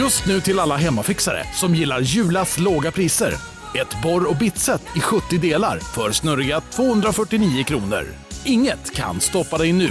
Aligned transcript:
Just 0.00 0.26
nu 0.26 0.40
till 0.40 0.58
alla 0.58 0.76
hemmafixare 0.76 1.44
som 1.52 1.74
gillar 1.74 2.00
Julas 2.00 2.58
låga 2.58 2.90
priser. 2.90 3.32
Ett 3.80 4.02
borr 4.02 4.30
och 4.30 4.36
bitset 4.36 4.96
i 4.96 5.00
70 5.00 5.38
delar 5.38 5.78
för 5.78 6.10
snurriga 6.10 6.60
249 6.60 7.64
kronor. 7.64 8.04
Inget 8.46 8.94
kan 8.94 9.20
stoppa 9.20 9.58
dig 9.58 9.72
nu. 9.72 9.88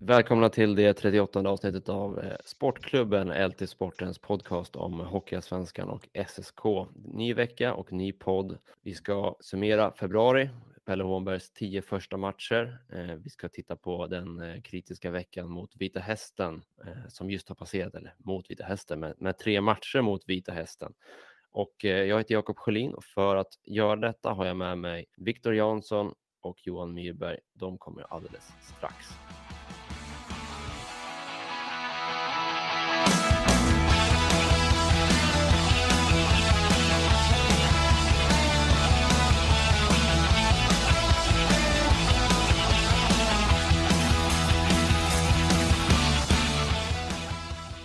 Välkomna 0.00 0.48
till 0.48 0.74
det 0.74 0.94
38 0.94 1.40
avsnittet 1.40 1.88
av 1.88 2.18
eh, 2.18 2.32
Sportklubben, 2.44 3.48
LT 3.48 3.68
Sportens 3.68 4.18
podcast 4.18 4.76
om 4.76 5.00
Hockeyallsvenskan 5.00 5.88
och 5.88 6.08
SSK. 6.28 6.64
Ny 7.14 7.34
vecka 7.34 7.74
och 7.74 7.92
ny 7.92 8.12
podd. 8.12 8.58
Vi 8.82 8.94
ska 8.94 9.36
summera 9.40 9.92
februari, 9.92 10.50
Pelle 10.84 11.04
Hånbergs 11.04 11.50
tio 11.52 11.82
första 11.82 12.16
matcher. 12.16 12.78
Eh, 12.92 13.14
vi 13.14 13.30
ska 13.30 13.48
titta 13.48 13.76
på 13.76 14.06
den 14.06 14.40
eh, 14.40 14.60
kritiska 14.60 15.10
veckan 15.10 15.50
mot 15.50 15.76
Vita 15.76 16.00
Hästen 16.00 16.64
eh, 16.86 17.08
som 17.08 17.30
just 17.30 17.48
har 17.48 17.56
passerat, 17.56 17.94
eller 17.94 18.14
mot 18.18 18.50
Vita 18.50 18.64
Hästen, 18.64 19.00
med, 19.00 19.14
med 19.18 19.38
tre 19.38 19.60
matcher 19.60 20.00
mot 20.00 20.28
Vita 20.28 20.52
Hästen. 20.52 20.94
Och 21.54 21.74
jag 21.84 22.18
heter 22.18 22.34
Jakob 22.34 22.58
Sjölin 22.58 22.94
och 22.94 23.04
för 23.04 23.36
att 23.36 23.58
göra 23.64 23.96
detta 23.96 24.32
har 24.32 24.46
jag 24.46 24.56
med 24.56 24.78
mig 24.78 25.06
Viktor 25.16 25.54
Jansson 25.54 26.14
och 26.40 26.66
Johan 26.66 26.94
Myrberg. 26.94 27.38
De 27.52 27.78
kommer 27.78 28.02
alldeles 28.14 28.52
strax. 28.76 29.06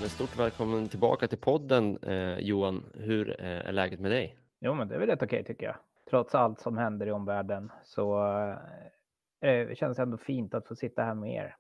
Stort 0.08 0.40
välkommen 0.40 0.90
tillbaka 0.90 1.28
till 1.28 1.38
podden 1.38 1.98
eh, 1.98 2.40
Johan. 2.40 2.84
Hur 2.94 3.42
eh, 3.42 3.68
är 3.68 3.72
läget 3.72 4.00
med 4.00 4.12
dig? 4.12 4.38
Jo, 4.60 4.74
men 4.74 4.88
det 4.88 4.96
är 4.96 5.00
väl 5.00 5.10
rätt 5.10 5.24
okej 5.24 5.44
tycker 5.44 5.66
jag. 5.66 5.76
Trots 6.10 6.36
allt 6.36 6.60
som 6.60 6.78
händer 6.78 7.08
i 7.08 7.12
omvärlden 7.12 7.72
så 7.84 8.24
eh, 9.42 9.76
känns 9.76 9.98
det 9.98 10.04
ändå 10.04 10.18
fint 10.18 10.54
att 10.54 10.68
få 10.68 10.76
sitta 10.76 11.04
här 11.04 11.14
med 11.14 11.34
er. 11.34 11.56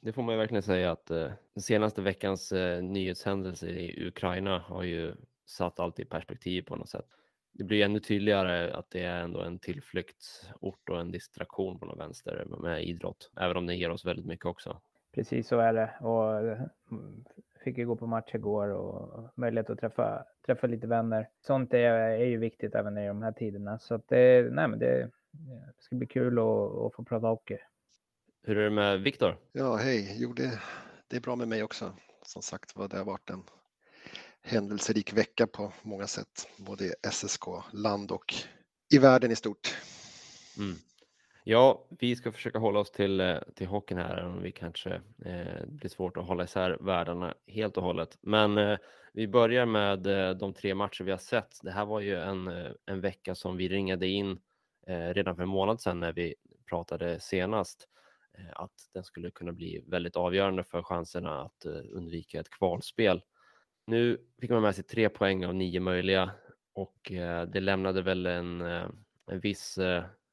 Det 0.00 0.12
får 0.12 0.22
man 0.22 0.34
ju 0.34 0.38
verkligen 0.38 0.62
säga 0.62 0.90
att 0.90 1.10
eh, 1.10 1.30
den 1.54 1.62
senaste 1.62 2.02
veckans 2.02 2.52
eh, 2.52 2.82
nyhetshändelser 2.82 3.68
i 3.68 4.06
Ukraina 4.06 4.58
har 4.58 4.82
ju 4.82 5.14
satt 5.46 5.80
allt 5.80 6.00
i 6.00 6.04
perspektiv 6.04 6.62
på 6.62 6.76
något 6.76 6.88
sätt. 6.88 7.06
Det 7.52 7.64
blir 7.64 7.84
ännu 7.84 8.00
tydligare 8.00 8.72
att 8.72 8.90
det 8.90 9.04
är 9.04 9.20
ändå 9.20 9.40
en 9.40 9.58
tillflyktsort 9.58 10.88
och 10.90 11.00
en 11.00 11.10
distraktion 11.10 11.78
på 11.78 11.86
något 11.86 11.98
vänster 11.98 12.44
med 12.58 12.84
idrott, 12.84 13.30
även 13.40 13.56
om 13.56 13.66
det 13.66 13.74
ger 13.74 13.90
oss 13.90 14.06
väldigt 14.06 14.26
mycket 14.26 14.46
också. 14.46 14.80
Precis 15.14 15.48
så 15.48 15.58
är 15.58 15.72
det 15.72 15.90
och 16.00 16.56
fick 17.64 17.78
ju 17.78 17.86
gå 17.86 17.96
på 17.96 18.06
match 18.06 18.34
igår 18.34 18.68
och 18.68 19.30
möjlighet 19.34 19.70
att 19.70 19.80
träffa, 19.80 20.24
träffa 20.46 20.66
lite 20.66 20.86
vänner. 20.86 21.28
Sånt 21.46 21.74
är, 21.74 21.94
är 21.94 22.24
ju 22.24 22.38
viktigt 22.38 22.74
även 22.74 22.98
i 22.98 23.06
de 23.06 23.22
här 23.22 23.32
tiderna. 23.32 23.78
Så 23.78 23.94
att 23.94 24.08
det, 24.08 24.54
nej, 24.54 24.68
men 24.68 24.78
det, 24.78 25.10
det 25.30 25.82
ska 25.82 25.96
bli 25.96 26.06
kul 26.06 26.38
att, 26.38 26.44
att 26.86 26.94
få 26.94 27.04
prata 27.08 27.26
hockey. 27.26 27.58
Hur 28.42 28.58
är 28.58 28.64
det 28.64 28.70
med 28.70 29.00
Viktor? 29.00 29.36
Ja, 29.52 29.76
hej. 29.76 30.16
Jo, 30.18 30.32
det, 30.32 30.60
det 31.08 31.16
är 31.16 31.20
bra 31.20 31.36
med 31.36 31.48
mig 31.48 31.62
också. 31.62 31.92
Som 32.22 32.42
sagt 32.42 32.76
var, 32.76 32.88
det 32.88 32.96
har 32.96 33.04
varit 33.04 33.30
en 33.30 33.42
händelserik 34.42 35.12
vecka 35.12 35.46
på 35.46 35.72
många 35.82 36.06
sätt, 36.06 36.48
både 36.58 36.84
i 36.84 36.92
SSK, 37.10 37.44
land 37.72 38.10
och 38.10 38.34
i 38.92 38.98
världen 38.98 39.30
i 39.30 39.36
stort. 39.36 39.76
Mm. 40.58 40.76
Ja, 41.44 41.86
vi 41.98 42.16
ska 42.16 42.32
försöka 42.32 42.58
hålla 42.58 42.80
oss 42.80 42.90
till, 42.90 43.20
eh, 43.20 43.38
till 43.54 43.66
hockeyn 43.66 43.98
här, 43.98 44.24
om 44.24 44.42
vi 44.42 44.52
kanske 44.52 44.90
eh, 45.24 45.66
blir 45.66 45.88
svårt 45.88 46.16
att 46.16 46.26
hålla 46.26 46.44
isär 46.44 46.76
världarna 46.80 47.34
helt 47.46 47.76
och 47.76 47.82
hållet. 47.82 48.18
Men 48.20 48.58
eh, 48.58 48.78
vi 49.12 49.28
börjar 49.28 49.66
med 49.66 50.06
eh, 50.06 50.30
de 50.30 50.54
tre 50.54 50.74
matcher 50.74 51.04
vi 51.04 51.10
har 51.10 51.18
sett. 51.18 51.58
Det 51.62 51.70
här 51.70 51.86
var 51.86 52.00
ju 52.00 52.16
en, 52.16 52.48
eh, 52.48 52.70
en 52.86 53.00
vecka 53.00 53.34
som 53.34 53.56
vi 53.56 53.68
ringade 53.68 54.06
in 54.06 54.38
eh, 54.86 55.08
redan 55.14 55.36
för 55.36 55.42
en 55.42 55.48
månad 55.48 55.80
sedan 55.80 56.00
när 56.00 56.12
vi 56.12 56.34
pratade 56.68 57.20
senast, 57.20 57.88
eh, 58.38 58.50
att 58.52 58.74
den 58.94 59.04
skulle 59.04 59.30
kunna 59.30 59.52
bli 59.52 59.84
väldigt 59.86 60.16
avgörande 60.16 60.64
för 60.64 60.82
chanserna 60.82 61.40
att 61.40 61.66
undvika 61.92 62.40
ett 62.40 62.50
kvalspel. 62.50 63.22
Nu 63.86 64.18
fick 64.40 64.50
man 64.50 64.62
med 64.62 64.74
sig 64.74 64.84
tre 64.84 65.08
poäng 65.08 65.44
av 65.44 65.54
nio 65.54 65.80
möjliga 65.80 66.30
och 66.72 67.12
det 67.48 67.60
lämnade 67.60 68.02
väl 68.02 68.26
en, 68.26 68.60
en 68.60 69.40
viss 69.42 69.78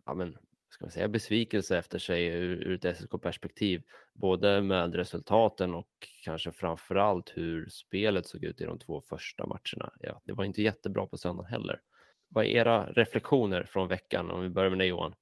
ja, 0.05 0.13
men, 0.13 0.37
ska 0.69 0.85
man 0.85 0.91
säga, 0.91 1.07
besvikelse 1.07 1.77
efter 1.77 1.99
sig 1.99 2.25
ur, 2.25 2.67
ur 2.67 2.85
ett 2.85 2.97
SSK-perspektiv, 2.97 3.83
både 4.13 4.61
med 4.61 4.95
resultaten 4.95 5.75
och 5.75 5.89
kanske 6.23 6.51
framför 6.51 6.95
allt 6.95 7.33
hur 7.35 7.69
spelet 7.69 8.25
såg 8.25 8.43
ut 8.43 8.61
i 8.61 8.65
de 8.65 8.79
två 8.79 9.01
första 9.01 9.45
matcherna. 9.45 9.93
Ja, 9.99 10.21
det 10.23 10.33
var 10.33 10.43
inte 10.43 10.61
jättebra 10.61 11.05
på 11.05 11.17
söndagen 11.17 11.51
heller. 11.51 11.81
Vad 12.29 12.45
är 12.45 12.49
era 12.49 12.85
reflektioner 12.85 13.63
från 13.63 13.87
veckan? 13.87 14.31
Om 14.31 14.41
vi 14.41 14.49
börjar 14.49 14.69
med 14.69 14.79
dig 14.79 14.87
Johan. 14.87 15.13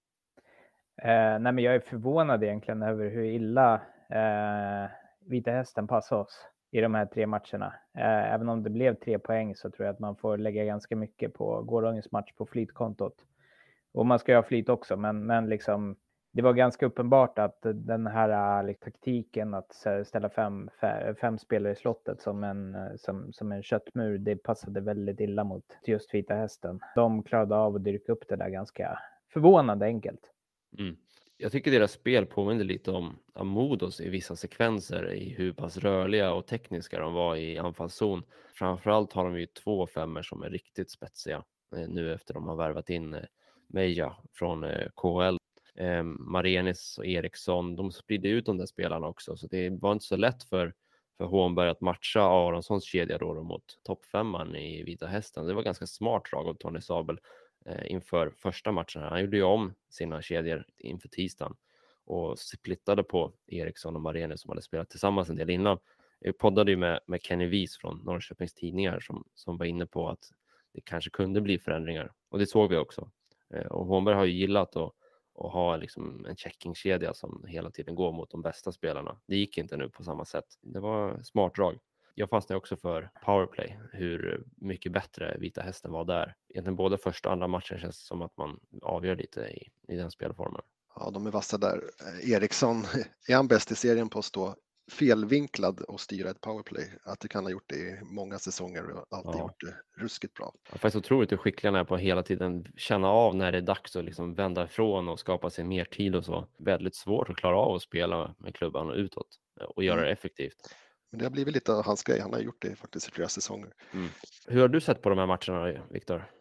Eh, 1.01 1.39
nej, 1.39 1.51
men 1.51 1.59
jag 1.59 1.75
är 1.75 1.79
förvånad 1.79 2.43
egentligen 2.43 2.83
över 2.83 3.09
hur 3.09 3.23
illa 3.23 3.73
eh, 4.09 4.89
Vita 5.19 5.51
Hästen 5.51 5.87
passade 5.87 6.21
oss 6.21 6.45
i 6.71 6.81
de 6.81 6.95
här 6.95 7.05
tre 7.05 7.27
matcherna. 7.27 7.73
Eh, 7.97 8.33
även 8.33 8.49
om 8.49 8.63
det 8.63 8.69
blev 8.69 8.95
tre 8.95 9.19
poäng 9.19 9.55
så 9.55 9.71
tror 9.71 9.85
jag 9.85 9.93
att 9.93 9.99
man 9.99 10.15
får 10.15 10.37
lägga 10.37 10.65
ganska 10.65 10.95
mycket 10.95 11.33
på 11.33 11.61
gårdagens 11.61 12.11
match 12.11 12.31
på 12.33 12.45
flytkontot. 12.45 13.15
Och 13.95 14.05
man 14.05 14.19
ska 14.19 14.31
ju 14.31 14.35
ha 14.35 14.43
flyt 14.43 14.69
också, 14.69 14.97
men, 14.97 15.25
men 15.25 15.49
liksom, 15.49 15.95
det 16.33 16.41
var 16.41 16.53
ganska 16.53 16.85
uppenbart 16.85 17.39
att 17.39 17.59
den 17.73 18.07
här 18.07 18.63
liksom, 18.63 18.91
taktiken 18.91 19.53
att 19.53 19.73
ställa 20.05 20.29
fem, 20.29 20.69
fem 21.21 21.37
spelare 21.37 21.73
i 21.73 21.75
slottet 21.75 22.21
som 22.21 22.43
en, 22.43 22.75
som, 22.97 23.33
som 23.33 23.51
en 23.51 23.63
köttmur, 23.63 24.17
det 24.17 24.35
passade 24.35 24.81
väldigt 24.81 25.19
illa 25.19 25.43
mot 25.43 25.77
just 25.85 26.13
Vita 26.13 26.33
Hästen. 26.33 26.79
De 26.95 27.23
klarade 27.23 27.55
av 27.55 27.75
att 27.75 27.83
dyrka 27.83 28.11
upp 28.11 28.23
det 28.29 28.35
där 28.35 28.49
ganska 28.49 28.99
förvånande 29.33 29.85
enkelt. 29.85 30.31
Mm. 30.79 30.95
Jag 31.37 31.51
tycker 31.51 31.71
deras 31.71 31.91
spel 31.91 32.25
påminner 32.25 32.63
lite 32.63 32.91
om 32.91 33.19
Amodos 33.33 34.01
i 34.01 34.09
vissa 34.09 34.35
sekvenser 34.35 35.13
i 35.13 35.29
hur 35.37 35.53
pass 35.53 35.77
rörliga 35.77 36.33
och 36.33 36.47
tekniska 36.47 36.99
de 36.99 37.13
var 37.13 37.35
i 37.35 37.57
anfallszon. 37.57 38.23
Framförallt 38.53 39.13
har 39.13 39.25
de 39.25 39.39
ju 39.39 39.45
två 39.45 39.87
femmer 39.87 40.21
som 40.21 40.43
är 40.43 40.49
riktigt 40.49 40.91
spetsiga 40.91 41.43
eh, 41.75 41.87
nu 41.87 42.13
efter 42.13 42.33
de 42.33 42.47
har 42.47 42.55
värvat 42.55 42.89
in 42.89 43.13
eh, 43.13 43.23
Meja 43.67 44.15
från 44.33 44.63
eh, 44.63 44.87
KL. 44.95 45.37
Eh, 45.75 46.03
Marenis 46.03 46.97
och 46.97 47.05
Eriksson, 47.05 47.75
de 47.75 47.91
spridde 47.91 48.29
ut 48.29 48.45
de 48.45 48.57
där 48.57 48.65
spelarna 48.65 49.07
också, 49.07 49.37
så 49.37 49.47
det 49.47 49.69
var 49.69 49.91
inte 49.91 50.05
så 50.05 50.15
lätt 50.15 50.43
för, 50.43 50.73
för 51.17 51.25
Hånberg 51.25 51.69
att 51.69 51.81
matcha 51.81 52.21
Aronssons 52.21 52.83
kedja 52.83 53.17
då, 53.17 53.33
då 53.33 53.43
mot 53.43 53.79
toppfemman 53.83 54.55
i 54.55 54.83
Vita 54.83 55.07
Hästen. 55.07 55.47
Det 55.47 55.53
var 55.53 55.63
ganska 55.63 55.87
smart 55.87 56.23
drag 56.31 56.47
av 56.47 56.53
Tony 56.53 56.81
Sabel 56.81 57.19
eh, 57.65 57.91
inför 57.91 58.33
första 58.37 58.71
matchen. 58.71 59.01
Han 59.01 59.21
gjorde 59.21 59.37
ju 59.37 59.43
om 59.43 59.73
sina 59.89 60.21
kedjor 60.21 60.65
inför 60.77 61.07
tisdagen 61.07 61.55
och 62.05 62.39
splittade 62.39 63.03
på 63.03 63.33
Eriksson 63.47 63.95
och 63.95 64.01
Marenis 64.01 64.41
som 64.41 64.49
hade 64.49 64.61
spelat 64.61 64.89
tillsammans 64.89 65.29
en 65.29 65.35
del 65.35 65.49
innan. 65.49 65.77
Jag 66.19 66.37
poddade 66.37 66.71
ju 66.71 66.77
med, 66.77 66.99
med 67.07 67.21
Kenny 67.23 67.45
Wies 67.45 67.77
från 67.77 67.97
Norrköpings 67.97 68.53
Tidningar 68.53 68.99
som, 68.99 69.23
som 69.33 69.57
var 69.57 69.65
inne 69.65 69.85
på 69.85 70.09
att 70.09 70.31
det 70.73 70.81
kanske 70.81 71.09
kunde 71.09 71.41
bli 71.41 71.59
förändringar 71.59 72.11
och 72.29 72.39
det 72.39 72.47
såg 72.47 72.69
vi 72.69 72.77
också. 72.77 73.11
Eh, 73.53 73.65
och 73.65 73.85
Hånberg 73.85 74.15
har 74.15 74.25
ju 74.25 74.31
gillat 74.31 74.75
att, 74.75 74.93
att 75.39 75.51
ha 75.51 75.75
liksom 75.75 76.25
en 76.25 76.35
checkingkedja 76.35 77.13
som 77.13 77.45
hela 77.47 77.71
tiden 77.71 77.95
går 77.95 78.11
mot 78.11 78.29
de 78.29 78.41
bästa 78.41 78.71
spelarna. 78.71 79.19
Det 79.25 79.35
gick 79.35 79.57
inte 79.57 79.77
nu 79.77 79.89
på 79.89 80.03
samma 80.03 80.25
sätt. 80.25 80.45
Det 80.61 80.79
var 80.79 81.23
smart 81.23 81.55
drag. 81.55 81.79
Jag 82.17 82.29
fastnade 82.29 82.57
också 82.57 82.77
för 82.77 83.11
powerplay, 83.25 83.79
hur 83.91 84.43
mycket 84.55 84.91
bättre 84.91 85.37
Vita 85.39 85.61
Hästen 85.61 85.91
var 85.91 86.05
där. 86.05 86.35
Egentligen 86.49 86.75
både 86.75 86.97
första 86.97 87.29
och 87.29 87.33
andra 87.33 87.47
matchen 87.47 87.79
känns 87.79 87.99
det 87.99 88.05
som 88.05 88.21
att 88.21 88.37
man 88.37 88.59
avgör 88.81 89.15
lite 89.15 89.41
i, 89.41 89.69
i 89.93 89.95
den 89.95 90.11
spelformen. 90.11 90.61
Ja, 90.95 91.09
de 91.11 91.27
är 91.27 91.31
vassa 91.31 91.57
där. 91.57 91.81
Eh, 91.99 92.31
Eriksson, 92.31 92.83
är 93.27 93.35
han 93.35 93.47
bäst 93.47 93.71
i 93.71 93.75
serien 93.75 94.09
på 94.09 94.19
att 94.19 94.25
stå 94.25 94.55
felvinklad 94.91 95.81
och 95.81 96.01
styra 96.01 96.29
ett 96.29 96.41
powerplay. 96.41 96.91
Att 97.03 97.19
du 97.19 97.27
kan 97.27 97.43
ha 97.43 97.51
gjort 97.51 97.63
det 97.67 97.75
i 97.75 97.99
många 98.03 98.39
säsonger 98.39 98.89
och 98.89 99.05
alltid 99.09 99.35
ja. 99.35 99.39
gjort 99.39 99.59
det 99.59 100.01
ruskigt 100.01 100.33
bra. 100.33 100.53
Ja, 100.71 100.77
faktiskt 100.77 100.95
otroligt 100.95 101.31
hur 101.31 101.37
skicklig 101.37 101.69
han 101.69 101.79
är 101.79 101.83
på 101.83 101.95
att 101.95 102.01
hela 102.01 102.23
tiden 102.23 102.67
känna 102.77 103.07
av 103.07 103.35
när 103.35 103.51
det 103.51 103.57
är 103.57 103.61
dags 103.61 103.95
att 103.95 104.05
liksom 104.05 104.35
vända 104.35 104.63
ifrån 104.63 105.09
och 105.09 105.19
skapa 105.19 105.49
sig 105.49 105.63
mer 105.63 105.85
tid 105.85 106.15
och 106.15 106.25
så. 106.25 106.47
Väldigt 106.57 106.95
svårt 106.95 107.29
att 107.29 107.37
klara 107.37 107.57
av 107.57 107.75
att 107.75 107.81
spela 107.81 108.35
med 108.37 108.55
klubban 108.55 108.89
och 108.89 108.95
utåt 108.95 109.27
och 109.75 109.83
göra 109.83 109.97
mm. 109.97 110.05
det 110.05 110.11
effektivt. 110.11 110.75
Men 111.11 111.19
det 111.19 111.25
har 111.25 111.31
blivit 111.31 111.53
lite 111.53 111.73
av 111.73 111.85
hans 111.85 112.03
grej. 112.03 112.19
Han 112.19 112.33
har 112.33 112.39
gjort 112.39 112.61
det 112.61 112.75
faktiskt 112.75 113.07
i 113.07 113.11
flera 113.11 113.29
säsonger. 113.29 113.73
Mm. 113.93 114.07
Hur 114.47 114.61
har 114.61 114.67
du 114.67 114.81
sett 114.81 115.01
på 115.01 115.09
de 115.09 115.17
här 115.17 115.27
matcherna, 115.27 115.83
Viktor? 115.89 116.31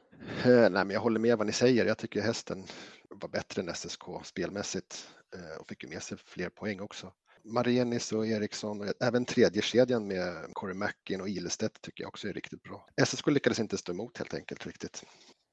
Eh, 0.44 0.70
nej, 0.70 0.70
men 0.70 0.90
jag 0.90 1.00
håller 1.00 1.20
med 1.20 1.38
vad 1.38 1.46
ni 1.46 1.52
säger. 1.52 1.86
Jag 1.86 1.98
tycker 1.98 2.20
hästen 2.20 2.64
var 3.10 3.28
bättre 3.28 3.62
än 3.62 3.74
SSK 3.74 4.02
spelmässigt 4.22 5.08
eh, 5.34 5.60
och 5.60 5.68
fick 5.68 5.82
ju 5.82 5.88
med 5.88 6.02
sig 6.02 6.18
fler 6.18 6.48
poäng 6.48 6.80
också. 6.80 7.12
Marenis 7.44 8.12
och 8.12 8.26
Eriksson 8.26 8.80
och 8.80 8.86
även 9.02 9.24
tredje 9.24 9.62
kedjan 9.62 10.08
med 10.08 10.46
Corey 10.52 10.74
Mackin 10.74 11.20
och 11.20 11.28
Ilestedt 11.28 11.80
tycker 11.80 12.04
jag 12.04 12.08
också 12.08 12.28
är 12.28 12.32
riktigt 12.32 12.62
bra. 12.62 12.86
SSK 13.06 13.26
lyckades 13.26 13.60
inte 13.60 13.78
stå 13.78 13.92
emot 13.92 14.18
helt 14.18 14.34
enkelt 14.34 14.66
riktigt. 14.66 15.04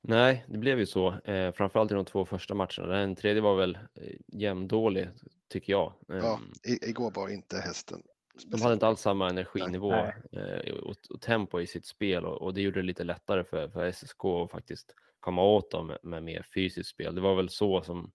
Nej, 0.03 0.45
det 0.47 0.57
blev 0.57 0.79
ju 0.79 0.85
så, 0.85 1.19
eh, 1.19 1.51
framförallt 1.51 1.91
i 1.91 1.95
de 1.95 2.05
två 2.05 2.25
första 2.25 2.53
matcherna. 2.53 2.88
Den 2.88 3.15
tredje 3.15 3.41
var 3.41 3.55
väl 3.55 3.75
eh, 3.75 4.15
jämndålig 4.27 5.09
tycker 5.49 5.73
jag. 5.73 5.93
Ja, 6.07 6.15
Ehm, 6.15 6.51
i, 6.63 6.89
igår 6.89 7.11
var 7.11 7.29
inte 7.29 7.57
hästen 7.57 8.03
De 8.47 8.61
hade 8.61 8.73
inte 8.73 8.87
alls 8.87 9.01
samma 9.01 9.29
energinivå 9.29 9.91
Nej. 9.91 10.13
eh, 10.31 10.73
och, 10.73 10.95
och 11.09 11.21
tempo 11.21 11.61
i 11.61 11.67
sitt 11.67 11.85
spel 11.85 12.25
och, 12.25 12.41
och 12.41 12.53
det 12.53 12.61
gjorde 12.61 12.79
det 12.79 12.85
lite 12.85 13.03
lättare 13.03 13.44
för, 13.44 13.69
för 13.69 13.91
SSK 13.91 14.25
att 14.25 14.51
faktiskt 14.51 14.95
komma 15.19 15.44
åt 15.44 15.71
dem 15.71 15.87
med, 15.87 15.97
med 16.03 16.23
mer 16.23 16.45
fysiskt 16.53 16.89
spel. 16.89 17.15
Det 17.15 17.21
var 17.21 17.35
väl 17.35 17.49
så 17.49 17.81
som 17.81 18.11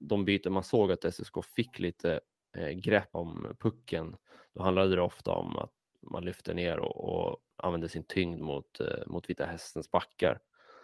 de 0.00 0.24
byten 0.24 0.52
man 0.52 0.64
såg 0.64 0.92
att 0.92 1.14
SSK 1.14 1.44
fick 1.56 1.78
lite 1.78 2.20
Eh, 2.56 2.70
grepp 2.70 3.08
om 3.12 3.56
pucken. 3.58 4.16
Då 4.54 4.62
handlade 4.62 4.96
det 4.96 5.02
ofta 5.02 5.30
om 5.30 5.56
att 5.56 5.72
man 6.10 6.24
lyfte 6.24 6.54
ner 6.54 6.78
och, 6.78 7.28
och 7.28 7.36
använde 7.56 7.88
sin 7.88 8.04
tyngd 8.04 8.40
mot, 8.40 8.80
eh, 8.80 9.06
mot 9.06 9.30
Vita 9.30 9.46
Hästens 9.46 9.90
backar. 9.90 10.40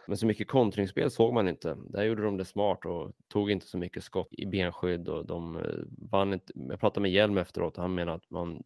Men 0.07 0.17
så 0.17 0.27
mycket 0.27 0.49
kontringsspel 0.49 1.11
såg 1.11 1.35
man 1.35 1.49
inte. 1.49 1.77
Där 1.89 2.03
gjorde 2.03 2.23
de 2.23 2.37
det 2.37 2.45
smart 2.45 2.85
och 2.85 3.13
tog 3.29 3.51
inte 3.51 3.67
så 3.67 3.79
mycket 3.79 4.05
skott 4.05 4.29
i 4.31 4.47
benskydd 4.47 5.09
och 5.09 5.27
de 5.27 5.57
eh, 5.57 5.63
vann 6.11 6.33
inte. 6.33 6.53
Jag 6.55 6.81
pratade 6.81 7.01
med 7.01 7.11
Hjelm 7.11 7.39
efteråt 7.39 7.77
och 7.77 7.83
han 7.83 7.95
menar 7.95 8.15
att 8.15 8.31
man 8.31 8.63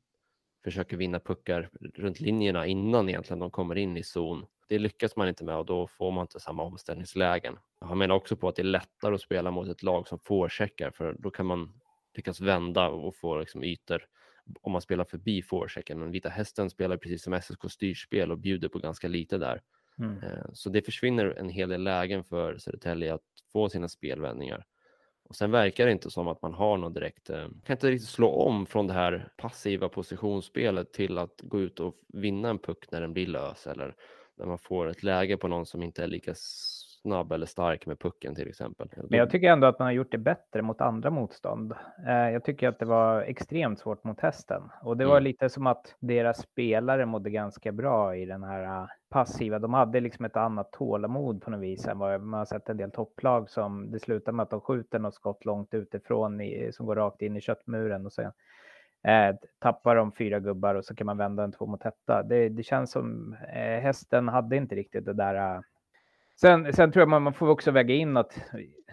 försöker 0.65 0.97
vinna 0.97 1.21
puckar 1.21 1.71
runt 1.95 2.21
linjerna 2.21 2.67
innan 2.67 3.09
egentligen 3.09 3.39
de 3.39 3.51
kommer 3.51 3.79
in 3.79 3.97
i 3.97 4.03
zon. 4.03 4.47
Det 4.69 4.79
lyckas 4.79 5.17
man 5.17 5.29
inte 5.29 5.45
med 5.45 5.57
och 5.57 5.67
då 5.67 5.87
får 5.87 6.11
man 6.11 6.23
inte 6.23 6.41
samma 6.41 6.63
omställningslägen. 6.63 7.57
Han 7.81 7.99
menar 7.99 8.15
också 8.15 8.37
på 8.37 8.49
att 8.49 8.57
det 8.57 8.63
är 8.63 8.65
lättare 8.65 9.15
att 9.15 9.21
spela 9.21 9.51
mot 9.51 9.69
ett 9.69 9.83
lag 9.83 10.09
som 10.09 10.19
forecheckar 10.19 10.91
för 10.91 11.17
då 11.19 11.31
kan 11.31 11.47
man 11.47 11.81
lyckas 12.19 12.41
vända 12.41 12.89
och 12.89 13.17
få 13.17 13.39
liksom 13.39 13.65
ytor 13.65 14.03
om 14.61 14.73
man 14.73 14.83
spelar 14.83 15.05
förbi 15.05 15.43
forechecken. 15.43 15.99
Men 15.99 16.11
Vita 16.11 16.29
Hästen 16.29 16.71
spelar 16.71 16.97
precis 16.97 17.23
som 17.23 17.41
SSK 17.43 17.71
styrspel 17.71 18.31
och 18.33 18.39
bjuder 18.39 18.69
på 18.69 18.79
ganska 18.79 19.09
lite 19.09 19.39
där. 19.39 19.63
Mm. 19.99 20.23
Eh, 20.23 20.45
Så 20.53 20.71
det 20.71 20.83
försvinner 20.83 21.27
en 21.27 21.49
hel 21.49 21.69
del 21.69 21.83
lägen 21.83 22.25
för 22.25 22.59
Södertälje 22.59 23.15
att 23.15 23.23
få 23.53 23.69
sina 23.69 23.89
spelvändningar. 23.89 24.65
Och 25.29 25.37
sen 25.37 25.51
verkar 25.51 25.87
det 25.87 25.93
inte 25.93 26.11
som 26.11 26.29
att 26.29 26.43
man 26.43 26.55
har 26.55 26.77
något 26.77 26.95
direkt, 26.95 27.31
eh, 27.31 27.49
kan 27.65 27.75
inte 27.75 27.91
riktigt 27.91 28.09
slå 28.09 28.29
om 28.29 28.67
från 28.67 28.87
det 28.87 28.93
här 28.93 29.33
passiva 29.37 29.89
positionsspelet 29.89 30.93
till 30.93 31.19
att 31.19 31.41
gå 31.43 31.61
ut 31.61 31.81
och 31.81 31.95
vinna 32.09 32.51
en 32.51 32.59
puck 32.59 32.91
när 32.91 33.01
den 33.01 33.13
blir 33.13 33.27
lös 33.27 33.67
eller 33.67 33.95
när 34.37 34.47
man 34.47 34.59
får 34.59 34.89
ett 34.89 35.03
läge 35.03 35.37
på 35.37 35.49
någon 35.49 35.67
som 35.67 35.83
inte 35.83 36.03
är 36.03 36.07
lika 36.07 36.35
snabb 37.03 37.33
eller 37.33 37.47
stark 37.47 37.87
med 37.87 37.99
pucken 37.99 38.35
till 38.35 38.49
exempel. 38.49 38.89
Men 39.11 39.19
jag 39.19 39.31
tycker 39.31 39.49
ändå 39.53 39.67
att 39.67 39.79
man 39.79 39.87
har 39.87 39.93
gjort 39.93 40.13
det 40.13 40.19
bättre 40.19 40.63
mot 40.63 40.81
andra 40.81 41.11
motstånd. 41.11 41.73
Eh, 42.07 42.31
Jag 42.31 42.45
tycker 42.45 42.69
att 42.69 42.79
det 42.79 42.85
var 42.85 43.23
extremt 43.23 43.79
svårt 43.79 44.05
mot 44.05 44.21
hästen 44.21 44.63
och 44.83 44.97
det 44.97 45.05
var 45.05 45.13
Mm. 45.17 45.25
lite 45.25 45.49
som 45.49 45.67
att 45.67 45.95
deras 46.01 46.39
spelare 46.43 47.07
mådde 47.07 47.31
ganska 47.31 47.73
bra 47.73 48.17
i 48.17 48.27
den 48.27 48.43
här 48.43 48.63
eh, 48.83 48.87
passiva. 49.11 49.59
De 49.59 49.75
hade 49.75 50.01
liksom 50.01 50.25
ett 50.25 50.37
annat 50.37 50.73
tålamod 50.73 51.43
på 51.43 51.51
något 51.51 51.61
vis 51.61 51.87
än 51.87 51.99
vad 51.99 52.21
man 52.23 52.39
har 52.39 52.45
sett 52.45 52.69
en 52.69 52.77
del 52.77 52.91
topplag 52.91 53.51
som 53.51 53.91
det 53.91 53.99
slutar 53.99 54.33
med 54.33 54.43
att 54.43 54.51
de 54.51 54.61
skjuter 54.61 54.99
något 54.99 55.15
skott 55.15 55.45
långt 55.45 55.75
utifrån 55.75 56.41
i, 56.41 56.71
som 56.73 56.87
går 56.87 56.97
rakt 56.97 57.23
in 57.23 57.37
i 57.37 57.41
köttmuren 57.41 58.07
och 58.07 58.13
sen 58.13 58.33
eh, 59.07 59.37
tappar 59.59 59.97
de 59.97 60.13
fyra 60.13 60.41
gubbar 60.41 60.75
och 60.75 60.85
så 60.85 60.95
kan 60.95 61.07
man 61.07 61.17
vända 61.17 61.45
en 61.45 61.53
två 61.53 61.67
mot 61.67 61.87
etta. 61.87 62.23
Det, 62.23 62.49
det 62.49 62.63
känns 62.63 62.91
som 62.91 63.37
eh, 63.55 63.81
hästen 63.81 64.29
hade 64.29 64.57
inte 64.57 64.75
riktigt 64.75 65.05
det 65.05 65.13
där 65.13 65.35
eh, 65.35 65.61
Sen, 66.41 66.73
sen 66.73 66.93
tror 66.93 67.01
jag 67.01 67.09
man, 67.09 67.23
man 67.23 67.35
får 67.35 67.49
också 67.49 67.71
väga 67.71 67.95
in 67.95 68.17
att 68.17 68.41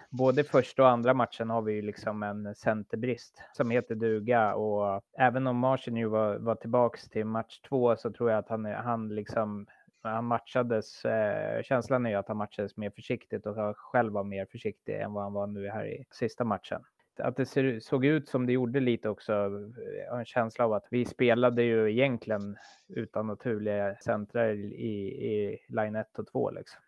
både 0.10 0.44
första 0.44 0.84
och 0.84 0.90
andra 0.90 1.14
matchen 1.14 1.50
har 1.50 1.62
vi 1.62 1.74
ju 1.74 1.82
liksom 1.82 2.24
en 2.24 2.56
centerbrist 2.56 3.42
som 3.54 3.72
heter 3.72 3.96
duga 3.96 4.56
och 4.56 5.02
även 5.18 5.48
om 5.48 5.58
Marcin 5.58 5.94
nu 5.94 6.06
var, 6.06 6.38
var 6.38 6.56
tillbaks 6.56 7.10
till 7.10 7.26
match 7.26 7.60
två 7.70 7.96
så 7.96 8.12
tror 8.12 8.32
jag 8.32 8.40
att 8.40 8.50
han, 8.50 8.66
han 8.66 9.16
liksom 9.16 9.68
han 10.02 10.26
matchades, 10.26 11.06
eh, 11.06 11.64
känslan 11.64 12.06
är 12.06 12.10
ju 12.10 12.16
att 12.16 12.28
han 12.28 12.38
matchades 12.38 12.78
mer 12.78 12.90
försiktigt 12.90 13.46
och 13.46 13.78
själv 13.78 14.14
var 14.14 14.24
mer 14.24 14.46
försiktig 14.46 15.00
än 15.02 15.14
vad 15.14 15.24
han 15.24 15.34
var 15.34 15.48
nu 15.48 15.70
här 15.70 15.86
i 15.86 16.06
sista 16.12 16.44
matchen. 16.44 16.82
Att 17.20 17.36
det 17.36 17.46
ser, 17.46 17.80
såg 17.80 18.06
ut 18.06 18.30
som 18.30 18.46
det 18.46 18.54
gjorde 18.54 18.80
lite 18.80 19.10
också, 19.10 19.34
jag 19.34 20.12
har 20.12 20.20
en 20.20 20.26
känsla 20.26 20.66
av 20.66 20.74
att 20.74 20.88
vi 20.92 21.06
spelade 21.06 21.64
ju 21.64 21.92
egentligen 21.92 22.58
utan 22.88 23.28
naturliga 23.28 23.96
centrar 23.96 24.54
i, 24.54 24.98
i 25.26 25.58
line 25.68 25.96
1 25.96 26.20
och 26.20 26.28
2 26.28 26.52
liksom. 26.52 26.82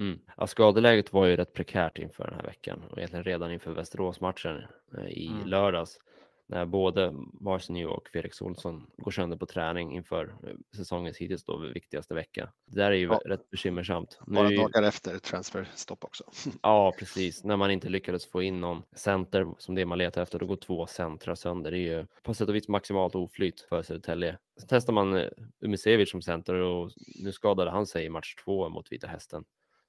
Mm. 0.00 0.18
Ja, 0.36 0.46
skadeläget 0.46 1.12
var 1.12 1.26
ju 1.26 1.36
rätt 1.36 1.52
prekärt 1.52 1.98
inför 1.98 2.24
den 2.24 2.34
här 2.34 2.42
veckan 2.46 2.82
och 2.90 2.98
egentligen 2.98 3.24
redan 3.24 3.52
inför 3.52 3.70
Västeråsmatchen 3.72 4.62
eh, 4.98 5.06
i 5.08 5.26
Mm. 5.26 5.46
lördags 5.48 5.98
när 6.46 6.66
både 6.66 7.12
Marcinio 7.40 7.86
och 7.86 8.08
Felix 8.08 8.42
Olsson 8.42 8.86
går 8.96 9.10
sönder 9.10 9.36
på 9.36 9.46
träning 9.46 9.96
inför 9.96 10.24
eh, 10.24 10.54
säsongens 10.76 11.16
hittills 11.18 11.44
då 11.44 11.56
viktigaste 11.56 12.14
vecka. 12.14 12.52
Det 12.66 12.76
där 12.80 12.90
är 12.90 12.94
ju 12.96 13.06
Ja. 13.06 13.20
rätt 13.26 13.50
bekymmersamt. 13.50 14.18
Nu 14.26 14.34
Bara 14.34 14.50
ju- 14.50 14.56
dagar 14.56 14.82
efter 14.82 15.18
transferstopp 15.18 16.04
också. 16.04 16.24
Ja, 16.62 16.92
precis. 16.98 17.44
När 17.44 17.56
man 17.56 17.70
inte 17.70 17.88
lyckades 17.88 18.26
få 18.30 18.42
in 18.42 18.60
någon 18.60 18.82
center 18.96 19.46
som 19.58 19.74
det 19.74 19.86
man 19.86 19.98
letar 19.98 20.22
efter, 20.22 20.38
då 20.38 20.46
går 20.46 20.56
två 20.56 20.86
centra 20.86 21.36
sönder. 21.36 21.70
Det 21.70 21.78
är 21.78 21.98
ju 21.98 22.06
på 22.22 22.34
sätt 22.34 22.48
och 22.48 22.54
vis 22.54 22.68
maximalt 22.68 23.14
oflyt 23.14 23.60
för 23.60 23.82
Södertälje. 23.82 24.38
Sen 24.58 24.68
testar 24.68 24.92
man 24.92 25.16
eh, 25.16 25.28
Umicevic 25.60 26.10
som 26.10 26.22
center 26.22 26.54
och 26.54 26.90
nu 27.24 27.32
skadade 27.32 27.70
han 27.70 27.86
sig 27.86 28.04
i 28.04 28.08
match 28.08 28.34
två 28.44 28.68
mot 28.68 28.92
Vita 28.92 29.06
Hästen. 29.06 29.44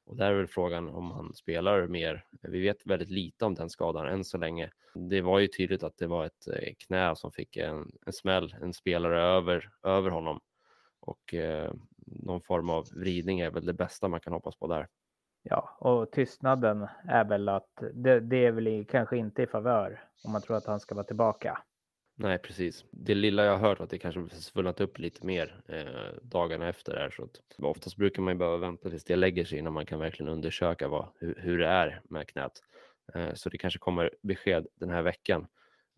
Och 0.06 0.16
där 0.16 0.32
är 0.32 0.36
väl 0.36 0.48
frågan 0.48 0.90
om 0.90 1.12
han 1.12 1.34
spelar 1.34 1.88
mer. 1.88 2.26
Vi 2.42 2.62
vet 2.62 2.86
väldigt 2.86 3.10
lite 3.10 3.46
om 3.46 3.56
den 3.56 3.70
skadan 3.70 4.08
än 4.08 4.24
så 4.24 4.38
länge. 4.38 4.72
Det 4.94 5.22
var 5.22 5.40
ju 5.40 5.48
tydligt 5.48 5.84
att 5.84 5.98
det 5.98 6.08
var 6.08 6.26
ett 6.26 6.48
eh, 6.48 6.74
knä 6.78 7.16
som 7.16 7.32
fick 7.32 7.58
en, 7.58 7.92
en 8.06 8.14
smäll, 8.14 8.56
en 8.62 8.74
spelare 8.74 9.22
över, 9.22 9.70
över 9.84 10.10
honom. 10.10 10.40
Och 11.00 11.34
eh, 11.34 11.74
någon 12.06 12.42
form 12.42 12.70
av 12.70 12.86
vridning 12.96 13.40
är 13.40 13.52
väl 13.52 13.66
det 13.66 13.74
bästa 13.74 14.08
man 14.08 14.20
kan 14.20 14.34
hoppas 14.34 14.56
på 14.56 14.68
där. 14.68 14.88
Ja, 15.44 15.78
och 15.80 16.12
tystnaden 16.12 16.88
är 17.08 17.26
väl 17.26 17.50
att 17.50 17.84
det, 17.94 18.20
det 18.20 18.46
är 18.46 18.52
väl 18.52 18.68
i, 18.68 18.86
kanske 18.86 19.18
inte 19.18 19.44
i 19.44 19.48
favör 19.48 20.04
om 20.24 20.32
man 20.32 20.42
tror 20.42 20.58
att 20.58 20.66
han 20.66 20.80
ska 20.80 20.96
vara 20.96 21.06
tillbaka. 21.06 21.58
Nej, 22.22 22.38
precis. 22.38 22.86
Det 22.92 23.16
lilla 23.16 23.46
jag 23.46 23.52
har 23.58 23.68
hört 23.70 23.80
att 23.80 23.90
det 23.90 23.98
kanske 23.98 24.30
svullnat 24.30 24.82
upp 24.82 25.00
lite 25.00 25.26
mer 25.26 25.62
eh, 25.68 26.20
dagarna 26.22 26.70
efter 26.70 26.94
där. 26.94 27.10
Så 27.10 27.24
att 27.24 27.40
oftast 27.58 27.98
brukar 27.98 28.22
man 28.22 28.34
ju 28.34 28.38
behöva 28.38 28.58
vänta 28.58 28.90
tills 28.90 29.04
det 29.04 29.16
lägger 29.16 29.46
sig 29.46 29.60
innan 29.60 29.74
man 29.74 29.86
kan 29.86 30.00
verkligen 30.00 30.32
undersöka 30.32 30.88
vad, 30.88 31.08
hur, 31.20 31.36
hur 31.38 31.58
det 31.58 31.68
är 31.68 32.02
med 32.04 32.28
knät. 32.28 32.52
Eh, 33.14 33.34
så 33.34 33.50
det 33.50 33.58
kanske 33.58 33.80
kommer 33.80 34.12
besked 34.22 34.68
den 34.76 34.90
här 34.90 35.02
veckan. 35.02 35.48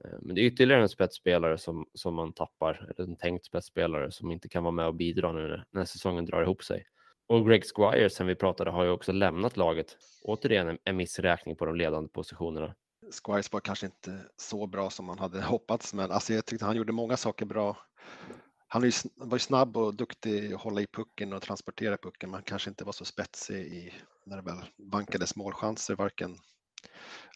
Eh, 0.06 0.18
men 0.22 0.36
det 0.36 0.42
är 0.42 0.46
ytterligare 0.46 0.82
en 0.82 0.90
spetsspelare 0.90 1.58
som, 1.58 1.86
som 1.94 2.16
man 2.16 2.34
tappar, 2.34 2.90
eller 2.90 3.10
en 3.10 3.16
tänkt 3.16 3.46
spetsspelare 3.46 4.12
som 4.12 4.32
inte 4.32 4.50
kan 4.50 4.64
vara 4.64 4.72
med 4.72 4.88
och 4.88 4.96
bidra 4.96 5.32
nu 5.32 5.48
när, 5.48 5.66
när 5.72 5.86
säsongen 5.86 6.26
drar 6.26 6.42
ihop 6.44 6.64
sig. 6.64 6.86
Och 7.28 7.48
Greg 7.48 7.64
Squire, 7.76 8.10
sen 8.10 8.28
vi 8.28 8.36
pratade, 8.36 8.72
har 8.72 8.84
ju 8.84 8.90
också 8.90 9.12
lämnat 9.12 9.58
laget. 9.58 9.98
Återigen 10.24 10.68
en, 10.68 10.78
en 10.84 10.96
missräkning 10.96 11.56
på 11.56 11.66
de 11.66 11.76
ledande 11.76 12.10
positionerna. 12.10 12.76
Squires 13.14 13.52
var 13.52 13.60
kanske 13.60 13.86
inte 13.86 14.20
så 14.38 14.68
bra 14.68 14.90
som 14.90 15.06
man 15.06 15.20
hade 15.20 15.42
hoppats, 15.44 15.94
men 15.94 16.12
alltså 16.12 16.34
jag 16.34 16.46
tyckte 16.46 16.66
han 16.66 16.76
gjorde 16.76 16.92
många 16.92 17.18
saker 17.18 17.46
bra. 17.46 17.78
Han 18.68 18.92
var 19.16 19.36
ju 19.36 19.40
snabb 19.40 19.78
och 19.78 19.96
duktig 19.96 20.54
att 20.54 20.62
hålla 20.62 20.82
i 20.82 20.88
pucken 20.88 21.34
och 21.34 21.42
transportera 21.42 21.98
pucken, 21.98 22.32
men 22.32 22.44
kanske 22.44 22.70
inte 22.70 22.84
var 22.84 22.92
så 22.92 23.06
spetsig 23.06 23.56
i 23.56 23.94
när 24.26 24.38
det 24.38 24.44
väl 24.44 24.66
bankades 24.78 25.36
målchanser, 25.36 25.96
varken 25.96 26.38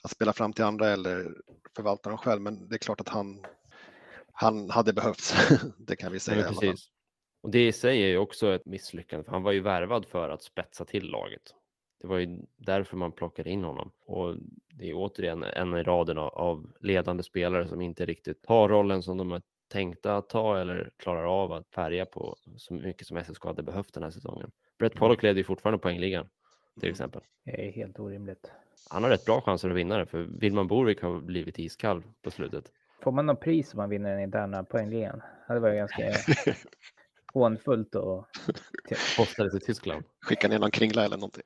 att 0.03 0.11
spela 0.11 0.33
fram 0.33 0.53
till 0.53 0.65
andra 0.65 0.89
eller 0.89 1.33
förvalta 1.75 2.09
dem 2.09 2.17
själv. 2.17 2.41
Men 2.41 2.69
det 2.69 2.75
är 2.75 2.79
klart 2.79 3.01
att 3.01 3.09
han, 3.09 3.45
han 4.31 4.69
hade 4.69 4.93
behövts, 4.93 5.33
det 5.77 5.95
kan 5.95 6.11
vi 6.11 6.19
säga. 6.19 6.43
Fall. 6.43 6.53
precis. 6.53 6.89
Och 7.41 7.51
det 7.51 7.67
i 7.67 7.71
sig 7.71 8.03
är 8.03 8.07
ju 8.07 8.17
också 8.17 8.53
ett 8.53 8.65
misslyckande, 8.65 9.23
för 9.23 9.31
han 9.31 9.43
var 9.43 9.51
ju 9.51 9.59
värvad 9.59 10.05
för 10.05 10.29
att 10.29 10.43
spetsa 10.43 10.85
till 10.85 11.03
laget. 11.03 11.53
Det 12.01 12.07
var 12.07 12.17
ju 12.17 12.39
därför 12.57 12.97
man 12.97 13.11
plockade 13.11 13.49
in 13.49 13.63
honom. 13.63 13.91
Och 14.05 14.35
det 14.69 14.89
är 14.89 14.93
återigen 14.95 15.43
en 15.43 15.73
i 15.77 15.83
raden 15.83 16.17
av- 16.17 16.71
ledande 16.79 17.23
spelare 17.23 17.67
som 17.67 17.81
inte 17.81 18.05
riktigt 18.05 18.43
tar 18.43 18.69
rollen 18.69 19.03
som 19.03 19.17
de 19.17 19.31
är 19.31 19.41
tänkta 19.71 20.17
att 20.17 20.29
ta 20.29 20.59
eller 20.59 20.91
klarar 20.97 21.43
av 21.43 21.53
att 21.53 21.67
färga 21.69 22.05
på 22.05 22.35
så 22.57 22.73
mycket 22.73 23.07
som 23.07 23.17
SSK 23.23 23.45
hade 23.45 23.63
behövt 23.63 23.93
den 23.93 24.03
här 24.03 24.11
säsongen. 24.11 24.51
Brett 24.79 24.95
Pollock 24.95 25.23
leder 25.23 25.37
ju 25.37 25.43
fortfarande 25.43 25.79
poängligan 25.79 26.29
till 26.79 26.89
exempel. 26.89 27.21
Det 27.45 27.67
är 27.67 27.71
helt 27.71 27.99
orimligt. 27.99 28.51
Han 28.89 29.03
har 29.03 29.09
rätt 29.09 29.25
bra 29.25 29.41
chanser 29.41 29.69
att 29.69 29.75
vinna 29.75 29.97
det, 29.97 30.05
för 30.05 30.21
Wilman 30.23 30.67
Borvik 30.67 31.01
har 31.01 31.19
blivit 31.19 31.59
iskall 31.59 32.03
på 32.21 32.31
slutet. 32.31 32.71
Får 33.03 33.11
man 33.11 33.25
något 33.25 33.41
pris 33.41 33.73
om 33.73 33.77
man 33.77 33.89
vinner 33.89 34.11
den 34.11 34.19
interna 34.19 34.63
poängligan? 34.63 35.21
Det 35.47 35.59
var 35.59 35.69
ju 35.69 35.75
ganska 35.75 36.03
hånfullt 37.33 37.95
och 37.95 38.25
Postades 39.17 39.55
i 39.55 39.59
Tyskland. 39.59 40.03
Skicka 40.21 40.47
ner 40.47 40.59
någon 40.59 40.71
kringla 40.71 41.05
eller 41.05 41.17
någonting. 41.17 41.43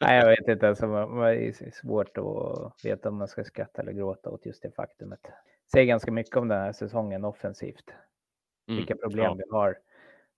Nej, 0.00 0.18
jag 0.18 0.28
vet 0.28 0.48
inte. 0.48 0.68
Alltså, 0.68 0.86
man 0.86 1.22
är 1.22 1.70
svårt 1.70 2.18
att 2.18 2.84
veta 2.84 3.08
om 3.08 3.16
man 3.16 3.28
ska 3.28 3.44
skratta 3.44 3.82
eller 3.82 3.92
gråta 3.92 4.30
åt 4.30 4.46
just 4.46 4.62
det 4.62 4.70
faktumet. 4.70 5.20
Säger 5.72 5.86
ganska 5.86 6.12
mycket 6.12 6.36
om 6.36 6.48
den 6.48 6.60
här 6.60 6.72
säsongen 6.72 7.24
offensivt. 7.24 7.94
Mm, 8.68 8.76
Vilka 8.76 8.96
problem 8.96 9.24
ja. 9.24 9.34
vi 9.34 9.44
har. 9.50 9.78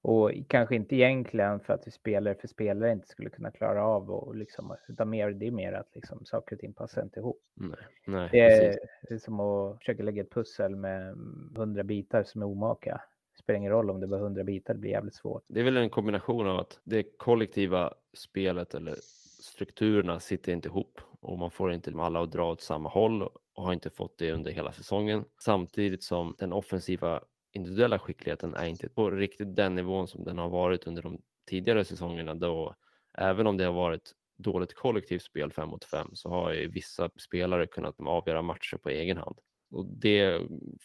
Och 0.03 0.33
kanske 0.49 0.77
inte 0.77 0.97
egentligen 0.97 1.61
för 1.61 1.75
att 1.75 1.87
vi 1.87 1.91
spelare 1.91 2.35
för 2.35 2.49
spelare 2.49 2.93
inte 2.93 3.09
skulle 3.09 3.31
kunna 3.31 3.51
klara 3.51 3.85
av 3.85 4.11
och 4.11 4.37
liksom, 4.37 4.77
utan 4.89 5.11
mer, 5.11 5.31
det 5.31 5.47
är 5.47 5.51
mer 5.51 5.73
att 5.73 5.95
liksom 5.95 6.25
saker 6.25 6.57
och 6.57 6.61
ting 6.61 6.73
passar 6.73 7.03
inte 7.03 7.21
ihop. 7.21 7.43
Nej, 7.55 7.79
nej 8.07 8.29
Det 8.33 8.41
är, 8.41 8.79
det 9.03 9.15
är 9.15 9.19
som 9.19 9.41
att 9.41 9.79
försöka 9.79 10.03
lägga 10.03 10.23
ett 10.23 10.31
pussel 10.31 10.77
med 10.77 11.17
hundra 11.57 11.85
bitar 11.85 12.23
som 12.23 12.43
är 12.43 12.47
omaka. 12.47 13.01
Spelar 13.49 13.59
ingen 13.59 13.73
roll 13.73 13.91
om 13.91 14.01
det 14.01 14.07
var 14.07 14.19
hundra 14.19 14.45
bitar, 14.45 14.75
det 14.75 14.81
blir 14.81 14.91
jävligt 14.91 15.15
svårt. 15.15 15.45
Det 15.49 15.61
är 15.61 15.65
väl 15.65 15.77
en 15.77 15.91
kombination 15.91 16.47
av 16.47 16.59
att 16.59 16.81
det 16.85 17.03
kollektiva 17.03 17.95
spelet 18.13 18.75
eller 18.75 18.95
strukturerna 19.43 20.21
sitter 20.21 20.53
inte 20.53 20.69
ihop 20.69 21.01
och 21.21 21.39
man 21.39 21.51
får 21.51 21.73
inte 21.73 21.93
alla 21.99 22.23
att 22.23 22.33
dra 22.33 22.51
åt 22.53 22.61
samma 22.61 22.89
håll 22.89 23.23
och 23.23 23.63
har 23.65 23.73
inte 23.73 23.91
fått 23.91 24.19
det 24.19 24.33
under 24.33 24.51
hela 24.51 24.73
säsongen. 24.73 25.25
Samtidigt 25.43 26.03
som 26.03 26.35
den 26.39 26.53
offensiva 26.53 27.21
individuella 27.53 27.99
skickligheten 27.99 28.55
är 28.55 28.67
inte 28.67 28.89
på 28.89 29.11
riktigt 29.11 29.57
den 29.57 29.75
nivån 29.75 30.09
som 30.09 30.25
den 30.25 30.39
har 30.39 30.49
varit 30.49 30.87
under 30.87 31.03
de 31.03 31.21
tidigare 31.47 31.85
säsongerna 31.85 32.35
då 32.35 32.75
även 33.15 33.47
om 33.47 33.57
det 33.57 33.65
har 33.65 33.73
varit 33.73 34.13
dåligt 34.39 34.75
kollektivt 34.75 35.23
spel 35.23 35.53
5 35.53 35.69
mot 35.69 35.85
5 35.85 36.11
så 36.13 36.29
har 36.29 36.53
ju 36.53 36.69
vissa 36.69 37.11
spelare 37.17 37.67
kunnat 37.67 38.01
avgöra 38.01 38.43
matcher 38.43 38.77
på 38.77 38.89
egen 38.89 39.17
hand. 39.17 39.39
Och 39.71 39.87
det 39.87 40.41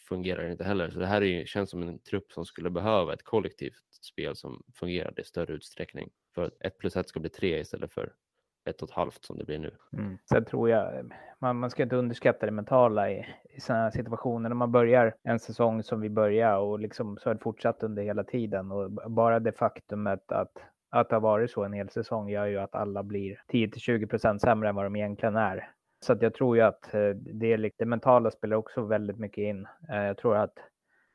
fungerar 0.08 0.50
inte 0.50 0.64
heller. 0.64 0.90
Så 0.90 0.98
det 0.98 1.06
här 1.06 1.22
är, 1.22 1.44
känns 1.44 1.70
som 1.70 1.82
en 1.82 1.98
trupp 1.98 2.32
som 2.32 2.44
skulle 2.44 2.70
behöva 2.70 3.12
ett 3.12 3.24
kollektivt 3.24 3.94
spel 4.02 4.36
som 4.36 4.62
fungerar 4.74 5.20
i 5.20 5.24
större 5.24 5.52
utsträckning. 5.52 6.10
För 6.34 6.44
att 6.44 6.52
1 6.60 6.78
plus 6.78 6.96
1 6.96 7.08
ska 7.08 7.20
bli 7.20 7.30
3 7.30 7.60
istället 7.60 7.92
för 7.92 8.12
ett 8.70 8.82
och 8.82 8.88
ett 8.88 8.94
halvt 8.94 9.24
som 9.24 9.38
det 9.38 9.44
blir 9.44 9.58
nu. 9.58 9.76
Mm. 9.92 10.18
Sen 10.32 10.44
tror 10.44 10.70
jag, 10.70 10.98
eh, 10.98 11.04
man, 11.38 11.56
man 11.56 11.70
ska 11.70 11.82
inte 11.82 11.96
underskatta 11.96 12.46
det 12.46 12.52
mentala 12.52 13.10
i, 13.10 13.26
i 13.56 13.60
sådana 13.60 13.90
situationer. 13.90 14.48
När 14.48 14.56
man 14.56 14.72
börjar 14.72 15.14
en 15.22 15.38
säsong 15.38 15.82
som 15.82 16.00
vi 16.00 16.10
börjar 16.10 16.58
och 16.58 16.80
liksom 16.80 17.18
så 17.20 17.28
har 17.28 17.34
det 17.34 17.42
fortsatt 17.42 17.82
under 17.82 18.02
hela 18.02 18.24
tiden 18.24 18.72
och 18.72 18.90
bara 19.10 19.40
det 19.40 19.52
faktumet 19.52 20.32
att 20.32 20.52
att 20.94 21.08
det 21.08 21.16
har 21.16 21.20
varit 21.20 21.50
så 21.50 21.64
en 21.64 21.72
hel 21.72 21.88
säsong 21.88 22.28
gör 22.30 22.46
ju 22.46 22.58
att 22.58 22.74
alla 22.74 23.02
blir 23.02 23.42
10 23.48 23.68
till 23.70 23.80
20 23.80 24.06
procent 24.06 24.40
sämre 24.40 24.68
än 24.68 24.74
vad 24.74 24.86
de 24.86 24.96
egentligen 24.96 25.36
är. 25.36 25.70
Så 26.04 26.12
att 26.12 26.22
jag 26.22 26.34
tror 26.34 26.56
ju 26.56 26.62
att 26.62 26.94
eh, 26.94 27.08
det, 27.10 27.70
det 27.78 27.84
mentala 27.84 28.30
spelar 28.30 28.56
också 28.56 28.82
väldigt 28.84 29.18
mycket 29.18 29.42
in. 29.42 29.66
Eh, 29.88 30.02
jag 30.02 30.18
tror 30.18 30.36
att 30.36 30.58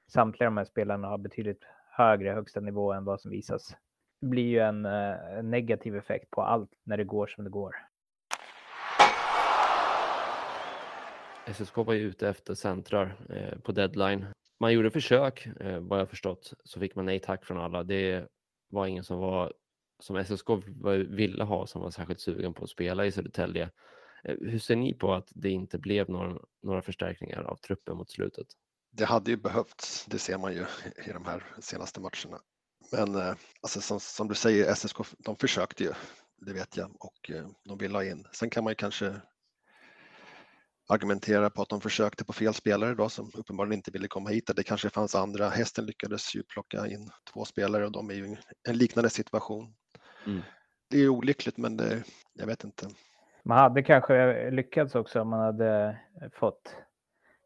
samtliga 0.07 0.47
de 0.47 0.57
här 0.57 0.65
spelarna 0.65 1.07
har 1.07 1.17
betydligt 1.17 1.63
högre 1.91 2.29
högsta 2.29 2.59
nivå 2.59 2.93
än 2.93 3.05
vad 3.05 3.21
som 3.21 3.31
visas. 3.31 3.75
Det 4.21 4.27
blir 4.27 4.43
ju 4.43 4.59
en, 4.59 4.85
eh, 4.85 5.37
en 5.37 5.51
negativ 5.51 5.95
effekt 5.95 6.31
på 6.31 6.41
allt 6.41 6.69
när 6.83 6.97
det 6.97 7.03
går 7.03 7.27
som 7.27 7.43
det 7.43 7.49
går. 7.49 7.75
SSK 11.45 11.77
var 11.77 11.93
ju 11.93 12.01
ute 12.01 12.29
efter 12.29 12.53
centrar 12.53 13.15
eh, 13.29 13.59
på 13.59 13.71
deadline. 13.71 14.25
Man 14.59 14.73
gjorde 14.73 14.91
försök, 14.91 15.45
eh, 15.59 15.79
vad 15.79 15.99
jag 15.99 16.09
förstått, 16.09 16.53
så 16.63 16.79
fick 16.79 16.95
man 16.95 17.05
nej 17.05 17.19
tack 17.19 17.45
från 17.45 17.57
alla. 17.57 17.83
Det 17.83 18.27
var 18.69 18.87
ingen 18.87 19.03
som 19.03 19.19
var 19.19 19.53
som 19.99 20.23
SSK 20.25 20.49
ville 21.09 21.43
ha 21.43 21.67
som 21.67 21.81
var 21.81 21.89
särskilt 21.89 22.19
sugen 22.19 22.53
på 22.53 22.63
att 22.63 22.69
spela 22.69 23.05
i 23.05 23.11
Södertälje. 23.11 23.69
Eh, 24.23 24.35
hur 24.41 24.59
ser 24.59 24.75
ni 24.75 24.93
på 24.93 25.13
att 25.13 25.27
det 25.35 25.49
inte 25.49 25.77
blev 25.77 26.09
några, 26.09 26.39
några 26.63 26.81
förstärkningar 26.81 27.41
av 27.41 27.55
truppen 27.55 27.97
mot 27.97 28.11
slutet? 28.11 28.47
Det 28.91 29.05
hade 29.05 29.31
ju 29.31 29.37
behövts, 29.37 30.05
det 30.05 30.19
ser 30.19 30.37
man 30.37 30.53
ju 30.53 30.65
i 31.05 31.11
de 31.13 31.25
här 31.25 31.43
senaste 31.59 31.99
matcherna. 31.99 32.41
Men 32.91 33.15
eh, 33.15 33.35
alltså, 33.61 33.81
som, 33.81 33.99
som, 33.99 34.27
du 34.27 34.35
säger, 34.35 34.75
SSK 34.75 34.97
de 35.17 35.35
försökte 35.35 35.83
ju, 35.83 35.91
det 36.37 36.53
vet 36.53 36.77
jag, 36.77 36.95
och 36.99 37.31
eh, 37.31 37.47
de 37.63 37.77
ville 37.77 37.97
ha 37.97 38.03
in. 38.03 38.27
Sen 38.33 38.49
kan 38.49 38.63
man 38.63 38.71
ju 38.71 38.75
kanske 38.75 39.21
argumentera 40.89 41.49
på 41.49 41.61
att 41.61 41.69
de 41.69 41.81
försökte 41.81 42.25
på 42.25 42.33
fel 42.33 42.53
spelare 42.53 42.95
då 42.95 43.09
som 43.09 43.31
uppenbarligen 43.33 43.79
inte 43.79 43.91
ville 43.91 44.07
komma 44.07 44.29
hit. 44.29 44.51
Det 44.55 44.63
kanske 44.63 44.89
fanns 44.89 45.15
andra. 45.15 45.49
Hästen 45.49 45.85
lyckades 45.85 46.35
ju 46.35 46.43
plocka 46.43 46.87
in 46.87 47.11
två 47.33 47.45
spelare 47.45 47.85
och 47.85 47.91
de 47.91 48.09
är 48.09 48.13
ju 48.13 48.25
i 48.25 48.37
en 48.67 48.77
liknande 48.77 49.09
situation. 49.09 49.73
Mm. 50.25 50.41
Det 50.89 50.97
är 50.97 51.09
olyckligt, 51.09 51.57
men 51.57 51.77
det, 51.77 52.03
jag 52.33 52.47
vet 52.47 52.63
inte. 52.63 52.89
Man 53.43 53.57
hade 53.57 53.83
kanske 53.83 54.49
lyckats 54.51 54.95
också 54.95 55.21
om 55.21 55.29
man 55.29 55.39
hade 55.39 55.99
fått 56.33 56.75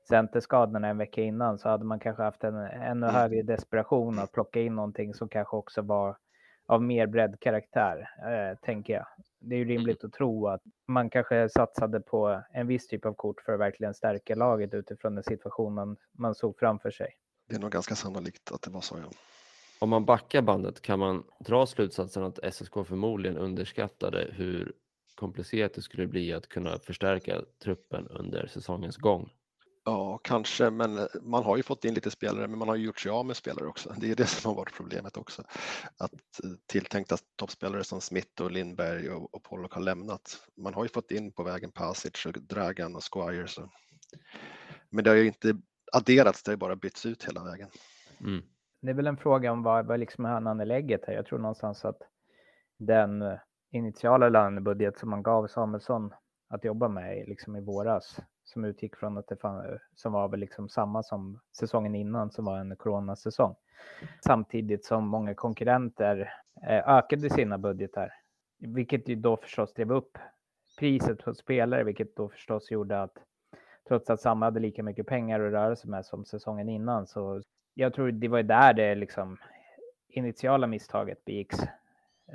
centerskadorna 0.09 0.87
en 0.87 0.97
vecka 0.97 1.21
innan 1.21 1.57
så 1.57 1.69
hade 1.69 1.85
man 1.85 1.99
kanske 1.99 2.23
haft 2.23 2.43
en 2.43 2.55
ännu 2.55 3.07
mm. 3.07 3.15
högre 3.15 3.41
desperation 3.41 4.19
att 4.19 4.31
plocka 4.31 4.61
in 4.61 4.75
någonting 4.75 5.13
som 5.13 5.29
kanske 5.29 5.57
också 5.57 5.81
var 5.81 6.17
av 6.65 6.83
mer 6.83 7.07
breddkaraktär, 7.07 8.09
eh, 8.19 8.57
tänker 8.57 8.93
jag. 8.93 9.05
Det 9.39 9.55
är 9.55 9.59
ju 9.59 9.65
rimligt 9.65 10.03
att 10.03 10.13
tro 10.13 10.47
att 10.47 10.61
man 10.87 11.09
kanske 11.09 11.49
satsade 11.49 11.99
på 11.99 12.41
en 12.53 12.67
viss 12.67 12.87
typ 12.87 13.05
av 13.05 13.13
kort 13.13 13.41
för 13.41 13.53
att 13.53 13.59
verkligen 13.59 13.93
stärka 13.93 14.35
laget 14.35 14.73
utifrån 14.73 15.15
den 15.15 15.23
situation 15.23 15.73
man, 15.73 15.97
man 16.11 16.35
såg 16.35 16.59
framför 16.59 16.91
sig. 16.91 17.17
Det 17.49 17.55
är 17.55 17.59
nog 17.59 17.71
ganska 17.71 17.95
sannolikt 17.95 18.51
att 18.51 18.61
det 18.61 18.71
var 18.71 18.81
så, 18.81 18.95
ja. 18.97 19.09
Om 19.79 19.89
man 19.89 20.05
backar 20.05 20.41
bandet 20.41 20.81
kan 20.81 20.99
man 20.99 21.23
dra 21.39 21.65
slutsatsen 21.65 22.23
att 22.23 22.53
SSK 22.53 22.73
förmodligen 22.73 23.37
underskattade 23.37 24.27
hur 24.31 24.73
komplicerat 25.23 25.73
det 25.73 25.81
skulle 25.81 26.07
bli 26.07 26.33
att 26.33 26.49
kunna 26.49 26.79
förstärka 26.79 27.41
truppen 27.63 28.07
under 28.07 28.47
säsongens 28.47 28.97
gång. 28.97 29.29
Ja, 29.85 30.19
kanske, 30.23 30.69
men 30.69 30.97
eh, 30.97 31.05
man 31.21 31.43
har 31.43 31.57
ju 31.57 31.63
fått 31.63 31.85
in 31.85 31.93
lite 31.93 32.11
spelare, 32.11 32.47
men 32.47 32.59
man 32.59 32.67
har 32.67 32.75
ju 32.75 32.85
gjort 32.85 32.99
sig 32.99 33.11
av 33.11 33.25
med 33.25 33.35
spelare 33.35 33.67
också. 33.67 33.95
Det 33.97 34.11
är 34.11 34.15
det 34.15 34.25
som 34.41 34.49
har 34.49 34.55
varit 34.55 34.73
problemet 34.73 35.17
också. 35.17 35.43
Att 35.97 36.43
eh, 36.43 36.49
tilltänkta 36.65 37.17
toppspelare 37.35 37.83
som 37.83 38.01
Smith 38.01 38.41
och 38.41 38.51
Lindberg 38.51 39.09
och, 39.09 39.35
och 39.35 39.43
Pollock 39.43 39.73
har 39.73 39.81
lämnat. 39.81 40.47
Man 40.57 40.73
har 40.73 40.83
ju 40.83 40.89
fått 40.89 41.11
in 41.11 41.31
på 41.31 41.43
vägen 41.43 41.71
Pasic 41.71 42.25
och 42.25 42.33
Dragan 42.33 42.95
och 42.95 43.03
Squire. 43.13 43.47
Så. 43.47 43.69
Men 44.89 45.03
det 45.03 45.09
har 45.09 45.17
ju 45.17 45.27
inte 45.27 45.57
adderats, 45.91 46.43
det 46.43 46.51
har 46.51 46.57
bara 46.57 46.75
bytts 46.75 47.05
ut 47.05 47.23
hela 47.23 47.43
vägen. 47.43 47.69
Mm. 48.19 48.43
Det 48.81 48.89
är 48.89 48.95
väl 48.95 49.07
en 49.07 49.17
fråga 49.17 49.51
om 49.51 49.63
vad, 49.63 49.85
vad 49.85 49.99
liksom 49.99 50.25
är 50.25 50.65
lägget 50.65 51.01
här. 51.07 51.13
Jag 51.13 51.25
tror 51.25 51.39
någonstans 51.39 51.85
att 51.85 52.01
den 52.77 53.21
eh, 53.21 53.39
initiala 53.73 54.29
lönebudget 54.29 54.97
som 54.97 55.09
man 55.09 55.23
gav 55.23 55.47
Samuelsson 55.47 56.13
att 56.49 56.63
jobba 56.63 56.87
med 56.87 57.27
liksom 57.27 57.55
i 57.55 57.61
våras 57.61 58.19
som 58.43 58.65
utgick 58.65 58.95
från 58.95 59.17
att 59.17 59.27
det 59.27 59.35
fann, 59.35 59.79
som 59.95 60.13
var 60.13 60.27
väl 60.27 60.39
liksom 60.39 60.69
samma 60.69 61.03
som 61.03 61.39
säsongen 61.57 61.95
innan 61.95 62.31
som 62.31 62.45
var 62.45 62.57
en 62.57 62.75
coronasäsong. 62.75 63.55
Samtidigt 64.25 64.85
som 64.85 65.07
många 65.07 65.35
konkurrenter 65.35 66.33
eh, 66.67 66.89
ökade 66.89 67.29
sina 67.29 67.57
budgetar, 67.57 68.13
vilket 68.59 69.09
ju 69.09 69.15
då 69.15 69.37
förstås 69.37 69.73
drev 69.73 69.91
upp 69.91 70.17
priset 70.79 71.23
på 71.23 71.33
spelare, 71.33 71.83
vilket 71.83 72.15
då 72.15 72.29
förstås 72.29 72.71
gjorde 72.71 73.01
att 73.01 73.17
trots 73.87 74.09
att 74.09 74.21
samma 74.21 74.45
hade 74.45 74.59
lika 74.59 74.83
mycket 74.83 75.07
pengar 75.07 75.39
att 75.39 75.51
röra 75.51 75.75
sig 75.75 75.89
med 75.89 76.05
som 76.05 76.25
säsongen 76.25 76.69
innan 76.69 77.07
så 77.07 77.41
jag 77.73 77.93
tror 77.93 78.11
det 78.11 78.27
var 78.27 78.43
där 78.43 78.73
det 78.73 78.95
liksom 78.95 79.37
initiala 80.07 80.67
misstaget 80.67 81.25
begicks 81.25 81.57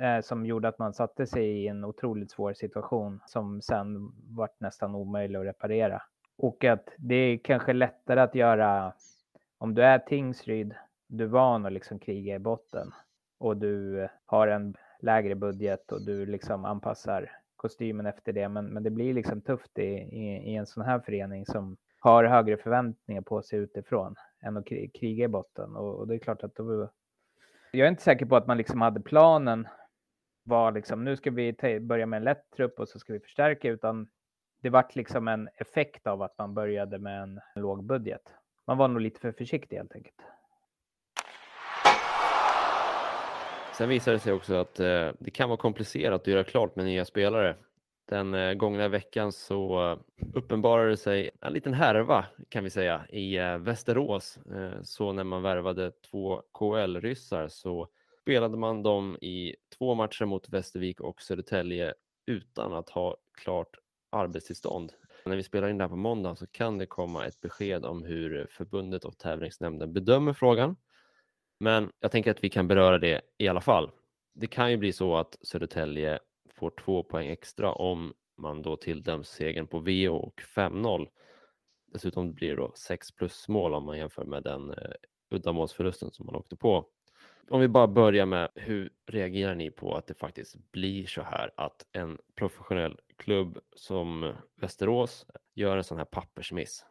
eh, 0.01 0.21
som 0.21 0.45
gjorde 0.45 0.67
att 0.67 0.79
man 0.79 0.93
satte 0.93 1.27
sig 1.27 1.45
i 1.45 1.67
en 1.67 1.85
otroligt 1.85 2.31
svår 2.31 2.53
situation 2.53 3.19
som 3.25 3.61
sen 3.61 4.11
vart 4.29 4.59
nästan 4.59 4.95
omöjlig 4.95 5.39
att 5.39 5.45
reparera. 5.45 6.01
Och 6.37 6.63
att 6.63 6.89
det 6.97 7.15
är 7.15 7.37
kanske 7.37 7.73
lättare 7.73 8.19
att 8.19 8.35
göra 8.35 8.93
om 9.57 9.75
du 9.75 9.83
är 9.83 9.99
Tingsryd, 9.99 10.75
du 11.07 11.23
är 11.23 11.27
van 11.27 11.65
att 11.65 11.73
liksom 11.73 11.99
kriga 11.99 12.35
i 12.35 12.39
botten 12.39 12.91
och 13.37 13.57
du 13.57 14.07
har 14.25 14.47
en 14.47 14.75
lägre 14.99 15.35
budget 15.35 15.91
och 15.91 16.01
du 16.01 16.25
liksom 16.25 16.65
anpassar 16.65 17.31
kostymen 17.55 18.05
efter 18.05 18.33
det. 18.33 18.49
Men, 18.49 18.65
men 18.65 18.83
det 18.83 18.89
blir 18.89 19.13
liksom 19.13 19.41
tufft 19.41 19.79
i, 19.79 19.83
i, 19.83 20.51
i 20.51 20.55
en 20.55 20.65
sån 20.65 20.83
här 20.83 20.99
förening 20.99 21.45
som 21.45 21.77
har 21.99 22.23
högre 22.23 22.57
förväntningar 22.57 23.21
på 23.21 23.41
sig 23.41 23.59
utifrån 23.59 24.15
än 24.41 24.57
att 24.57 24.65
kriga 24.93 25.25
i 25.25 25.27
botten. 25.27 25.75
Och, 25.75 25.95
och 25.95 26.07
det 26.07 26.15
är 26.15 26.19
klart 26.19 26.43
att 26.43 26.55
då, 26.55 26.89
jag 27.71 27.85
är 27.85 27.89
inte 27.89 28.03
säker 28.03 28.25
på 28.25 28.35
att 28.35 28.47
man 28.47 28.57
liksom 28.57 28.81
hade 28.81 28.99
planen 28.99 29.67
var 30.49 30.71
liksom 30.71 31.03
nu 31.03 31.15
ska 31.15 31.31
vi 31.31 31.79
börja 31.79 32.05
med 32.05 32.17
en 32.17 32.23
lätt 32.23 32.51
trupp 32.55 32.79
och 32.79 32.89
så 32.89 32.99
ska 32.99 33.13
vi 33.13 33.19
förstärka 33.19 33.69
utan 33.69 34.07
det 34.61 34.69
vart 34.69 34.95
liksom 34.95 35.27
en 35.27 35.49
effekt 35.57 36.07
av 36.07 36.21
att 36.21 36.37
man 36.37 36.53
började 36.53 36.99
med 36.99 37.21
en 37.21 37.39
låg 37.55 37.83
budget. 37.83 38.33
Man 38.67 38.77
var 38.77 38.87
nog 38.87 39.01
lite 39.01 39.19
för 39.19 39.31
försiktig 39.31 39.77
helt 39.77 39.95
enkelt. 39.95 40.21
Sen 43.77 43.89
visar 43.89 44.11
det 44.11 44.19
sig 44.19 44.33
också 44.33 44.55
att 44.55 44.79
eh, 44.79 45.09
det 45.19 45.31
kan 45.31 45.49
vara 45.49 45.57
komplicerat 45.57 46.21
att 46.21 46.27
göra 46.27 46.43
klart 46.43 46.75
med 46.75 46.85
nya 46.85 47.05
spelare. 47.05 47.55
Den 48.09 48.33
eh, 48.33 48.53
gångna 48.53 48.87
veckan 48.87 49.31
så 49.31 49.91
eh, 49.91 49.97
uppenbarade 50.33 50.97
sig 50.97 51.29
en 51.41 51.53
liten 51.53 51.73
härva 51.73 52.25
kan 52.49 52.63
vi 52.63 52.69
säga 52.69 53.01
i 53.09 53.37
eh, 53.37 53.57
Västerås. 53.57 54.39
Eh, 54.55 54.81
så 54.81 55.13
när 55.13 55.23
man 55.23 55.41
värvade 55.41 55.91
två 55.91 56.41
KL-ryssar 56.53 57.47
så 57.47 57.87
spelade 58.29 58.57
man 58.57 58.83
dem 58.83 59.17
i 59.21 59.55
två 59.77 59.95
matcher 59.95 60.25
mot 60.25 60.49
Västervik 60.49 61.01
och 61.01 61.21
Södertälje 61.21 61.93
utan 62.27 62.73
att 62.73 62.89
ha 62.89 63.17
klart 63.33 63.77
arbetstillstånd. 64.09 64.93
När 65.25 65.35
vi 65.35 65.43
spelar 65.43 65.69
in 65.69 65.77
det 65.77 65.83
här 65.83 65.89
på 65.89 65.95
måndag 65.95 66.35
så 66.35 66.47
kan 66.47 66.77
det 66.77 66.85
komma 66.85 67.25
ett 67.25 67.41
besked 67.41 67.85
om 67.85 68.03
hur 68.03 68.47
förbundet 68.51 69.05
och 69.05 69.17
tävlingsnämnden 69.17 69.93
bedömer 69.93 70.33
frågan. 70.33 70.75
Men 71.59 71.91
jag 71.99 72.11
tänker 72.11 72.31
att 72.31 72.43
vi 72.43 72.49
kan 72.49 72.67
beröra 72.67 72.97
det 72.97 73.21
i 73.37 73.47
alla 73.47 73.61
fall. 73.61 73.91
Det 74.33 74.47
kan 74.47 74.71
ju 74.71 74.77
bli 74.77 74.93
så 74.93 75.17
att 75.17 75.37
Södertälje 75.41 76.19
får 76.53 76.69
två 76.69 77.03
poäng 77.03 77.27
extra 77.27 77.73
om 77.73 78.13
man 78.37 78.61
då 78.61 78.75
tilldöms 78.75 79.29
segern 79.29 79.67
på 79.67 79.79
VO 79.79 80.15
och 80.15 80.41
5-0. 80.55 81.07
Dessutom 81.93 82.33
blir 82.33 82.49
det 82.49 82.55
då 82.55 82.71
6 82.75 83.11
plus 83.11 83.47
mål 83.47 83.73
om 83.73 83.85
man 83.85 83.97
jämför 83.97 84.25
med 84.25 84.43
den 84.43 84.69
eh, 84.69 84.91
uddamålsförlusten 85.29 86.11
som 86.11 86.25
man 86.25 86.35
åkte 86.35 86.55
på. 86.55 86.85
Om 87.51 87.59
vi 87.59 87.67
bara 87.67 87.87
börjar 87.87 88.25
med 88.25 88.49
hur 88.55 88.89
reagerar 89.05 89.55
ni 89.55 89.71
på 89.71 89.95
att 89.95 90.07
det 90.07 90.13
faktiskt 90.13 90.71
blir 90.71 91.05
så 91.05 91.21
här 91.21 91.51
att 91.55 91.85
en 91.91 92.17
professionell 92.35 92.99
klubb 93.17 93.59
som 93.75 94.33
Västerås 94.55 95.25
gör 95.53 95.77
en 95.77 95.83
sån 95.83 95.97
här 95.97 96.05
pappersmiss? 96.05 96.85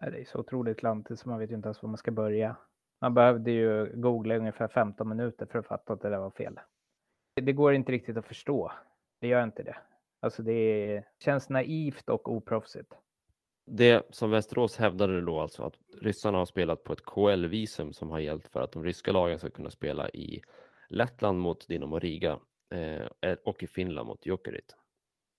Det 0.00 0.20
är 0.20 0.24
så 0.24 0.38
otroligt 0.38 0.78
klantigt 0.78 1.20
så 1.20 1.28
man 1.28 1.38
vet 1.38 1.50
inte 1.50 1.66
ens 1.66 1.82
var 1.82 1.88
man 1.88 1.98
ska 1.98 2.10
börja. 2.10 2.56
Man 3.00 3.14
behövde 3.14 3.50
ju 3.50 3.92
googla 3.94 4.36
ungefär 4.36 4.68
15 4.68 5.08
minuter 5.08 5.46
för 5.46 5.58
att 5.58 5.66
fatta 5.66 5.92
att 5.92 6.00
det 6.00 6.10
där 6.10 6.18
var 6.18 6.30
fel. 6.30 6.60
Det 7.42 7.52
går 7.52 7.74
inte 7.74 7.92
riktigt 7.92 8.16
att 8.16 8.26
förstå. 8.26 8.72
Det 9.20 9.28
gör 9.28 9.44
inte 9.44 9.62
det. 9.62 9.76
Alltså 10.20 10.42
det 10.42 11.02
känns 11.18 11.48
naivt 11.48 12.08
och 12.08 12.32
oproffsigt. 12.32 12.92
Det 13.66 14.06
som 14.10 14.30
Västerås 14.30 14.76
hävdade 14.76 15.20
då 15.20 15.40
alltså 15.40 15.62
att 15.62 15.74
ryssarna 16.00 16.38
har 16.38 16.46
spelat 16.46 16.84
på 16.84 16.92
ett 16.92 17.04
KL-visum 17.04 17.92
som 17.92 18.10
har 18.10 18.18
gällt 18.18 18.48
för 18.48 18.60
att 18.60 18.72
de 18.72 18.84
ryska 18.84 19.12
lagen 19.12 19.38
ska 19.38 19.50
kunna 19.50 19.70
spela 19.70 20.08
i 20.08 20.42
Lettland 20.88 21.40
mot 21.40 21.68
Dinamo 21.68 21.98
Riga 21.98 22.38
eh, 22.70 23.30
eh, 23.30 23.38
och 23.44 23.62
i 23.62 23.66
Finland 23.66 24.06
mot 24.06 24.26
Jokerit. 24.26 24.76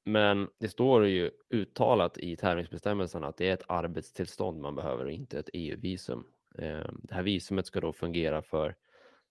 Men 0.05 0.48
det 0.60 0.67
står 0.67 1.08
ju 1.08 1.32
uttalat 1.50 2.17
i 2.17 2.36
tävlingsbestämmelserna 2.36 3.27
att 3.27 3.38
det 3.38 3.50
är 3.50 3.53
ett 3.53 3.65
arbetstillstånd 3.67 4.62
man 4.62 4.75
behöver 4.75 5.05
och 5.05 5.12
inte 5.12 5.39
ett 5.39 5.50
EU-visum. 5.53 6.24
Eh, 6.58 6.91
det 7.03 7.15
här 7.15 7.24
visumet 7.24 7.67
ska 7.67 7.82
då 7.82 7.94
fungera 7.94 8.41
för 8.41 8.75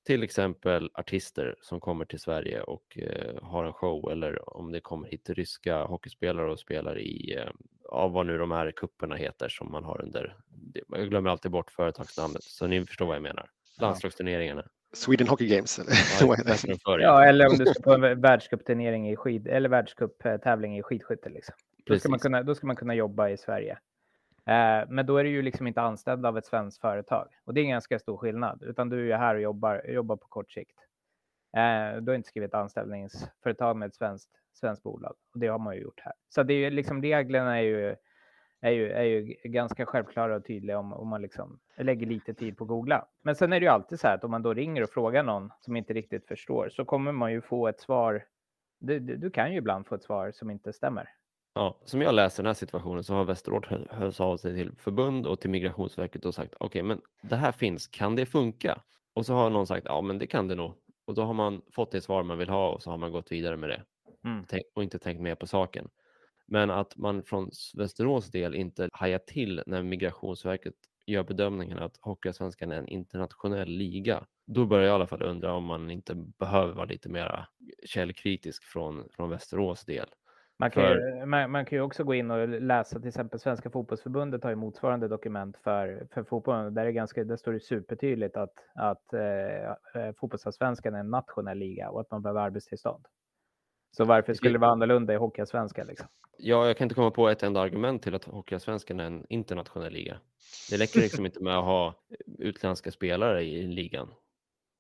till 0.06 0.22
exempel 0.22 0.90
artister 0.94 1.56
som 1.60 1.80
kommer 1.80 2.04
till 2.04 2.20
Sverige 2.20 2.62
och 2.62 2.98
eh, 2.98 3.42
har 3.42 3.64
en 3.64 3.72
show 3.72 4.10
eller 4.10 4.56
om 4.56 4.72
det 4.72 4.80
kommer 4.80 5.08
hit 5.08 5.30
ryska 5.30 5.84
hockeyspelare 5.84 6.52
och 6.52 6.60
spelar 6.60 6.98
i, 6.98 7.34
eh, 7.36 7.50
ja, 7.94 8.08
vad 8.08 8.26
nu 8.26 8.38
de 8.38 8.50
här 8.50 8.70
kupperna 8.70 9.14
heter 9.14 9.48
som 9.48 9.72
man 9.72 9.84
har 9.84 10.02
under, 10.02 10.36
jag 10.88 11.08
glömmer 11.08 11.30
alltid 11.30 11.50
bort 11.50 11.70
företagsnamnet, 11.70 12.42
så 12.42 12.66
ni 12.66 12.86
förstår 12.86 13.06
vad 13.06 13.16
jag 13.16 13.22
menar. 13.22 13.50
Landslagsturneringarna. 13.80 14.64
Sweden 14.92 15.28
Hockey 15.28 15.46
Games. 15.46 15.80
Ja, 16.20 16.36
ja, 16.98 17.24
eller 17.24 17.46
om 17.48 17.58
du 17.58 17.66
ska 17.66 17.82
på 17.82 17.92
en 17.94 18.20
världscupturnering 18.20 19.10
i 19.10 19.16
skid 19.16 19.48
eller 19.48 19.68
världscuptävling 19.68 20.78
i 20.78 20.82
skidskytte. 20.82 21.28
Liksom. 21.28 21.54
Då, 21.86 21.98
ska 21.98 22.08
man 22.08 22.18
kunna, 22.18 22.42
då 22.42 22.54
ska 22.54 22.66
man 22.66 22.76
kunna 22.76 22.94
jobba 22.94 23.28
i 23.28 23.36
Sverige. 23.36 23.78
Eh, 24.46 24.88
men 24.88 25.06
då 25.06 25.16
är 25.16 25.24
du 25.24 25.30
ju 25.30 25.42
liksom 25.42 25.66
inte 25.66 25.80
anställd 25.80 26.26
av 26.26 26.38
ett 26.38 26.46
svenskt 26.46 26.80
företag 26.80 27.28
och 27.44 27.54
det 27.54 27.60
är 27.60 27.62
en 27.62 27.70
ganska 27.70 27.98
stor 27.98 28.16
skillnad, 28.16 28.62
utan 28.62 28.88
du 28.88 29.00
är 29.00 29.04
ju 29.04 29.14
här 29.14 29.34
och 29.34 29.40
jobbar, 29.40 29.84
jobbar 29.88 30.16
på 30.16 30.28
kort 30.28 30.52
sikt. 30.52 30.78
Eh, 31.56 32.00
du 32.00 32.10
har 32.12 32.16
inte 32.16 32.28
skrivit 32.28 32.54
anställningsföretag 32.54 33.76
med 33.76 33.86
ett 33.86 33.94
svenskt, 33.94 34.30
svenskt 34.54 34.82
bolag 34.82 35.14
och 35.34 35.40
det 35.40 35.46
har 35.46 35.58
man 35.58 35.75
ju 35.75 35.82
gjort 35.82 36.00
här. 36.00 36.12
Så 36.28 36.42
det 36.42 36.54
är 36.54 36.58
ju 36.58 36.70
liksom 36.70 37.02
reglerna 37.02 37.58
är 37.58 37.62
ju 37.62 37.96
är 38.64 38.70
ju, 38.70 38.90
är 38.90 39.02
ju 39.02 39.37
ganska 39.44 39.87
självklara 39.87 40.37
och 40.37 40.44
tydliga 40.44 40.78
om, 40.78 40.92
om 40.92 41.08
man 41.08 41.23
liksom 41.23 41.58
lägger 41.76 42.06
lite 42.06 42.34
tid 42.34 42.56
på 42.56 42.64
att 42.64 42.68
googla. 42.68 43.06
Men 43.23 43.34
sen 43.34 43.52
är 43.52 43.61
det 43.61 43.64
ju 43.64 43.70
alltid 43.70 44.00
så 44.00 44.06
här 44.06 44.14
att 44.14 44.25
om 44.25 44.30
man 44.30 44.42
då 44.42 44.54
ringer 44.54 44.82
och 44.82 44.90
frågar 44.90 45.23
någon 45.23 45.50
som 45.61 45.76
inte 45.76 45.92
riktigt 45.92 46.26
förstår 46.26 46.68
så 46.68 46.84
kommer 46.84 47.12
man 47.12 47.32
ju 47.32 47.40
få 47.40 47.68
ett 47.68 47.80
svar. 47.80 48.25
Du, 48.80 48.99
du, 48.99 49.16
du 49.16 49.30
kan 49.30 49.52
ju 49.52 49.58
ibland 49.58 49.87
få 49.87 49.94
ett 49.94 50.02
svar 50.02 50.32
som 50.32 50.50
inte 50.50 50.73
stämmer. 50.73 51.08
Ja, 51.54 51.78
som 51.84 52.02
jag 52.02 52.14
läser 52.14 52.42
den 52.42 52.49
här 52.49 52.54
situationen 52.54 53.04
så 53.04 53.14
har 53.14 53.25
Västerås 53.25 53.64
hört 53.90 54.20
av 54.20 54.37
sig 54.37 54.54
till 54.54 54.76
förbund 54.76 55.26
och 55.26 55.40
till 55.40 55.50
Migrationsverket 55.50 56.25
och 56.25 56.34
sagt 56.34 56.54
okej, 56.54 56.66
okay, 56.66 56.82
men 56.82 57.00
det 57.23 57.37
här 57.37 57.52
finns, 57.52 57.87
kan 57.87 58.16
det 58.16 58.26
funka? 58.26 58.80
Och 59.14 59.26
så 59.26 59.34
har 59.34 59.50
någon 59.50 59.66
sagt 59.66 59.87
ja, 59.87 60.00
men 60.00 60.18
det 60.18 60.26
kan 60.26 60.49
det 60.49 60.54
nog. 60.54 60.73
Och 61.06 61.14
då 61.14 61.23
har 61.23 61.34
man 61.34 61.62
fått 61.73 61.90
det 61.90 62.00
svar 62.00 62.23
man 62.23 62.38
vill 62.38 62.49
ha 62.49 62.70
och 62.70 62.82
så 62.82 62.90
har 62.90 62.99
man 62.99 63.12
gått 63.12 63.32
vidare 63.32 63.56
med 63.56 63.68
det 63.68 63.82
mm. 64.25 64.45
och 64.75 64.83
inte 64.83 64.99
tänkt 64.99 65.21
mer 65.21 65.35
på 65.35 65.47
saken. 65.47 65.88
Men 66.47 66.71
att 66.71 66.97
man 66.97 67.23
från 67.23 67.50
Västerås 67.76 68.31
del 68.31 68.54
inte 68.54 68.88
hajar 68.93 69.19
till 69.19 69.62
när 69.66 69.83
Migrationsverket 69.83 70.75
gör 71.07 71.23
bedömningen 71.23 71.78
att 71.78 71.97
Hockeyallsvenskan 72.00 72.73
är 72.73 72.76
en 72.76 72.88
internationell 72.88 73.69
liga. 73.69 74.25
Då 74.47 74.66
börjar 74.66 74.85
jag 74.85 74.93
i 74.93 74.95
alla 74.95 75.07
fall 75.07 75.23
undra 75.23 75.52
om 75.52 75.64
man 75.64 75.90
inte 75.90 76.14
behöver 76.14 76.73
vara 76.73 76.87
lite 76.87 77.09
mer 77.09 77.47
källkritisk 77.87 78.64
från, 78.64 79.09
från 79.16 79.31
Västerås 79.31 79.85
del. 79.85 80.07
Man 80.59 80.71
kan, 80.71 80.83
för... 80.83 81.19
ju, 81.19 81.26
man, 81.26 81.50
man, 81.50 81.64
kan 81.64 81.78
ju 81.78 81.83
också 81.83 82.04
gå 82.04 82.14
in 82.14 82.31
och 82.31 82.49
läsa 82.49 82.99
till 82.99 83.09
exempel 83.09 83.40
Svenska 83.40 83.71
fotbollsförbundet 83.71 84.43
har 84.43 84.50
ju 84.50 84.57
motsvarande 84.57 85.09
dokument 85.09 85.57
för, 85.57 86.07
för 86.14 86.25
fotbollen. 86.25 86.75
Där, 86.75 86.87
är 86.87 86.90
ganska, 86.90 87.25
där 87.25 87.37
står 87.37 87.52
det 87.52 87.61
supertydligt 87.61 88.37
att, 88.37 88.54
att 88.75 89.12
eh, 89.12 90.02
eh 90.02 90.12
fotbollsallsvenskan 90.16 90.95
är 90.95 90.99
en 90.99 91.11
nationell 91.11 91.59
liga 91.59 91.90
och 91.90 92.00
att 92.00 92.11
man 92.11 92.23
behöver 92.23 92.40
arbetstillstånd. 92.40 93.07
Så 93.96 94.04
varför 94.04 94.34
skulle 94.34 94.52
det 94.52 94.58
vara 94.58 94.70
annorlunda 94.70 95.14
i 95.14 95.16
Hockeyallsvenskan? 95.16 95.86
Liksom? 95.86 96.08
Ja, 96.38 96.66
jag 96.66 96.76
kan 96.76 96.84
inte 96.84 96.94
komma 96.94 97.10
på 97.10 97.28
ett 97.28 97.42
enda 97.42 97.60
argument 97.60 98.02
till 98.02 98.14
att 98.14 98.24
Hockeyallsvenskan 98.24 99.00
är 99.00 99.04
en 99.04 99.26
internationell 99.28 99.92
liga. 99.92 100.16
Det 100.70 100.76
räcker 100.76 101.00
liksom 101.00 101.26
inte 101.26 101.42
med 101.42 101.58
att 101.58 101.64
ha 101.64 101.94
utländska 102.38 102.90
spelare 102.90 103.42
i 103.42 103.62
ligan. 103.62 104.08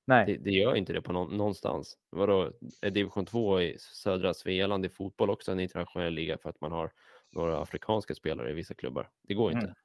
Nej. 0.06 0.26
Det, 0.26 0.36
det 0.36 0.50
gör 0.50 0.76
inte 0.76 0.92
det 0.92 1.02
på 1.02 1.12
nå 1.12 1.24
någonstans. 1.24 1.98
Vadå, 2.10 2.52
är 2.82 2.90
division 2.90 3.26
2 3.26 3.60
i 3.60 3.76
södra 3.78 4.34
Svealand 4.34 4.86
i 4.86 4.88
fotboll 4.88 5.30
också 5.30 5.52
en 5.52 5.60
internationell 5.60 6.14
liga 6.14 6.38
för 6.38 6.50
att 6.50 6.60
man 6.60 6.72
har 6.72 6.90
några 7.32 7.62
afrikanska 7.62 8.14
spelare 8.14 8.50
i 8.50 8.54
vissa 8.54 8.74
klubbar? 8.74 9.08
Det 9.22 9.34
går 9.34 9.52
inte. 9.52 9.66
Mm. 9.66 9.76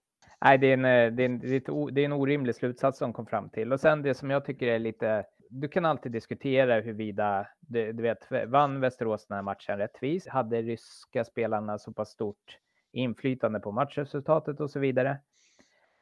Nej, 0.42 0.58
det 0.58 0.68
är, 0.68 0.74
en, 0.74 0.86
eh, 0.86 1.12
det, 1.12 1.24
är 1.24 1.26
en, 1.26 1.40
det 1.94 2.02
är 2.02 2.06
en 2.06 2.14
orimlig 2.14 2.56
slutsats 2.56 3.00
som 3.00 3.14
kom 3.14 3.26
fram 3.26 3.50
till. 3.50 3.74
Och 3.74 3.80
sen 3.80 4.02
det 4.02 4.14
som 4.14 4.30
jag 4.30 4.46
tycker 4.46 4.68
är 4.68 4.80
lite 4.80 5.26
du 5.50 5.68
kan 5.68 5.86
alltid 5.86 6.12
diskutera 6.12 6.82
huruvida, 6.82 7.48
du, 7.60 7.94
du 7.94 8.04
vet, 8.04 8.28
vann 8.48 8.82
Västerås 8.82 9.28
den 9.28 9.36
här 9.36 9.44
matchen 9.44 9.78
rättvis? 9.78 10.28
Hade 10.28 10.62
ryska 10.62 11.24
spelarna 11.24 11.78
så 11.80 11.94
pass 11.94 12.10
stort 12.10 12.58
inflytande 12.92 13.60
på 13.60 13.72
matchresultatet 13.72 14.60
och 14.60 14.72
så 14.72 14.80
vidare? 14.80 15.20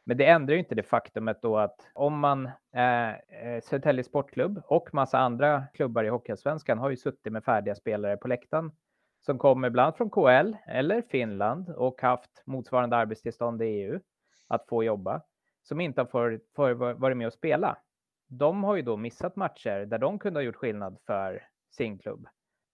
Men 0.05 0.17
det 0.17 0.25
ändrar 0.25 0.53
ju 0.53 0.60
inte 0.60 0.75
det 0.75 0.83
faktumet 0.83 1.41
då 1.41 1.57
att 1.57 1.89
om 1.93 2.19
man, 2.19 2.45
eh, 2.45 3.62
Södertälje 3.63 4.03
Sportklubb 4.03 4.62
och 4.65 4.93
massa 4.93 5.17
andra 5.17 5.63
klubbar 5.73 6.03
i 6.03 6.10
Hockeyallsvenskan 6.10 6.77
har 6.77 6.89
ju 6.89 6.97
suttit 6.97 7.33
med 7.33 7.43
färdiga 7.43 7.75
spelare 7.75 8.17
på 8.17 8.27
läktaren 8.27 8.71
som 9.19 9.38
kommer 9.38 9.67
ibland 9.67 9.95
från 9.95 10.10
KL 10.10 10.55
eller 10.67 11.01
Finland 11.01 11.69
och 11.69 12.01
haft 12.01 12.43
motsvarande 12.45 12.95
arbetstillstånd 12.95 13.62
i 13.62 13.65
EU 13.65 13.99
att 14.47 14.67
få 14.67 14.83
jobba, 14.83 15.21
som 15.63 15.81
inte 15.81 16.01
har 16.01 16.05
för, 16.05 16.39
för, 16.55 16.73
varit 16.93 17.17
med 17.17 17.27
och 17.27 17.33
spela 17.33 17.77
de 18.28 18.63
har 18.63 18.76
ju 18.76 18.82
då 18.82 18.98
missat 18.98 19.36
matcher 19.36 19.86
där 19.86 19.98
de 19.98 20.20
kunde 20.20 20.40
ha 20.40 20.44
gjort 20.44 20.56
skillnad 20.56 20.98
för 21.06 21.48
sin 21.72 21.98
klubb. 21.98 22.28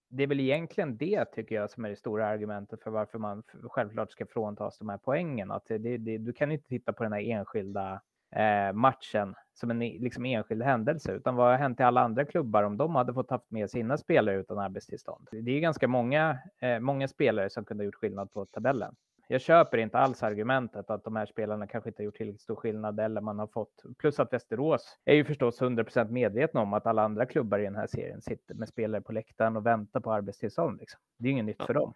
Det 0.08 0.22
är 0.22 0.26
väl 0.26 0.40
egentligen 0.40 0.96
det 0.96 1.24
tycker 1.24 1.54
jag 1.54 1.70
som 1.70 1.84
är 1.84 1.88
det 1.88 1.96
stora 1.96 2.26
argumentet 2.26 2.82
för 2.82 2.90
varför 2.90 3.18
man 3.18 3.42
självklart 3.62 4.10
ska 4.10 4.26
fråntas 4.26 4.78
de 4.78 4.88
här 4.88 4.98
poängen. 4.98 5.50
Att 5.50 5.66
det, 5.66 5.78
det, 5.78 6.18
du 6.18 6.32
kan 6.32 6.52
inte 6.52 6.68
titta 6.68 6.92
på 6.92 7.02
den 7.02 7.12
här 7.12 7.20
enskilda 7.20 8.00
eh, 8.36 8.72
matchen 8.72 9.34
som 9.54 9.70
en 9.70 9.78
liksom 9.78 10.24
enskild 10.24 10.62
händelse, 10.62 11.12
utan 11.12 11.34
vad 11.34 11.50
har 11.50 11.58
hänt 11.58 11.80
i 11.80 11.82
alla 11.82 12.00
andra 12.00 12.24
klubbar 12.24 12.62
om 12.62 12.76
de 12.76 12.94
hade 12.94 13.14
fått 13.14 13.30
haft 13.30 13.50
med 13.50 13.70
sina 13.70 13.98
spelare 13.98 14.36
utan 14.36 14.58
arbetstillstånd? 14.58 15.28
Det 15.32 15.50
är 15.50 15.60
ganska 15.60 15.88
många, 15.88 16.38
eh, 16.60 16.80
många 16.80 17.08
spelare 17.08 17.50
som 17.50 17.64
kunde 17.64 17.82
ha 17.82 17.86
gjort 17.86 17.94
skillnad 17.94 18.32
på 18.32 18.46
tabellen 18.46 18.94
jag 19.28 19.40
köper 19.40 19.78
inte 19.78 19.98
alls 19.98 20.22
argumentet 20.22 20.90
att 20.90 21.04
de 21.04 21.16
här 21.16 21.26
spelarna 21.26 21.66
kanske 21.66 21.90
inte 21.90 22.02
har 22.02 22.04
gjort 22.04 22.16
tillräckligt 22.16 22.42
stor 22.42 22.56
skillnad 22.56 23.00
eller 23.00 23.20
man 23.20 23.38
har 23.38 23.46
fått. 23.46 23.82
Plus 23.98 24.20
att 24.20 24.32
Västerås 24.32 24.98
är 25.04 25.14
ju 25.14 25.24
förstås 25.24 25.60
100% 25.60 26.10
medvetna 26.10 26.60
om 26.60 26.72
att 26.72 26.86
alla 26.86 27.02
andra 27.02 27.26
klubbar 27.26 27.58
i 27.58 27.64
den 27.64 27.76
här 27.76 27.86
serien 27.86 28.22
sitter 28.22 28.54
med 28.54 28.68
spelare 28.68 29.02
på 29.02 29.12
läktaren 29.12 29.56
och 29.56 29.66
väntar 29.66 30.00
på 30.00 30.12
arbetstillstånd. 30.12 30.80
Liksom. 30.80 31.00
Det 31.18 31.28
är 31.28 31.32
inget 31.32 31.44
nytt 31.44 31.56
ja. 31.58 31.66
för 31.66 31.74
dem. 31.74 31.94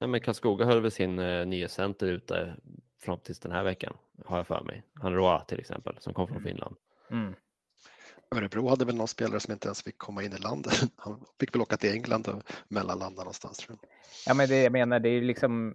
Nej, 0.00 0.08
men 0.08 0.20
Karlskoga 0.20 0.64
höll 0.64 0.80
väl 0.80 0.90
sin 0.90 1.18
eh, 1.18 1.46
nya 1.46 1.68
center 1.68 2.06
ute 2.06 2.56
fram 3.00 3.18
tills 3.18 3.40
den 3.40 3.52
här 3.52 3.64
veckan, 3.64 3.96
har 4.24 4.36
jag 4.36 4.46
för 4.46 4.60
mig. 4.60 4.82
Han 4.94 5.14
Roa 5.14 5.40
till 5.40 5.60
exempel, 5.60 5.96
som 5.98 6.14
kom 6.14 6.26
från 6.26 6.36
mm. 6.36 6.48
Finland. 6.48 6.76
Mm. 7.10 7.34
Örebro 8.30 8.68
hade 8.68 8.84
väl 8.84 8.96
någon 8.96 9.08
spelare 9.08 9.40
som 9.40 9.52
inte 9.52 9.68
ens 9.68 9.82
fick 9.82 9.98
komma 9.98 10.22
in 10.22 10.32
i 10.32 10.38
landet. 10.38 10.72
Han 10.96 11.24
fick 11.40 11.54
väl 11.54 11.62
åka 11.62 11.76
till 11.76 11.92
England 11.92 12.28
och 12.28 12.42
mellanlanda 12.68 13.22
någonstans. 13.22 13.58
Tror 13.58 13.78
jag. 13.80 13.90
Ja, 14.26 14.34
men 14.34 14.48
det 14.48 14.62
jag 14.62 14.72
menar, 14.72 15.00
det 15.00 15.08
är 15.08 15.20
liksom 15.20 15.74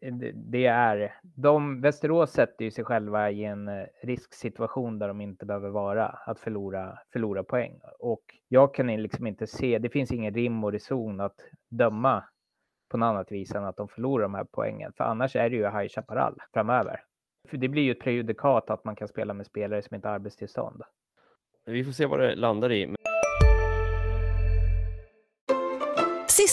Eh, 0.00 0.14
det 0.34 0.66
är, 0.66 1.14
de, 1.22 1.80
Västerås 1.80 2.32
sätter 2.32 2.64
ju 2.64 2.70
sig 2.70 2.84
själva 2.84 3.30
i 3.30 3.44
en 3.44 3.68
eh, 3.68 3.86
risksituation 4.02 4.98
där 4.98 5.08
de 5.08 5.20
inte 5.20 5.46
behöver 5.46 5.68
vara, 5.68 6.06
att 6.06 6.40
förlora, 6.40 6.98
förlora 7.12 7.44
poäng. 7.44 7.80
Och 7.98 8.22
jag 8.48 8.74
kan 8.74 8.86
liksom 8.86 9.26
inte 9.26 9.46
se, 9.46 9.78
det 9.78 9.88
finns 9.88 10.12
ingen 10.12 10.34
rim 10.34 10.64
och 10.64 10.72
reson 10.72 11.20
att 11.20 11.40
döma 11.68 12.24
på 12.88 12.96
något 12.96 13.06
annat 13.06 13.32
vis 13.32 13.54
än 13.54 13.64
att 13.64 13.76
de 13.76 13.88
förlorar 13.88 14.22
de 14.22 14.34
här 14.34 14.46
poängen. 14.50 14.92
För 14.96 15.04
annars 15.04 15.36
är 15.36 15.50
det 15.50 15.56
ju 15.56 15.62
High 15.62 15.88
Chaparral 15.88 16.38
framöver. 16.52 17.00
För 17.48 17.56
det 17.56 17.68
blir 17.68 17.82
ju 17.82 17.92
ett 17.92 18.00
prejudikat 18.00 18.70
att 18.70 18.84
man 18.84 18.96
kan 18.96 19.08
spela 19.08 19.34
med 19.34 19.46
spelare 19.46 19.82
som 19.82 19.94
inte 19.94 20.08
har 20.08 20.14
arbetstillstånd. 20.14 20.82
Vi 21.66 21.84
får 21.84 21.92
se 21.92 22.06
vad 22.06 22.20
det 22.20 22.34
landar 22.34 22.72
i. 22.72 22.94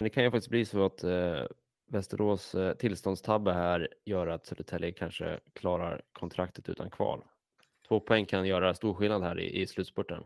Det 0.00 0.10
kan 0.10 0.24
ju 0.24 0.30
faktiskt 0.30 0.50
bli 0.50 0.64
så 0.64 0.84
att 0.84 1.04
eh, 1.04 1.42
Västerås 1.86 2.54
eh, 2.54 2.74
tillståndstabbe 2.74 3.52
här 3.52 3.88
gör 4.04 4.26
att 4.26 4.46
Södertälje 4.46 4.92
kanske 4.92 5.40
klarar 5.52 6.02
kontraktet 6.12 6.68
utan 6.68 6.90
kval. 6.90 7.24
Två 7.88 8.00
poäng 8.00 8.26
kan 8.26 8.46
göra 8.46 8.74
stor 8.74 8.94
skillnad 8.94 9.22
här 9.22 9.40
i, 9.40 9.60
i 9.60 9.66
slutspurten. 9.66 10.22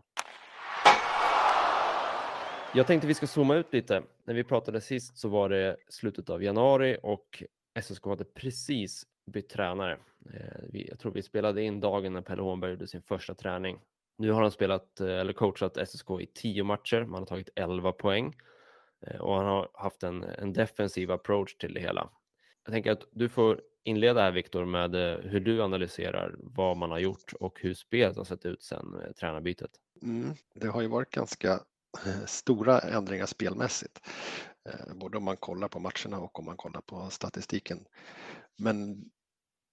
Jag 2.75 2.87
tänkte 2.87 3.07
vi 3.07 3.15
ska 3.15 3.27
zooma 3.27 3.57
ut 3.57 3.73
lite. 3.73 4.03
När 4.25 4.35
vi 4.35 4.45
pratade 4.45 4.81
sist 4.81 5.19
så 5.19 5.29
var 5.29 5.49
det 5.49 5.77
slutet 5.89 6.31
av 6.31 6.43
januari 6.43 6.99
och 7.03 7.43
SSK 7.83 8.05
hade 8.05 8.25
precis 8.25 9.07
bytt 9.27 9.49
tränare. 9.49 9.99
Eh, 10.35 10.81
jag 10.89 10.99
tror 10.99 11.13
vi 11.13 11.23
spelade 11.23 11.63
in 11.63 11.81
dagen 11.81 12.13
när 12.13 12.23
Pelle 12.23 12.43
Hånberg 12.43 12.71
gjorde 12.71 12.87
sin 12.87 13.03
första 13.03 13.35
träning. 13.35 13.79
Nu 14.19 14.31
har 14.31 14.43
han 14.43 14.51
spelat 14.51 15.01
eh, 15.01 15.09
eller 15.09 15.33
coachat 15.33 15.89
SSK 15.89 16.11
i 16.21 16.27
tio 16.35 16.65
matcher. 16.65 17.05
Man 17.05 17.21
har 17.21 17.27
tagit 17.27 17.49
11 17.55 17.93
poäng 17.93 18.35
Eh, 19.07 19.21
och 19.21 19.37
han 19.37 19.47
har 19.47 19.69
haft 19.75 20.03
en, 20.03 20.23
en 20.25 20.53
defensiv 20.53 21.11
approach 21.11 21.57
till 21.57 21.75
det 21.75 21.81
hela. 21.81 22.11
Jag 22.64 22.73
tänker 22.73 22.93
att 22.93 23.09
du 23.12 23.29
får 23.29 23.61
inleda 23.85 24.23
här 24.23 24.33
Viktor 24.33 24.64
med 24.64 24.95
eh, 24.95 25.19
hur 25.19 25.40
du 25.40 25.62
analyserar 25.62 26.35
vad 26.38 26.77
man 26.77 26.90
har 26.90 26.99
gjort 26.99 27.33
och 27.33 27.61
hur 27.61 27.75
spelet 27.75 28.17
har 28.17 28.25
sett 28.25 28.47
ut 28.47 28.62
sedan 28.62 29.01
eh, 29.05 29.12
tränarbytet. 29.12 29.71
Mm, 30.03 30.35
det 30.55 30.69
har 30.69 30.83
ju 30.83 30.88
varit 30.88 31.11
ganska 31.11 31.61
stora 32.27 32.79
ändringar 32.81 33.27
spelmässigt. 33.27 34.01
Både 34.95 35.19
om 35.19 35.25
man 35.25 35.37
kollar 35.37 35.69
på 35.69 35.79
matcherna 35.79 36.19
och 36.19 36.38
om 36.38 36.45
man 36.45 36.57
kollar 36.57 36.81
på 36.81 37.11
statistiken. 37.11 37.85
Men 38.57 39.05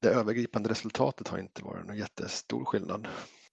det 0.02 0.10
övergripande 0.10 0.70
resultatet 0.70 1.28
har 1.28 1.38
inte 1.38 1.63
varit 1.63 1.88
någon 1.88 1.98
jättestor 1.98 2.65
skillnad. 2.65 3.08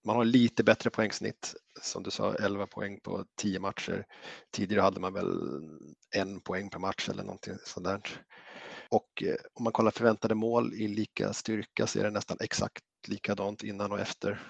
Man 0.04 0.16
har 0.16 0.24
lite 0.24 0.64
bättre 0.64 0.90
poängsnitt, 0.90 1.54
som 1.82 2.02
du 2.02 2.10
sa, 2.10 2.34
11 2.34 2.66
poäng 2.66 3.00
på 3.00 3.24
10 3.36 3.60
matcher. 3.60 4.04
Tidigare 4.52 4.82
hade 4.82 5.00
man 5.00 5.12
väl 5.12 5.60
en 6.14 6.40
poäng 6.40 6.70
per 6.70 6.78
match 6.78 7.08
eller 7.08 7.22
någonting 7.22 7.54
sådant. 7.64 8.18
Och 8.90 9.22
eh, 9.22 9.36
om 9.54 9.64
man 9.64 9.72
kollar 9.72 9.90
förväntade 9.90 10.34
mål 10.34 10.74
i 10.74 10.88
lika 10.88 11.32
styrka 11.32 11.86
så 11.86 11.98
är 11.98 12.04
det 12.04 12.10
nästan 12.10 12.36
exakt 12.40 12.84
likadant 13.08 13.62
innan 13.62 13.92
och 13.92 14.00
efter. 14.00 14.42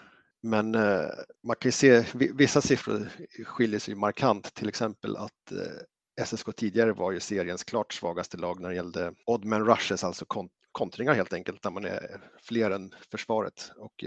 Men 0.42 0.74
eh, 0.74 1.08
man 1.46 1.56
kan 1.56 1.68
ju 1.68 1.72
se 1.72 2.04
vissa 2.14 2.60
siffror 2.60 3.08
skiljer 3.44 3.80
sig 3.80 3.94
markant, 3.94 4.54
till 4.54 4.68
exempel 4.68 5.16
att 5.16 5.52
eh, 5.52 6.24
SSK 6.24 6.56
tidigare 6.56 6.92
var 6.92 7.12
ju 7.12 7.20
seriens 7.20 7.64
klart 7.64 7.92
svagaste 7.92 8.36
lag 8.36 8.60
när 8.60 8.68
det 8.68 8.74
gällde 8.74 9.14
Oddman 9.26 9.66
rushes, 9.66 10.04
alltså 10.04 10.24
kontringar 10.72 11.14
helt 11.14 11.32
enkelt, 11.32 11.62
där 11.62 11.70
man 11.70 11.84
är 11.84 12.20
fler 12.42 12.70
än 12.70 12.94
försvaret 13.10 13.72
och 13.76 14.04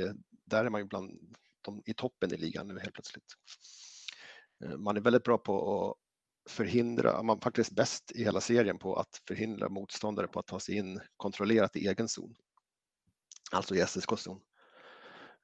där 0.52 0.66
är 0.66 0.70
man 0.70 0.82
ju 0.82 0.88
bland 0.88 1.36
de 1.62 1.82
i 1.86 1.94
toppen 1.94 2.34
i 2.34 2.38
ligan 2.38 2.68
nu 2.68 2.80
helt 2.80 2.94
plötsligt. 2.94 3.36
Eh, 4.66 4.78
man 4.78 4.98
är 4.98 5.02
väldigt 5.02 5.24
bra 5.24 5.38
på 5.38 5.90
att 5.90 5.98
förhindra, 6.52 7.24
man 7.24 7.38
är 7.38 7.42
faktiskt 7.42 7.72
bäst 7.72 8.12
i 8.12 8.24
hela 8.24 8.42
serien 8.42 8.80
på 8.80 8.96
att 8.96 9.22
förhindra 9.28 9.70
motståndare 9.70 10.28
på 10.28 10.40
att 10.40 10.48
ta 10.48 10.60
sig 10.60 10.76
in 10.76 11.00
kontrollerat 11.18 11.76
i 11.76 11.88
egen 11.88 12.08
zon. 12.08 12.36
Alltså 13.52 13.76
i 13.76 13.86
SSK 13.88 14.18
zon. 14.18 14.42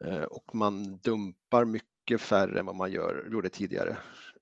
Eh, 0.05 0.23
och 0.23 0.55
man 0.55 0.97
dumpar 0.97 1.65
mycket 1.65 2.21
färre 2.21 2.59
än 2.59 2.65
vad 2.65 2.75
man 2.75 2.91
gör, 2.91 3.29
gjorde 3.31 3.49
tidigare. 3.49 3.97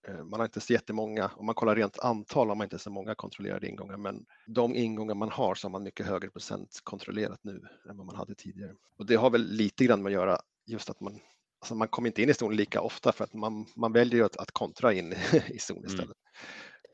Eh, 0.08 0.24
man 0.24 0.40
har 0.40 0.46
inte 0.46 0.60
så 0.60 0.74
jättemånga, 0.74 1.32
om 1.36 1.46
man 1.46 1.56
kollar 1.56 1.76
rent 1.76 2.00
antal 2.00 2.48
har 2.48 2.56
man 2.56 2.66
inte 2.66 2.80
så 2.80 2.90
många 2.90 3.16
kontrollerade 3.16 3.68
ingångar, 3.68 3.98
men 3.98 4.26
de 4.48 4.76
ingångar 4.76 5.16
man 5.16 5.30
har 5.30 5.56
så 5.56 5.68
har 5.68 5.72
man 5.72 5.84
mycket 5.84 6.06
högre 6.06 6.30
procent 6.30 6.80
kontrollerat 6.84 7.40
nu 7.44 7.68
än 7.90 7.98
vad 7.98 8.06
man 8.06 8.16
hade 8.16 8.36
tidigare. 8.36 8.76
Och 8.98 9.06
det 9.06 9.16
har 9.16 9.30
väl 9.30 9.48
lite 9.48 9.86
grann 9.86 10.02
med 10.02 10.10
att 10.10 10.14
göra 10.14 10.40
just 10.66 10.90
att 10.90 11.00
man, 11.00 11.20
alltså 11.60 11.76
man 11.76 11.88
kommer 11.88 12.08
inte 12.08 12.22
in 12.22 12.30
i 12.30 12.34
zon 12.34 12.56
lika 12.56 12.82
ofta 12.82 13.12
för 13.12 13.24
att 13.24 13.34
man, 13.34 13.66
man 13.76 13.94
väljer 13.94 14.24
att, 14.24 14.38
att 14.38 14.52
kontra 14.52 14.94
in 14.94 15.14
i 15.48 15.60
zon 15.60 15.78
mm. 15.78 15.90
istället. 15.90 16.18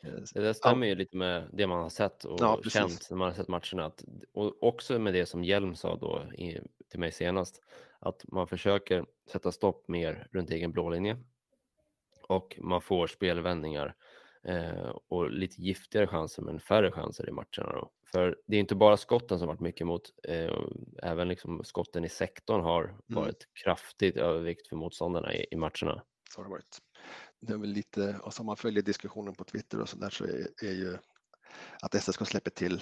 Mm. 0.03 0.23
Det 0.33 0.53
stämmer 0.53 0.87
ju 0.87 0.95
lite 0.95 1.17
med 1.17 1.49
det 1.53 1.67
man 1.67 1.81
har 1.81 1.89
sett 1.89 2.25
och 2.25 2.37
ja, 2.41 2.61
känt 2.69 3.07
när 3.09 3.17
man 3.17 3.27
har 3.27 3.35
sett 3.35 3.47
matcherna. 3.47 3.85
Att, 3.85 4.03
och 4.33 4.63
också 4.63 4.99
med 4.99 5.13
det 5.13 5.25
som 5.25 5.43
Hjelm 5.43 5.75
sa 5.75 5.95
då 5.95 6.33
i, 6.33 6.59
till 6.89 6.99
mig 6.99 7.11
senast, 7.11 7.61
att 7.99 8.25
man 8.27 8.47
försöker 8.47 9.05
sätta 9.31 9.51
stopp 9.51 9.87
mer 9.87 10.27
runt 10.31 10.49
egen 10.49 10.71
blålinje 10.71 11.17
och 12.27 12.57
man 12.61 12.81
får 12.81 13.07
spelvändningar 13.07 13.95
eh, 14.43 14.95
och 15.07 15.31
lite 15.31 15.61
giftigare 15.61 16.07
chanser 16.07 16.41
men 16.41 16.59
färre 16.59 16.91
chanser 16.91 17.29
i 17.29 17.31
matcherna. 17.31 17.73
Då. 17.73 17.91
För 18.11 18.37
det 18.47 18.55
är 18.55 18.59
inte 18.59 18.75
bara 18.75 18.97
skotten 18.97 19.39
som 19.39 19.47
varit 19.47 19.59
mycket 19.59 19.81
emot, 19.81 20.01
eh, 20.27 20.53
även 21.03 21.27
liksom 21.27 21.63
skotten 21.63 22.05
i 22.05 22.09
sektorn 22.09 22.61
har 22.61 22.83
mm. 22.83 22.97
varit 23.07 23.43
mm. 23.43 23.51
kraftigt 23.63 24.17
övervikt 24.17 24.67
för 24.67 24.75
motståndarna 24.75 25.33
i, 25.33 25.45
i 25.51 25.55
matcherna. 25.55 26.03
Så 26.33 26.39
har 26.39 26.43
det 26.43 26.49
varit. 26.49 26.77
Det 27.41 27.53
är 27.53 27.57
väl 27.57 27.69
lite, 27.69 28.19
och 28.23 28.33
som 28.33 28.45
man 28.45 28.57
följer 28.57 28.83
diskussionen 28.83 29.35
på 29.35 29.43
Twitter 29.43 29.81
och 29.81 29.89
så 29.89 29.97
där 29.97 30.09
så 30.09 30.23
är, 30.23 30.47
är 30.63 30.71
ju 30.71 30.97
att 31.81 32.03
SSK 32.03 32.27
släpper 32.27 32.51
till 32.51 32.81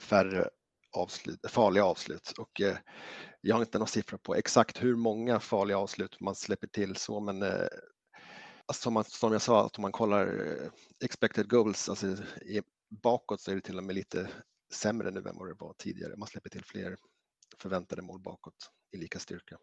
färre 0.00 0.48
avslut, 0.96 1.40
farliga 1.48 1.84
avslut 1.84 2.32
och 2.38 2.60
eh, 2.60 2.76
jag 3.40 3.54
har 3.54 3.62
inte 3.62 3.78
någon 3.78 3.88
siffra 3.88 4.18
på 4.18 4.34
exakt 4.34 4.82
hur 4.82 4.96
många 4.96 5.40
farliga 5.40 5.78
avslut 5.78 6.20
man 6.20 6.34
släpper 6.34 6.66
till 6.66 6.96
så 6.96 7.20
men 7.20 7.42
eh, 7.42 7.66
Alltså, 8.68 8.82
som, 8.82 8.94
man, 8.94 9.04
som 9.04 9.32
jag 9.32 9.42
sa, 9.42 9.66
att 9.66 9.78
om 9.78 9.82
man 9.82 9.92
kollar 9.92 10.26
eh, 10.26 10.70
expected 11.04 11.50
goals, 11.50 11.88
alltså 11.88 12.06
i, 12.42 12.62
bakåt 13.02 13.40
så 13.40 13.50
är 13.50 13.54
det 13.54 13.60
till 13.60 13.78
och 13.78 13.84
med 13.84 13.94
lite 13.94 14.28
sämre 14.76 15.10
nu 15.10 15.18
än 15.18 15.38
vad 15.38 15.48
det 15.48 15.54
var 15.58 15.74
tidigare. 15.78 16.16
Man 16.16 16.28
släpper 16.28 16.50
till 16.50 16.64
fler 16.64 16.96
förväntade 17.58 18.02
mål 18.02 18.20
bakåt 18.20 18.70
i 18.92 18.96
lika 18.96 19.18
styrka. 19.18 19.58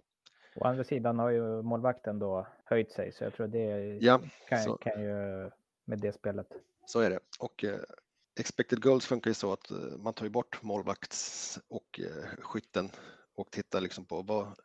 Å 0.55 0.67
andra 0.67 0.83
sidan 0.83 1.19
har 1.19 1.29
ju 1.29 1.61
målvakten 1.61 2.19
då 2.19 2.47
höjt 2.65 2.91
sig, 2.91 3.11
så 3.11 3.23
jag 3.23 3.33
tror 3.33 3.47
det 3.47 3.97
ja, 4.01 4.21
kan, 4.49 4.63
så, 4.63 4.77
kan 4.77 5.01
ju 5.01 5.49
med 5.85 5.99
det 5.99 6.13
spelet. 6.13 6.47
Så 6.85 6.99
är 6.99 7.09
det. 7.09 7.19
Och 7.39 7.63
eh, 7.63 7.79
expected 8.39 8.81
goals 8.81 9.05
funkar 9.05 9.29
ju 9.29 9.33
så 9.33 9.53
att 9.53 9.71
eh, 9.71 9.77
man 9.77 10.13
tar 10.13 10.25
ju 10.25 10.29
bort 10.29 10.63
målvakts 10.63 11.59
och 11.67 11.99
eh, 11.99 12.25
skytten 12.39 12.89
och 13.35 13.51
tittar 13.51 13.81
liksom 13.81 14.05
på 14.05 14.21
vad, 14.21 14.55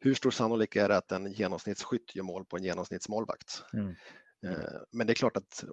hur 0.00 0.14
stor 0.14 0.30
sannolik 0.30 0.76
är 0.76 0.88
det 0.88 0.96
att 0.96 1.12
en 1.12 1.32
genomsnittsskytt 1.32 2.16
gör 2.16 2.24
mål 2.24 2.44
på 2.44 2.56
en 2.56 2.64
genomsnittsmålvakt? 2.64 3.62
Mm. 3.72 3.94
Eh, 4.46 4.80
men 4.92 5.06
det 5.06 5.12
är 5.12 5.14
klart 5.14 5.36
att 5.36 5.64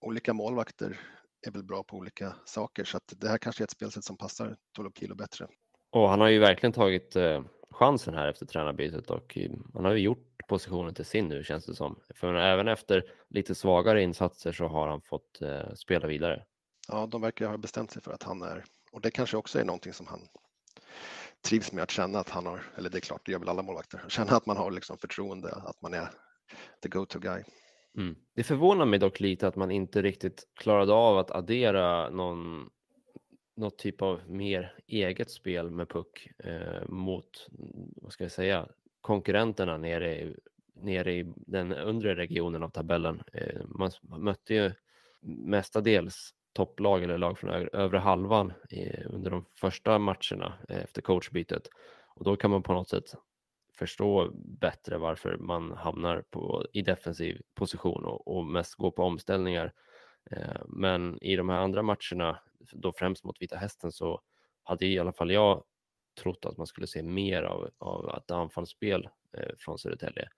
olika 0.00 0.32
målvakter 0.32 1.00
är 1.46 1.50
väl 1.50 1.64
bra 1.64 1.82
på 1.82 1.96
olika 1.96 2.34
saker 2.44 2.84
så 2.84 2.96
att 2.96 3.12
det 3.16 3.28
här 3.28 3.38
kanske 3.38 3.62
är 3.62 3.64
ett 3.64 3.70
spelsätt 3.70 4.04
som 4.04 4.16
passar 4.16 4.56
Tolopilo 4.72 5.14
bättre. 5.14 5.46
Och 5.90 6.08
han 6.08 6.20
har 6.20 6.28
ju 6.28 6.38
verkligen 6.38 6.72
tagit 6.72 7.16
eh, 7.16 7.42
chansen 7.70 8.14
här 8.14 8.28
efter 8.28 8.46
tränarbytet 8.46 9.10
och 9.10 9.38
han 9.74 9.84
har 9.84 9.92
ju 9.92 9.98
gjort 9.98 10.46
positionen 10.48 10.94
till 10.94 11.04
sin 11.04 11.28
nu 11.28 11.44
känns 11.44 11.66
det 11.66 11.74
som. 11.74 12.00
För 12.14 12.34
även 12.34 12.68
efter 12.68 13.04
lite 13.28 13.54
svagare 13.54 14.02
insatser 14.02 14.52
så 14.52 14.68
har 14.68 14.88
han 14.88 15.02
fått 15.02 15.42
eh, 15.42 15.74
spela 15.74 16.06
vidare. 16.06 16.44
Ja, 16.88 17.06
de 17.06 17.20
verkar 17.20 17.48
ha 17.48 17.56
bestämt 17.56 17.90
sig 17.90 18.02
för 18.02 18.12
att 18.12 18.22
han 18.22 18.42
är 18.42 18.64
och 18.92 19.00
det 19.00 19.10
kanske 19.10 19.36
också 19.36 19.60
är 19.60 19.64
någonting 19.64 19.92
som 19.92 20.06
han 20.06 20.20
trivs 21.44 21.72
med 21.72 21.82
att 21.82 21.90
känna 21.90 22.18
att 22.18 22.30
han 22.30 22.46
har, 22.46 22.62
eller 22.76 22.90
det 22.90 22.98
är 22.98 23.00
klart, 23.00 23.22
det 23.24 23.32
gör 23.32 23.38
väl 23.38 23.48
alla 23.48 23.62
målvakter, 23.62 24.04
känna 24.08 24.36
att 24.36 24.46
man 24.46 24.56
har 24.56 24.70
liksom 24.70 24.98
förtroende, 24.98 25.50
att 25.50 25.82
man 25.82 25.94
är 25.94 26.10
the 26.82 26.88
go-to 26.88 27.18
guy. 27.18 27.42
Mm. 27.96 28.16
Det 28.34 28.42
förvånar 28.42 28.86
mig 28.86 28.98
dock 28.98 29.20
lite 29.20 29.48
att 29.48 29.56
man 29.56 29.70
inte 29.70 30.02
riktigt 30.02 30.48
klarade 30.54 30.92
av 30.92 31.18
att 31.18 31.30
addera 31.30 32.10
någon, 32.10 32.70
något 33.56 33.78
typ 33.78 34.02
av 34.02 34.20
mer 34.30 34.74
eget 34.86 35.30
spel 35.30 35.70
med 35.70 35.88
puck 35.88 36.28
eh, 36.38 36.88
mot, 36.88 37.46
vad 37.96 38.12
ska 38.12 38.24
jag 38.24 38.32
säga, 38.32 38.68
konkurrenterna 39.00 39.76
nere 39.76 40.20
i, 40.20 40.36
nere 40.74 41.12
i 41.12 41.32
den 41.36 41.72
undre 41.72 42.14
regionen 42.14 42.62
av 42.62 42.68
tabellen. 42.68 43.22
Eh, 43.32 43.60
man 43.64 43.90
mötte 44.02 44.54
ju 44.54 44.72
mestadels 45.20 46.34
topplag 46.52 47.02
eller 47.02 47.18
lag 47.18 47.38
från 47.38 47.50
övre 47.72 47.98
halvan 47.98 48.52
eh, 48.70 49.06
under 49.06 49.30
de 49.30 49.44
första 49.60 49.98
matcherna 49.98 50.54
eh, 50.68 50.78
efter 50.78 51.02
coachbytet. 51.02 51.68
Och 52.14 52.24
då 52.24 52.36
kan 52.36 52.50
man 52.50 52.62
på 52.62 52.72
något 52.72 52.88
sätt 52.88 53.14
förstå 53.78 54.30
bättre 54.34 54.98
varför 54.98 55.36
man 55.36 55.72
hamnar 55.72 56.22
på, 56.30 56.66
i 56.72 56.82
defensiv 56.82 57.42
position 57.54 58.04
och, 58.04 58.36
och 58.36 58.46
mest 58.46 58.74
går 58.74 58.90
på 58.90 59.02
omställningar. 59.02 59.72
Eh, 60.30 60.62
men 60.68 61.22
i 61.22 61.36
de 61.36 61.48
här 61.48 61.58
andra 61.58 61.82
matcherna, 61.82 62.38
då 62.72 62.92
främst 62.92 63.24
mot 63.24 63.42
Vita 63.42 63.56
Hästen, 63.56 63.92
så 63.92 64.20
hade 64.62 64.86
i 64.86 64.98
alla 64.98 65.12
fall 65.12 65.30
jag 65.30 65.64
trott 66.22 66.44
att 66.44 66.56
man 66.56 66.66
skulle 66.66 66.86
se 66.86 67.02
mer 67.02 67.42
av, 67.42 67.70
av 67.78 68.16
ett 68.16 68.30
anfallsspel 68.30 69.08
eh, 69.32 69.54
från 69.58 69.78
Södertälje. 69.78 70.28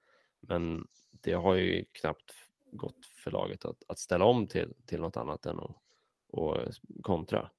Men 0.40 0.86
det 1.10 1.32
har 1.32 1.54
ju 1.54 1.84
knappt 1.92 2.32
gått 2.72 3.06
för 3.06 3.30
laget 3.30 3.64
att, 3.64 3.82
att 3.88 3.98
ställa 3.98 4.24
om 4.24 4.46
till, 4.46 4.74
till 4.86 5.00
något 5.00 5.16
annat 5.16 5.46
än 5.46 5.58
att 5.58 5.76
och 6.30 6.56
kontra. 7.02 7.50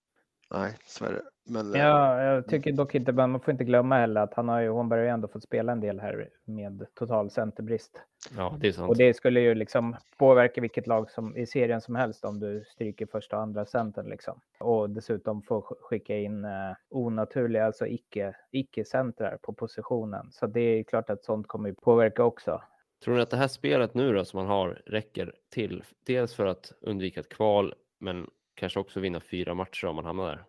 Nej, 0.51 0.77
så 0.85 1.05
är 1.05 1.12
det. 1.12 1.21
Men, 1.51 1.73
ja, 1.73 2.23
jag 2.23 2.47
tycker 2.47 2.71
dock 2.71 2.95
inte, 2.95 3.12
man 3.12 3.39
får 3.39 3.51
inte 3.51 3.63
glömma 3.63 3.97
heller 3.97 4.21
att 4.21 4.33
han 4.33 4.49
har 4.49 4.62
ju, 4.62 4.69
Holmberg 4.69 4.99
har 4.99 5.05
ju 5.05 5.12
ändå 5.12 5.27
fått 5.27 5.43
spela 5.43 5.71
en 5.71 5.79
del 5.79 5.99
här 5.99 6.29
med 6.45 6.85
total 6.93 7.29
centerbrist. 7.29 8.01
Ja, 8.38 8.57
det 8.59 8.67
är 8.67 8.71
sant. 8.71 8.89
Och 8.89 8.97
det 8.97 9.13
skulle 9.13 9.39
ju 9.39 9.55
liksom 9.55 9.95
påverka 10.17 10.62
vilket 10.62 10.88
lag 10.88 11.12
som 11.12 11.38
i 11.38 11.45
serien 11.45 11.81
som 11.81 11.95
helst 11.95 12.25
om 12.25 12.39
du 12.39 12.63
stryker 12.67 13.05
första 13.05 13.35
och 13.35 13.41
andra 13.41 13.65
centern 13.65 14.09
liksom. 14.09 14.41
Och 14.59 14.89
dessutom 14.89 15.41
få 15.41 15.62
skicka 15.62 16.17
in 16.17 16.45
eh, 16.45 16.51
onaturliga, 16.89 17.65
alltså 17.65 17.88
icke, 17.88 18.35
icke-centrar 18.51 19.38
på 19.41 19.53
positionen. 19.53 20.31
Så 20.31 20.47
det 20.47 20.62
är 20.62 20.83
klart 20.83 21.09
att 21.09 21.23
sånt 21.23 21.47
kommer 21.47 21.69
ju 21.69 21.75
påverka 21.75 22.23
också. 22.23 22.62
Tror 23.03 23.15
ni 23.15 23.21
att 23.21 23.29
det 23.29 23.38
här 23.38 23.47
spelet 23.47 23.93
nu 23.93 24.13
då 24.13 24.25
som 24.25 24.39
man 24.39 24.47
har 24.47 24.81
räcker 24.85 25.33
till? 25.49 25.83
Dels 26.05 26.33
för 26.33 26.45
att 26.45 26.73
undvika 26.81 27.19
ett 27.19 27.29
kval, 27.29 27.73
men 27.99 28.27
kanske 28.59 28.79
också 28.79 28.99
vinna 28.99 29.19
fyra 29.19 29.53
matcher 29.53 29.87
om 29.87 29.95
man 29.95 30.05
hamnar 30.05 30.27
där. 30.27 30.45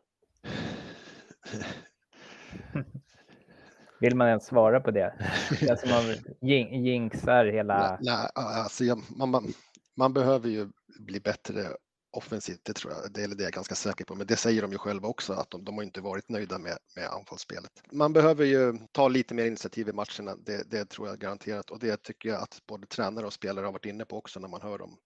Vill 4.01 4.17
man 4.17 4.29
ens 4.29 4.47
svara 4.47 4.81
på 4.81 4.91
det? 4.91 5.15
Det 5.61 5.69
är 5.69 5.77
som 5.77 5.91
man 5.91 6.05
jinxar 6.85 7.45
hela... 7.45 7.91
Nej, 7.91 7.99
nej 8.01 8.29
alltså 8.35 8.85
jag, 8.85 9.03
man, 9.17 9.31
man, 9.31 9.53
man, 9.97 10.13
behöver 10.13 10.49
ju 10.49 10.69
bli 10.99 11.21
bättre 11.21 11.67
offensivt, 12.13 12.61
det 12.63 12.73
tror 12.73 12.93
jag, 12.93 13.13
det 13.13 13.23
är 13.23 13.29
det 13.29 13.43
är 13.43 13.45
jag 13.45 13.53
ganska 13.53 13.75
säker 13.75 14.05
på, 14.05 14.15
men 14.15 14.27
det 14.27 14.37
säger 14.37 14.63
de 14.63 14.73
ju 14.73 14.79
själva 14.79 15.09
också 15.09 15.33
att 15.33 15.51
de, 15.51 15.65
de 15.65 15.75
har 15.75 15.83
inte 15.83 16.01
varit 16.01 16.29
nöjda 16.29 16.59
med, 16.59 16.79
med 16.97 17.09
anfallsspelet. 17.09 17.83
Man 17.93 18.13
behöver 18.13 18.45
ju 18.45 18.79
ta 18.93 19.09
lite 19.09 19.35
mer 19.35 19.47
initiativ 19.47 19.89
i 19.89 19.93
matcherna, 19.93 20.37
det, 20.37 20.71
det, 20.71 20.85
tror 20.85 21.09
jag 21.09 21.19
garanterat 21.19 21.71
och 21.71 21.79
det 21.79 22.03
tycker 22.03 22.29
jag 22.29 22.43
att 22.43 22.63
både 22.67 22.87
tränare 22.87 23.27
och 23.27 23.33
spelare 23.33 23.65
har 23.65 23.73
varit 23.73 23.87
inne 23.87 24.05
på 24.05 24.19
också 24.19 24.41
när 24.41 24.49
man 24.49 24.63
hör 24.63 24.79
dem, 24.79 24.97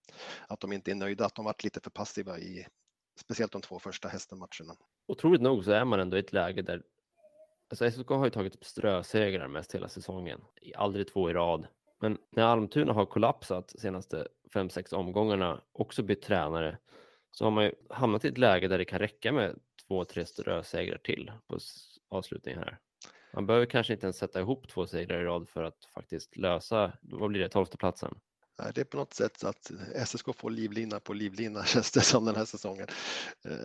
att 0.49 0.61
de 0.61 0.73
inte 0.73 0.91
är 0.91 0.95
nöjda, 0.95 1.27
att 1.27 1.35
de 1.35 1.45
varit 1.45 1.65
lite 1.65 1.81
för 1.81 1.91
passiva 1.91 2.39
i 2.39 2.67
speciellt 3.17 3.53
de 3.53 3.63
två 3.63 3.79
första 3.79 4.09
hästenmatcherna. 4.09 4.77
Otroligt 5.07 5.43
nog 5.43 5.65
så 5.65 5.71
är 5.71 5.85
man 5.85 6.01
ändå 6.01 6.17
i 6.17 6.21
ett 6.21 6.33
läge 6.33 6.63
där 6.63 6.83
Alltså 7.69 7.91
SSK 7.91 8.09
har 8.09 8.25
ju 8.25 8.31
tagit 8.31 8.65
strösegrar 8.65 9.49
mest 9.49 9.75
hela 9.75 9.89
säsongen, 9.89 10.41
aldrig 10.75 11.09
två 11.09 11.31
i 11.31 11.33
rad. 11.33 11.67
Men 12.01 12.19
när 12.31 12.43
Almtuna 12.43 12.93
har 12.93 13.07
kollapsat 13.07 13.75
senaste 13.79 14.29
fem 14.53 14.71
sex 14.71 14.93
omgångarna, 14.93 15.61
också 15.73 16.03
bytt 16.03 16.23
tränare, 16.23 16.79
så 17.31 17.45
har 17.45 17.51
man 17.51 17.65
ju 17.65 17.73
hamnat 17.91 18.25
i 18.25 18.29
ett 18.29 18.39
läge 18.39 18.69
där 18.69 18.79
det 18.79 18.85
kan 18.85 18.99
räcka 18.99 19.33
med 19.33 19.59
två, 19.89 20.05
tre 20.05 20.27
strösegrar 20.27 20.99
till 20.99 21.33
på 21.47 21.59
avslutningen 22.09 22.61
här. 22.61 22.79
Man 23.33 23.47
behöver 23.47 23.67
kanske 23.67 23.93
inte 23.93 24.07
ens 24.07 24.17
sätta 24.17 24.41
ihop 24.41 24.69
två 24.69 24.87
segrar 24.87 25.21
i 25.21 25.25
rad 25.25 25.49
för 25.49 25.63
att 25.63 25.85
faktiskt 25.95 26.37
lösa, 26.37 26.93
vad 27.01 27.31
blir 27.31 27.41
det, 27.41 27.49
tolfte 27.49 27.77
platsen? 27.77 28.21
Det 28.57 28.81
är 28.81 28.85
på 28.85 28.97
något 28.97 29.15
sätt 29.15 29.39
så 29.41 29.49
att 29.49 29.71
SSK 30.07 30.37
får 30.37 30.51
livlina 30.51 31.01
på 31.01 31.13
livlina 31.13 31.65
känns 31.67 31.91
det 31.93 32.01
som 32.01 32.25
den 32.25 32.37
här 32.37 32.45
säsongen. 32.45 32.87
Eh, 33.45 33.65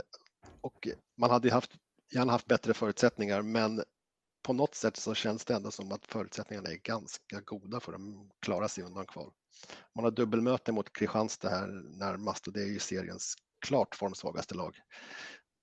och 0.62 0.88
man 1.18 1.30
hade 1.30 1.52
haft, 1.52 1.72
gärna 2.12 2.32
haft 2.32 2.48
bättre 2.48 2.74
förutsättningar 2.74 3.42
men 3.42 3.84
på 4.44 4.54
något 4.54 4.76
sätt 4.76 4.98
så 4.98 5.14
känns 5.14 5.46
det 5.46 5.54
ändå 5.54 5.72
som 5.72 5.92
att 5.92 6.06
förutsättningarna 6.06 6.70
är 6.70 6.76
ganska 6.76 7.42
goda 7.42 7.80
för 7.80 7.94
att 7.94 8.02
klara 8.40 8.68
sig 8.68 8.84
undan 8.84 9.06
kval. 9.06 9.32
Man 9.96 10.04
har 10.04 10.12
dubbelmöte 10.12 10.72
mot 10.72 10.94
Kristianstad 10.94 11.50
här 11.50 11.68
närmast 11.98 12.48
och 12.48 12.54
det 12.54 12.62
är 12.62 12.68
ju 12.68 12.80
seriens 12.80 13.36
klart 13.66 13.96
formsvagaste 13.96 14.56
lag. 14.56 14.76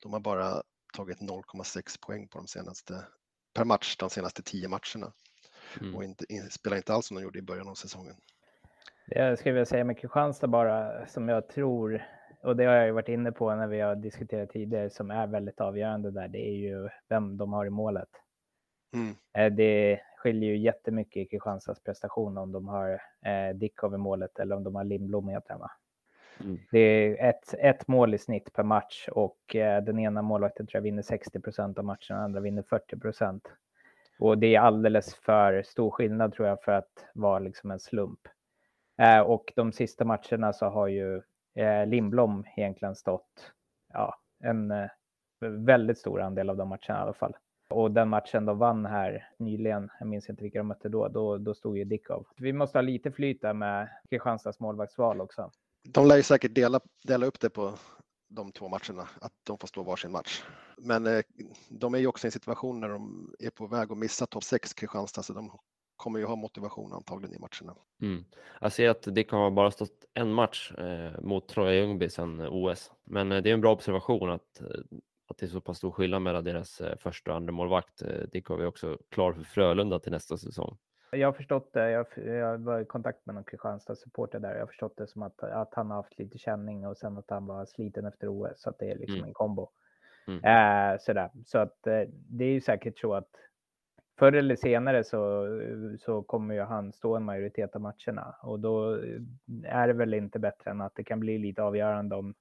De 0.03 0.13
har 0.13 0.21
bara 0.21 0.63
tagit 0.95 1.19
0,6 1.19 2.01
poäng 2.01 2.29
på 2.29 2.39
de 2.39 2.47
senaste, 2.47 3.07
per 3.55 3.65
match 3.65 3.97
de 3.97 4.11
senaste 4.11 4.43
tio 4.43 4.69
matcherna 4.69 5.13
mm. 5.81 5.95
och 5.95 6.05
inte, 6.05 6.25
spelar 6.51 6.77
inte 6.77 6.95
alls 6.95 7.07
som 7.07 7.15
de 7.15 7.23
gjorde 7.23 7.39
i 7.39 7.43
början 7.43 7.69
av 7.69 7.75
säsongen. 7.75 8.17
Det 9.07 9.19
jag 9.19 9.39
skulle 9.39 9.53
vilja 9.53 9.67
säga 9.67 9.85
med 9.85 9.99
Kristianstad 9.99 10.47
bara 10.47 11.07
som 11.07 11.29
jag 11.29 11.49
tror 11.49 12.03
och 12.47 12.57
det 12.57 12.65
har 12.65 12.75
jag 12.75 12.87
ju 12.87 12.93
varit 12.93 13.09
inne 13.09 13.33
på 13.33 13.55
när 13.55 13.67
vi 13.67 13.81
har 13.81 13.97
diskuterat 13.97 14.51
tidigare 14.51 14.91
som 14.91 15.11
är 15.11 15.27
väldigt 15.27 15.61
avgörande 15.61 16.11
där. 16.11 16.29
Det 16.29 16.49
är 16.49 16.55
ju 16.55 16.89
vem 17.09 17.37
de 17.37 17.53
har 17.53 17.67
i 17.67 17.71
målet. 17.71 18.09
Mm. 18.95 19.15
Eh, 19.39 19.57
det 19.57 20.01
skiljer 20.17 20.51
ju 20.51 20.57
jättemycket 20.57 21.17
i 21.17 21.27
Kristianstads 21.27 21.83
prestation 21.83 22.39
om 22.39 22.53
de 22.53 22.69
har 22.69 23.03
eh, 23.27 23.55
Dickov 23.55 23.95
i 23.95 23.99
målet 23.99 24.39
eller 24.39 24.57
om 24.57 24.65
de 24.65 24.75
har 24.75 24.85
Lindblom 24.85 25.29
heter 25.29 25.55
han 25.55 25.69
mm. 26.41 26.59
Det 26.71 26.79
är 26.79 27.29
ett, 27.29 27.55
ett 27.59 27.89
mål 27.89 28.15
i 28.15 28.19
snitt 28.19 28.53
per 28.53 28.63
match 28.63 29.09
och 29.13 29.57
eh, 29.57 29.83
den 29.83 29.99
ena 29.99 30.23
målvakten 30.23 30.67
tror 30.67 30.79
jag 30.79 30.83
vinner 30.83 31.03
60 31.03 31.41
procent 31.41 31.79
av 31.79 31.85
matchen, 31.85 32.17
den 32.17 32.25
andra 32.25 32.41
vinner 32.41 32.63
40 32.63 32.99
procent. 32.99 33.49
Och 34.19 34.39
det 34.39 34.55
är 34.55 34.61
alldeles 34.61 35.15
för 35.15 35.63
stor 35.63 35.91
skillnad 35.91 36.33
tror 36.33 36.49
jag 36.49 36.63
för 36.63 36.73
att 36.73 37.07
vara 37.15 37.39
liksom 37.39 37.71
en 37.71 37.81
slump. 37.81 38.21
Eh, 38.99 39.21
och 39.21 39.53
de 39.57 39.73
sista 39.73 40.05
matcherna 40.05 40.53
så 40.53 40.67
har 40.67 40.89
ju 40.89 41.23
eh, 41.55 41.87
Lindblom 41.87 42.45
egentligen 42.57 42.97
stått 42.97 43.53
ja, 43.93 44.15
en 44.45 44.71
eh, 44.71 44.89
väldigt 45.41 45.99
stor 45.99 46.21
andel 46.21 46.51
av 46.51 46.57
de 46.57 46.69
matcherna 46.69 46.99
i 46.99 47.03
alla 47.03 47.15
fall. 47.15 47.37
Och 47.71 47.91
den 47.91 48.09
matchen 48.09 48.47
de 48.47 48.59
vann 48.59 48.87
här 48.87 49.29
nyligen, 49.39 49.91
jag 49.99 50.09
minns 50.09 50.31
inte 50.31 50.43
vilka 50.43 50.59
de 50.59 50.67
mötte 50.67 50.89
då, 50.89 51.09
då, 51.09 51.39
då 51.39 51.55
stod 51.55 51.79
ju 51.79 51.85
Dickov. 51.85 52.27
Vi 52.37 52.53
måste 52.53 52.79
ha 52.79 52.83
lite 52.83 53.13
flyt 53.13 53.43
där 53.43 53.55
med 53.55 53.89
Kristianstads 54.11 54.61
målvaktsval 54.61 55.21
också. 55.21 55.51
De 55.89 56.07
lär 56.09 56.17
ju 56.17 56.23
säkert 56.23 56.55
dela, 56.55 56.81
dela 57.05 57.27
upp 57.27 57.41
det 57.41 57.51
på 57.51 57.73
de 58.29 58.53
två 58.53 58.69
matcherna, 58.69 59.09
att 59.21 59.33
de 59.45 59.59
får 59.59 59.69
stå 59.69 59.83
varsin 59.83 60.13
match. 60.13 60.43
Men 60.77 61.07
eh, 61.07 61.23
de 61.69 61.95
är 61.95 61.99
ju 61.99 62.07
också 62.07 62.27
i 62.27 62.29
en 62.29 62.33
situation 62.33 62.81
när 62.81 62.89
de 62.89 63.35
är 63.39 63.51
på 63.51 63.67
väg 63.67 63.93
att 63.93 63.99
missa 63.99 64.27
topp 64.27 64.45
6, 64.45 64.75
Kristianstad, 64.75 65.23
så 65.23 65.33
de 65.33 65.51
kommer 65.97 66.19
ju 66.19 66.25
ha 66.25 66.37
motivation 66.37 66.93
antagligen 66.93 67.37
i 67.37 67.39
matcherna. 67.39 67.79
Mm. 68.03 68.25
Jag 68.61 68.73
ser 68.73 68.91
att 68.91 69.03
det 69.15 69.25
kan 69.25 69.39
ha 69.39 69.51
bara 69.51 69.71
stått 69.71 70.05
en 70.15 70.33
match 70.33 70.73
eh, 70.79 71.21
mot 71.21 71.49
Troja 71.49 71.75
Ljungby 71.75 72.09
sedan 72.09 72.41
OS, 72.41 72.93
men 73.05 73.33
eh, 73.33 73.43
det 73.43 73.51
är 73.51 73.55
en 73.55 73.61
bra 73.61 73.73
observation 73.73 74.31
att 74.31 74.61
eh, 74.61 74.99
att 75.29 75.39
det 75.39 75.47
är 75.47 75.51
så 75.51 75.61
pass 75.61 75.79
stor 75.79 75.91
skillnad 75.91 76.23
mellan 76.23 76.45
deras 76.45 76.81
eh, 76.81 76.97
första 76.97 77.31
och 77.31 77.37
andra 77.37 77.53
målvakt. 77.53 78.03
Eh, 78.03 78.09
Dick 78.33 78.47
har 78.47 78.57
vi 78.57 78.65
också 78.65 78.99
klar 79.09 79.33
för 79.33 79.43
Frölunda 79.43 79.99
till 79.99 80.13
nästa 80.13 80.37
säsong. 80.37 80.79
Jag 81.11 81.29
har 81.29 81.33
förstått 81.33 81.73
det. 81.73 81.91
Jag, 81.91 82.07
jag 82.17 82.59
var 82.59 82.81
i 82.81 82.85
kontakt 82.85 83.27
med 83.27 83.35
någon 83.35 83.45
Kristianstad 83.45 83.97
supporter 83.97 84.41
där. 84.41 84.53
Jag 84.53 84.61
har 84.61 84.67
förstått 84.67 84.97
det 84.97 85.07
som 85.07 85.23
att, 85.23 85.43
att 85.43 85.75
han 85.75 85.91
har 85.91 85.97
haft 85.97 86.19
lite 86.19 86.39
känning 86.39 86.87
och 86.87 86.97
sen 86.97 87.19
att 87.19 87.31
han 87.31 87.47
var 87.47 87.67
sliten 87.67 88.07
efter 88.07 88.29
OS. 88.29 88.61
Så 88.61 88.71
att 88.71 88.79
det 88.79 88.91
är 88.91 88.99
liksom 88.99 89.17
mm. 89.17 89.29
en 89.29 89.35
kombo. 89.35 89.69
Mm. 90.27 90.45
Äh, 90.45 90.99
sådär. 91.01 91.31
Så 91.47 91.59
att 91.59 91.79
det 92.29 92.45
är 92.45 92.53
ju 92.53 92.61
säkert 92.61 92.99
så 92.99 93.15
att 93.15 93.31
förr 94.19 94.33
eller 94.33 94.57
senare 94.57 95.05
så, 95.05 95.47
så 96.01 96.23
kommer 96.23 96.55
ju 96.55 96.61
han 96.61 96.93
stå 96.93 97.17
en 97.17 97.25
majoritet 97.25 97.75
av 97.75 97.81
matcherna 97.81 98.35
och 98.43 98.61
då 98.61 99.01
är 99.65 99.87
det 99.87 99.93
väl 99.93 100.15
inte 100.15 100.39
bättre 100.39 100.71
än 100.71 100.81
att 100.81 100.95
det 100.95 101.05
kan 101.05 101.21
bli 101.21 101.39
lite 101.39 101.63
avgörande 101.63 102.17
om 102.17 102.35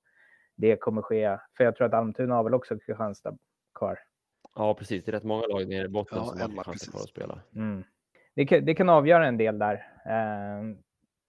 det 0.56 0.76
kommer 0.76 1.02
ske. 1.02 1.38
För 1.58 1.64
jag 1.64 1.76
tror 1.76 1.88
att 1.88 1.94
Almtuna 1.94 2.36
har 2.36 2.44
väl 2.44 2.54
också 2.54 2.80
Kristianstad 2.80 3.38
kvar. 3.80 4.00
Ja, 4.56 4.74
precis. 4.74 5.06
Det 5.06 5.12
är 5.12 5.14
rätt 5.14 5.24
många 5.24 5.48
lag 5.48 5.68
nere 5.68 5.86
i 5.86 5.88
botten 5.88 6.18
ja, 6.18 6.26
som 6.26 6.58
har 6.58 6.64
Kristianstad 6.64 6.92
kvar 6.92 7.02
att 7.02 7.10
spela. 7.10 7.42
Mm. 7.56 7.84
Det, 8.36 8.46
kan, 8.46 8.66
det 8.66 8.76
kan 8.76 8.90
avgöra 8.90 9.28
en 9.28 9.38
del 9.38 9.60
där. 9.60 9.74
Eh, 10.06 10.76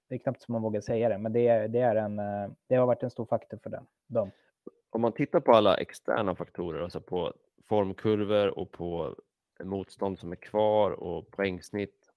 det 0.08 0.14
är 0.14 0.18
knappt 0.18 0.42
som 0.42 0.52
man 0.52 0.62
vågar 0.62 0.80
säga 0.80 1.08
det, 1.08 1.18
men 1.18 1.32
det, 1.32 1.66
det, 1.66 1.80
är 1.80 1.96
en, 1.96 2.18
eh, 2.18 2.50
det 2.68 2.76
har 2.76 2.86
varit 2.86 3.02
en 3.02 3.10
stor 3.10 3.26
faktor 3.26 3.58
för 3.62 3.70
den, 3.70 3.86
dem. 4.06 4.30
Om 4.90 5.00
man 5.00 5.12
tittar 5.12 5.40
på 5.40 5.52
alla 5.52 5.76
externa 5.76 6.34
faktorer, 6.34 6.82
alltså 6.82 7.00
på 7.00 7.32
formkurvor 7.68 8.58
och 8.58 8.72
på 8.72 9.16
motstånd 9.64 10.18
som 10.18 10.32
är 10.32 10.36
kvar 10.36 10.90
och 10.90 11.30
poängsnitt, 11.30 12.12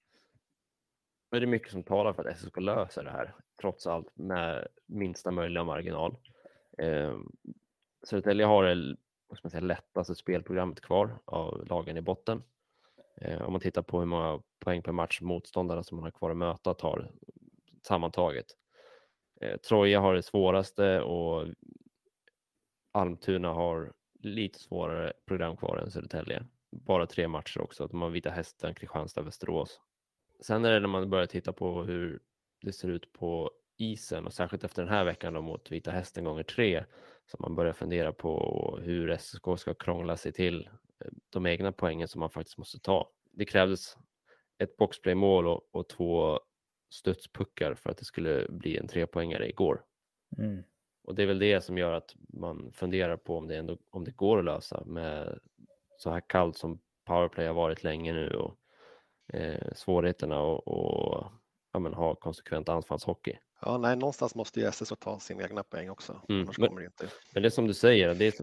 Det 1.30 1.36
är 1.36 1.46
mycket 1.46 1.72
som 1.72 1.82
talar 1.82 2.12
för 2.12 2.24
att 2.24 2.38
SSK 2.38 2.56
löser 2.56 3.04
det 3.04 3.10
här, 3.10 3.34
trots 3.60 3.86
allt 3.86 4.16
med 4.16 4.68
minsta 4.86 5.30
möjliga 5.30 5.64
marginal. 5.64 6.16
Eh, 6.78 7.18
Södertälje 8.02 8.46
har 8.46 8.64
det 8.64 8.96
vad 9.30 9.38
ska 9.38 9.46
man 9.46 9.50
säga, 9.50 9.60
lättaste 9.60 10.14
spelprogrammet 10.14 10.80
kvar 10.80 11.18
av 11.24 11.66
lagen 11.66 11.96
i 11.96 12.00
botten. 12.00 12.42
Eh, 13.16 13.42
om 13.42 13.52
man 13.52 13.60
tittar 13.60 13.82
på 13.82 13.98
hur 13.98 14.06
många 14.06 14.42
poäng 14.58 14.82
per 14.82 14.92
match 14.92 15.20
motståndarna 15.20 15.82
som 15.82 15.96
man 15.96 16.04
har 16.04 16.10
kvar 16.10 16.30
att 16.30 16.36
möta 16.36 16.74
tar 16.74 17.10
sammantaget. 17.82 18.46
Eh, 19.40 19.56
Troja 19.56 20.00
har 20.00 20.14
det 20.14 20.22
svåraste 20.22 21.00
och 21.00 21.46
Almtuna 22.92 23.48
har 23.48 23.92
lite 24.22 24.58
svårare 24.58 25.12
program 25.26 25.56
kvar 25.56 25.76
än 25.76 25.90
Södertälje. 25.90 26.44
Bara 26.70 27.06
tre 27.06 27.28
matcher 27.28 27.60
också. 27.60 27.86
De 27.86 28.02
har 28.02 28.10
Vita 28.10 28.30
Hästen, 28.30 28.74
Kristianstad, 28.74 29.22
Västerås. 29.22 29.80
Sen 30.40 30.64
är 30.64 30.72
det 30.72 30.80
när 30.80 30.88
man 30.88 31.10
börjar 31.10 31.26
titta 31.26 31.52
på 31.52 31.82
hur 31.82 32.20
det 32.60 32.72
ser 32.72 32.88
ut 32.88 33.12
på 33.12 33.50
isen 33.76 34.26
och 34.26 34.32
särskilt 34.32 34.64
efter 34.64 34.82
den 34.82 34.92
här 34.92 35.04
veckan 35.04 35.34
då 35.34 35.42
mot 35.42 35.72
Vita 35.72 35.90
Hästen 35.90 36.24
gånger 36.24 36.42
tre 36.42 36.84
så 37.26 37.36
man 37.40 37.54
börjar 37.54 37.72
fundera 37.72 38.12
på 38.12 38.78
hur 38.82 39.16
SSK 39.16 39.44
ska 39.58 39.74
krångla 39.74 40.16
sig 40.16 40.32
till 40.32 40.68
eh, 41.04 41.12
de 41.30 41.46
egna 41.46 41.72
poängen 41.72 42.08
som 42.08 42.20
man 42.20 42.30
faktiskt 42.30 42.58
måste 42.58 42.78
ta. 42.78 43.10
Det 43.32 43.44
krävdes 43.44 43.96
ett 44.58 44.76
boxplaymål 44.76 45.46
och, 45.46 45.68
och 45.70 45.88
två 45.88 46.40
studspuckar 46.90 47.74
för 47.74 47.90
att 47.90 47.98
det 47.98 48.04
skulle 48.04 48.46
bli 48.48 48.76
en 48.76 48.88
trepoängare 48.88 49.48
igår. 49.48 49.84
Mm. 50.38 50.62
Och 51.02 51.14
det 51.14 51.22
är 51.22 51.26
väl 51.26 51.38
det 51.38 51.60
som 51.60 51.78
gör 51.78 51.92
att 51.92 52.14
man 52.16 52.72
funderar 52.72 53.16
på 53.16 53.38
om 53.38 53.48
det, 53.48 53.56
ändå, 53.56 53.78
om 53.90 54.04
det 54.04 54.16
går 54.16 54.38
att 54.38 54.44
lösa 54.44 54.84
med 54.84 55.38
så 56.02 56.10
här 56.10 56.20
kallt 56.20 56.58
som 56.58 56.78
powerplay 57.06 57.46
har 57.46 57.54
varit 57.54 57.84
länge 57.84 58.12
nu 58.12 58.28
och 58.28 58.56
eh, 59.32 59.72
svårigheterna 59.74 60.40
och, 60.40 60.68
och 60.68 61.24
ja, 61.72 61.78
men, 61.78 61.94
ha 61.94 62.14
konsekvent 62.14 62.68
anfallshockey. 62.68 63.38
Ja, 63.62 63.78
nej, 63.78 63.96
någonstans 63.96 64.34
måste 64.34 64.60
ju 64.60 64.72
SSK 64.72 65.00
ta 65.00 65.18
sina 65.18 65.42
egna 65.42 65.62
poäng 65.62 65.90
också. 65.90 66.12
Mm. 66.28 66.42
Annars 66.42 66.58
men, 66.58 66.68
kommer 66.68 66.80
det 66.80 66.86
inte. 66.86 67.06
Men 67.34 67.42
det 67.42 67.48
är 67.48 67.50
som 67.50 67.66
du 67.66 67.74
säger, 67.74 68.14
det 68.14 68.26
är, 68.26 68.34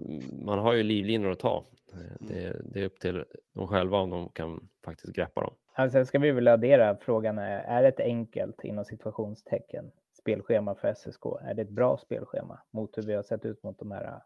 man 0.46 0.60
har 0.60 0.74
ju 0.74 0.84
livlinor 0.84 1.32
att 1.32 1.39
ta. 1.39 1.65
Mm. 1.93 2.08
Det, 2.20 2.62
det, 2.74 2.82
är 2.82 2.86
upp 2.86 3.00
till 3.00 3.26
dem 3.54 3.67
själva 3.67 3.98
om 3.98 4.10
de 4.10 4.30
kan 4.30 4.70
faktiskt 4.86 5.13
greppa 5.13 5.41
dem. 5.41 5.54
Alltså, 5.74 6.06
ska 6.06 6.20
vi 6.20 6.32
väl 6.32 6.48
addera 6.48 6.98
frågan, 6.98 7.38
är, 7.38 7.60
är 7.60 7.82
det 7.82 7.88
ett 7.88 8.00
enkelt 8.00 8.63
inom 8.63 8.86
situationstecken 8.86 9.91
spelschema 10.20 10.76
för 10.76 10.93
SSK? 10.93 11.26
Är 11.41 11.54
det 11.54 11.62
ett 11.62 11.70
bra 11.70 11.98
spelschema 11.98 12.60
mot 12.72 12.98
hur 12.98 13.04
vi 13.04 13.13
har 13.13 13.24
sett 13.24 13.46
ut 13.46 13.63
mot 13.63 13.80
de 13.80 13.91
här 13.91 14.22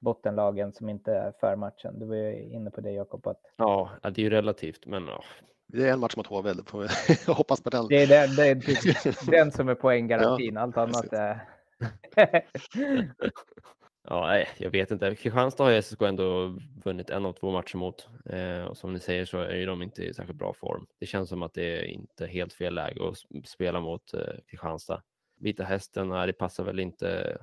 bottenlagen 0.00 0.72
som 0.72 0.88
inte 0.88 1.12
är 1.12 1.32
för 1.40 1.56
matchen? 1.56 1.98
Du 1.98 2.06
var 2.06 2.16
ju 2.16 2.42
inne 2.42 2.70
på 2.70 2.80
det 2.80 2.90
Jakob. 2.90 3.26
Att... 3.26 3.40
Ja, 3.56 3.90
det 4.02 4.18
är 4.18 4.24
ju 4.24 4.30
relativt, 4.30 4.86
men 4.86 5.06
ja, 5.06 5.22
det 5.72 5.88
är 5.88 5.92
en 5.92 6.00
match 6.00 6.16
mot 6.16 6.26
HV, 6.26 6.52
vi 6.52 6.62
hoppas 7.32 7.62
på 7.62 7.70
den. 7.70 7.86
Det 7.88 8.02
är 8.02 8.06
den, 8.06 8.36
det 8.36 8.48
är 8.48 9.30
den 9.30 9.52
som 9.52 9.68
är 9.68 9.74
poänggarantin, 9.74 10.54
ja, 10.54 10.60
allt 10.60 10.76
annat 10.76 11.12
är... 11.12 11.44
ja, 14.08 14.26
nej, 14.26 14.48
jag 14.58 14.70
vet 14.70 14.90
inte. 14.90 15.14
Kristianstad 15.14 15.64
har 15.64 15.80
SSK 15.80 16.02
ändå 16.02 16.58
vunnit 16.84 17.10
en 17.10 17.26
av 17.26 17.32
två 17.32 17.50
matcher 17.50 17.76
mot 17.76 18.08
eh, 18.26 18.64
och 18.64 18.76
som 18.76 18.92
ni 18.92 19.00
säger 19.00 19.24
så 19.24 19.38
är 19.38 19.66
de 19.66 19.82
inte 19.82 20.04
i 20.04 20.14
särskilt 20.14 20.38
bra 20.38 20.52
form. 20.52 20.86
Det 21.00 21.06
känns 21.06 21.28
som 21.28 21.42
att 21.42 21.54
det 21.54 21.78
är 21.78 21.84
inte 21.84 22.26
helt 22.26 22.52
fel 22.52 22.74
läge 22.74 23.08
att 23.08 23.48
spela 23.48 23.80
mot 23.80 24.14
eh, 24.14 24.34
Kristianstad. 24.46 25.02
Vita 25.40 25.64
Hästen, 25.64 26.08
nej, 26.08 26.26
det 26.26 26.32
passar 26.32 26.64
väl 26.64 26.80
inte 26.80 27.38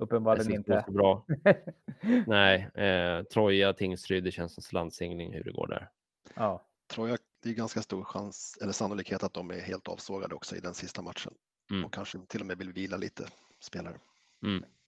Uppenbarligen 0.00 0.52
inte. 0.54 0.82
så 0.86 0.92
bra. 0.92 1.26
Nej, 2.26 2.70
eh, 2.74 3.22
Troja, 3.22 3.72
Tingsryd, 3.72 4.24
det 4.24 4.30
känns 4.30 4.54
som 4.54 4.62
slantsingling 4.62 5.32
hur 5.32 5.44
det 5.44 5.52
går 5.52 5.66
där. 5.66 5.88
Ja. 6.34 6.64
Tror 6.86 7.08
jag 7.08 7.18
det 7.42 7.50
är 7.50 7.54
ganska 7.54 7.82
stor 7.82 8.04
chans 8.04 8.58
eller 8.62 8.72
sannolikhet 8.72 9.22
att 9.22 9.34
de 9.34 9.50
är 9.50 9.60
helt 9.60 9.88
avsågade 9.88 10.34
också 10.34 10.56
i 10.56 10.60
den 10.60 10.74
sista 10.74 11.02
matchen 11.02 11.32
Mm. 11.70 11.84
och 11.84 11.92
kanske 11.94 12.18
till 12.28 12.40
och 12.40 12.46
med 12.46 12.58
vill 12.58 12.72
vila 12.72 12.96
lite 12.96 13.24
spelare. 13.60 13.94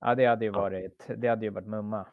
ja, 0.01 0.14
det 0.14 0.27
hade 0.27 0.44
ju 0.44 0.51
Ja. 0.51 0.61
varit, 0.61 1.07
det 1.16 1.29
hade 1.29 1.44
ju 1.46 1.51
varit 1.51 1.66
mumma. 1.66 2.07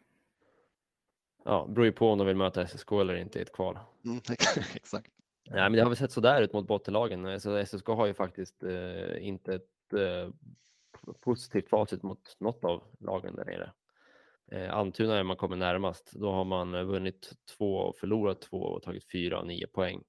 Ja, 1.45 1.65
beror 1.69 1.85
ju 1.85 1.91
på 1.91 2.11
om 2.11 2.17
de 2.17 2.27
vill 2.27 2.35
möta 2.35 2.61
SSK 2.67 2.91
eller 2.91 3.15
inte 3.15 3.39
i 3.39 3.41
ett 3.41 3.51
kval. 3.53 3.79
Mm, 4.05 4.19
exakt. 4.75 5.11
Nej, 5.49 5.61
men 5.61 5.71
det 5.71 5.79
har 5.81 5.89
väl 5.89 5.97
sett 5.97 6.11
sådär 6.11 6.41
ut 6.41 6.53
mot 6.53 6.67
bottenlagen. 6.67 7.25
Alltså, 7.25 7.65
SSK 7.65 7.87
har 7.87 8.05
ju 8.05 8.13
faktiskt 8.13 8.63
eh, 8.63 9.27
inte 9.27 9.55
ett 9.55 9.93
eh, 9.93 10.29
positivt 11.21 11.69
facit 11.69 12.03
mot 12.03 12.35
något 12.39 12.63
av 12.63 12.83
lagen 12.99 13.35
där 13.35 13.45
nere. 13.45 13.73
Eh, 14.51 14.73
Antuna 14.73 15.17
är 15.17 15.23
man 15.23 15.37
kommer 15.37 15.55
närmast. 15.55 16.11
Då 16.11 16.31
har 16.31 16.45
man 16.45 16.75
eh, 16.75 16.83
vunnit 16.83 17.33
två 17.57 17.75
och 17.75 17.97
förlorat 17.97 18.41
två 18.41 18.57
och 18.57 18.83
tagit 18.83 19.11
fyra 19.11 19.39
av 19.39 19.45
nio 19.45 19.67
poäng. 19.67 20.03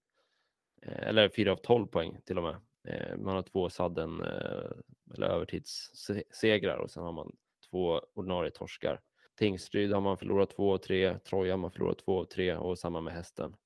Eh, 0.82 1.08
eller 1.08 1.28
fyra 1.28 1.52
av 1.52 1.56
tolv 1.56 1.86
poäng 1.86 2.20
till 2.24 2.38
och 2.38 2.44
med. 2.44 2.56
Eh, 2.88 3.16
man 3.16 3.34
har 3.34 3.42
två 3.42 3.70
sadden 3.70 4.22
eh, 4.22 4.70
eller 5.14 5.26
övertidssegrar 5.26 6.76
och 6.76 6.90
sen 6.90 7.02
har 7.02 7.12
man 7.12 7.36
två 7.70 8.00
ordinarie 8.14 8.50
torskar. 8.50 9.00
Tingsryd 9.38 9.92
har 9.92 10.00
man 10.00 10.18
förlorat 10.18 10.50
två 10.50 10.70
och 10.70 10.82
tre, 10.82 11.18
Troja 11.18 11.52
har 11.52 11.58
man 11.58 11.70
förlorat 11.70 11.98
två 11.98 12.16
och 12.16 12.30
tre 12.30 12.56
och 12.56 12.78
samma 12.78 13.00
med 13.00 13.14
hästen. 13.14 13.56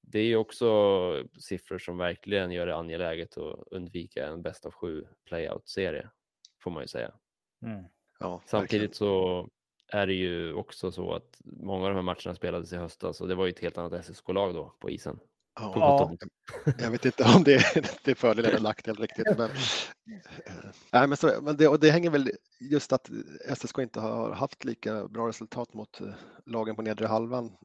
Det 0.00 0.18
är 0.18 0.24
ju 0.24 0.36
också 0.36 1.24
siffror 1.38 1.78
som 1.78 1.98
verkligen 1.98 2.50
gör 2.50 2.66
det 2.66 2.76
angeläget 2.76 3.38
att 3.38 3.58
undvika 3.70 4.26
en 4.26 4.42
bäst 4.42 4.66
av 4.66 4.72
sju 4.72 5.06
playout-serie, 5.24 6.10
får 6.64 6.70
man 6.70 6.82
ju 6.82 6.88
säga. 6.88 7.12
Mm. 7.66 7.84
Ja, 8.18 8.30
verkligen. 8.30 8.48
Samtidigt 8.48 8.96
så 8.96 9.48
är 9.92 10.06
det 10.06 10.12
ju 10.14 10.52
också 10.54 10.92
så 10.92 11.14
att 11.14 11.40
många 11.44 11.84
av 11.84 11.90
de 11.90 11.94
här 11.94 12.02
matcherna 12.02 12.34
spelades 12.34 12.72
i 12.72 12.76
höstas 12.76 13.20
och 13.20 13.28
det 13.28 13.34
var 13.34 13.44
ju 13.46 13.50
ett 13.50 13.58
helt 13.58 13.78
annat 13.78 14.04
SSK-lag 14.04 14.54
då 14.54 14.74
på 14.80 14.90
isen. 14.90 15.16
På 15.60 15.72
Ja, 15.74 16.16
jag 16.78 16.90
vet 16.90 17.04
inte 17.04 17.24
om 17.36 17.42
det 17.44 17.54
är, 17.54 17.74
det 18.04 18.10
är 18.10 18.14
fördel 18.14 18.44
eller 18.44 18.60
nackdel 18.60 18.96
riktigt. 18.96 19.26
Men, 19.38 19.50
eh, 19.50 19.54
nej, 20.92 21.08
men, 21.08 21.16
så, 21.16 21.30
men 21.42 21.56
det, 21.56 21.68
och 21.68 21.80
det 21.80 21.90
hänger 21.90 22.10
väl 22.10 22.30
just 22.60 22.92
att 22.92 23.10
SSK 23.56 23.78
inte 23.78 24.00
har 24.00 24.32
haft 24.32 24.64
lika 24.64 25.08
bra 25.08 25.28
resultat 25.28 25.74
mot 25.74 26.00
eh, 26.00 26.06
lagen 26.46 26.76
på 26.76 26.82
nedre 26.82 27.06
halvan 27.06 27.56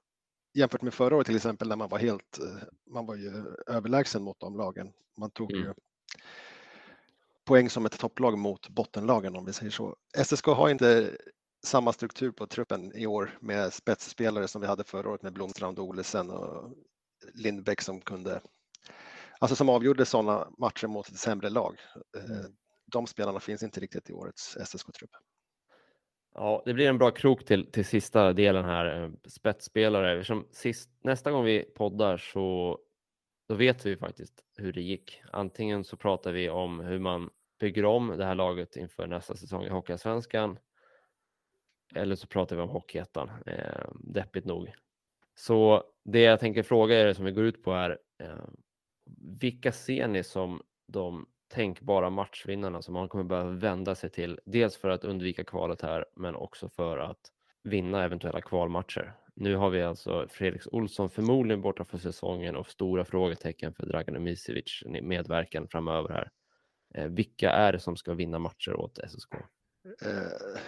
jämfört 0.53 0.81
med 0.81 0.93
förra 0.93 1.15
året 1.15 1.27
till 1.27 1.35
exempel 1.35 1.67
när 1.67 1.75
man 1.75 1.89
var 1.89 1.97
helt, 1.97 2.39
eh, 2.39 2.67
man 2.91 3.05
var 3.05 3.15
ju 3.15 3.31
överlägsen 3.67 4.23
mot 4.23 4.39
de 4.39 4.57
lagen. 4.57 4.91
Man 5.17 5.31
tog 5.31 5.51
Mm. 5.51 5.63
ju 5.63 5.73
poäng 7.49 7.69
som 7.69 7.85
ett 7.85 7.99
topplag 7.99 8.37
mot 8.37 8.69
bottenlagen 8.69 9.35
om 9.35 9.45
vi 9.45 9.53
säger 9.53 9.71
så. 9.71 9.95
SSK 10.25 10.45
har 10.45 10.69
inte 10.69 11.17
samma 11.65 11.93
struktur 11.93 12.31
på 12.31 12.47
truppen 12.47 12.91
i 12.95 13.05
år 13.07 13.37
med 13.41 13.73
spetsspelare 13.73 14.47
som 14.47 14.61
vi 14.61 14.67
hade 14.67 14.83
förra 14.83 15.09
året 15.09 15.23
med 15.23 15.33
Blomstrand, 15.33 15.79
Olesen 15.79 16.29
och 16.29 16.73
Lindbäck 17.33 17.81
som 17.81 18.01
kunde, 18.01 18.41
alltså 19.39 19.55
som 19.55 19.69
avgjorde 19.69 20.05
sådana 20.05 20.47
matcher 20.57 20.87
mot 20.87 21.09
ett 21.09 21.17
sämre 21.17 21.49
lag. 21.49 21.75
Eh, 22.17 22.23
Mm. 22.23 22.51
De 22.91 23.07
spelarna 23.07 23.39
finns 23.39 23.63
inte 23.63 23.79
riktigt 23.79 24.09
i 24.09 24.13
årets 24.13 24.57
SSK-trupp. 24.57 25.11
Ja, 26.35 26.61
det 26.65 26.73
blir 26.73 26.89
en 26.89 26.97
bra 26.97 27.11
krok 27.11 27.45
till, 27.45 27.71
till 27.71 27.85
sista 27.85 28.33
delen 28.33 28.65
här. 28.65 29.03
eh, 29.03 29.09
Spetsspelare. 29.27 30.23
Sist, 30.51 30.89
nästa 31.03 31.31
gång 31.31 31.45
vi 31.45 31.63
poddar 31.63 32.17
så 32.17 32.77
då 33.49 33.55
vet 33.55 33.85
vi 33.85 33.97
faktiskt 33.97 34.43
hur 34.57 34.73
det 34.73 34.81
gick. 34.81 35.21
Antingen 35.31 35.83
så 35.83 35.97
pratar 35.97 36.31
vi 36.31 36.49
om 36.49 36.79
hur 36.79 36.99
man 36.99 37.29
bygger 37.59 37.85
om 37.85 38.17
det 38.17 38.25
här 38.25 38.35
laget 38.35 38.75
inför 38.75 39.07
nästa 39.07 39.35
säsong 39.35 39.63
i 39.63 39.69
Hockeyallsvenskan. 39.69 40.59
Eller 41.95 42.15
så 42.15 42.27
pratar 42.27 42.55
vi 42.55 42.61
om 42.61 42.69
Hockeyettan. 42.69 43.31
Eh, 43.45 43.89
deppigt 43.99 44.45
nog. 44.45 44.73
Så 45.35 45.83
det 46.05 46.21
jag 46.21 46.39
tänker 46.39 46.63
fråga 46.63 46.99
er 46.99 47.13
som 47.13 47.25
vi 47.25 47.31
går 47.31 47.43
ut 47.43 47.63
på 47.63 47.71
är 47.71 47.99
eh, 48.23 48.49
vilka 49.41 49.71
ser 49.71 50.07
ni 50.07 50.23
som 50.23 50.61
de 50.87 51.25
tänkbara 51.53 52.09
matchvinnarna 52.09 52.81
som 52.81 52.93
man 52.93 53.09
kommer 53.09 53.23
behöva 53.23 53.51
vända 53.51 53.95
sig 53.95 54.09
till? 54.09 54.39
Dels 54.45 54.77
för 54.77 54.89
att 54.89 55.03
undvika 55.03 55.43
kvalet 55.43 55.81
här, 55.81 56.05
men 56.15 56.35
också 56.35 56.69
för 56.69 56.97
att 56.97 57.31
vinna 57.63 58.03
eventuella 58.03 58.41
kvalmatcher. 58.41 59.13
Nu 59.35 59.55
har 59.55 59.69
vi 59.69 59.83
alltså 59.83 60.27
Felix 60.29 60.67
Olsson 60.71 61.09
förmodligen 61.09 61.61
borta 61.61 61.85
för 61.85 61.97
säsongen 61.97 62.55
och 62.55 62.67
stora 62.67 63.05
frågetecken 63.05 63.73
för 63.73 63.85
Dragan 63.85 64.15
Umisevic 64.15 64.83
medverkan 65.01 65.67
framöver 65.67 66.09
här. 66.09 66.29
Eh, 66.93 67.07
vilka 67.07 67.51
är 67.51 67.71
det 67.71 67.79
som 67.79 67.95
ska 67.95 68.13
vinna 68.13 68.39
matcher 68.39 68.73
åt 68.73 68.99
SSK? 69.09 69.33
Eh, 70.01 70.61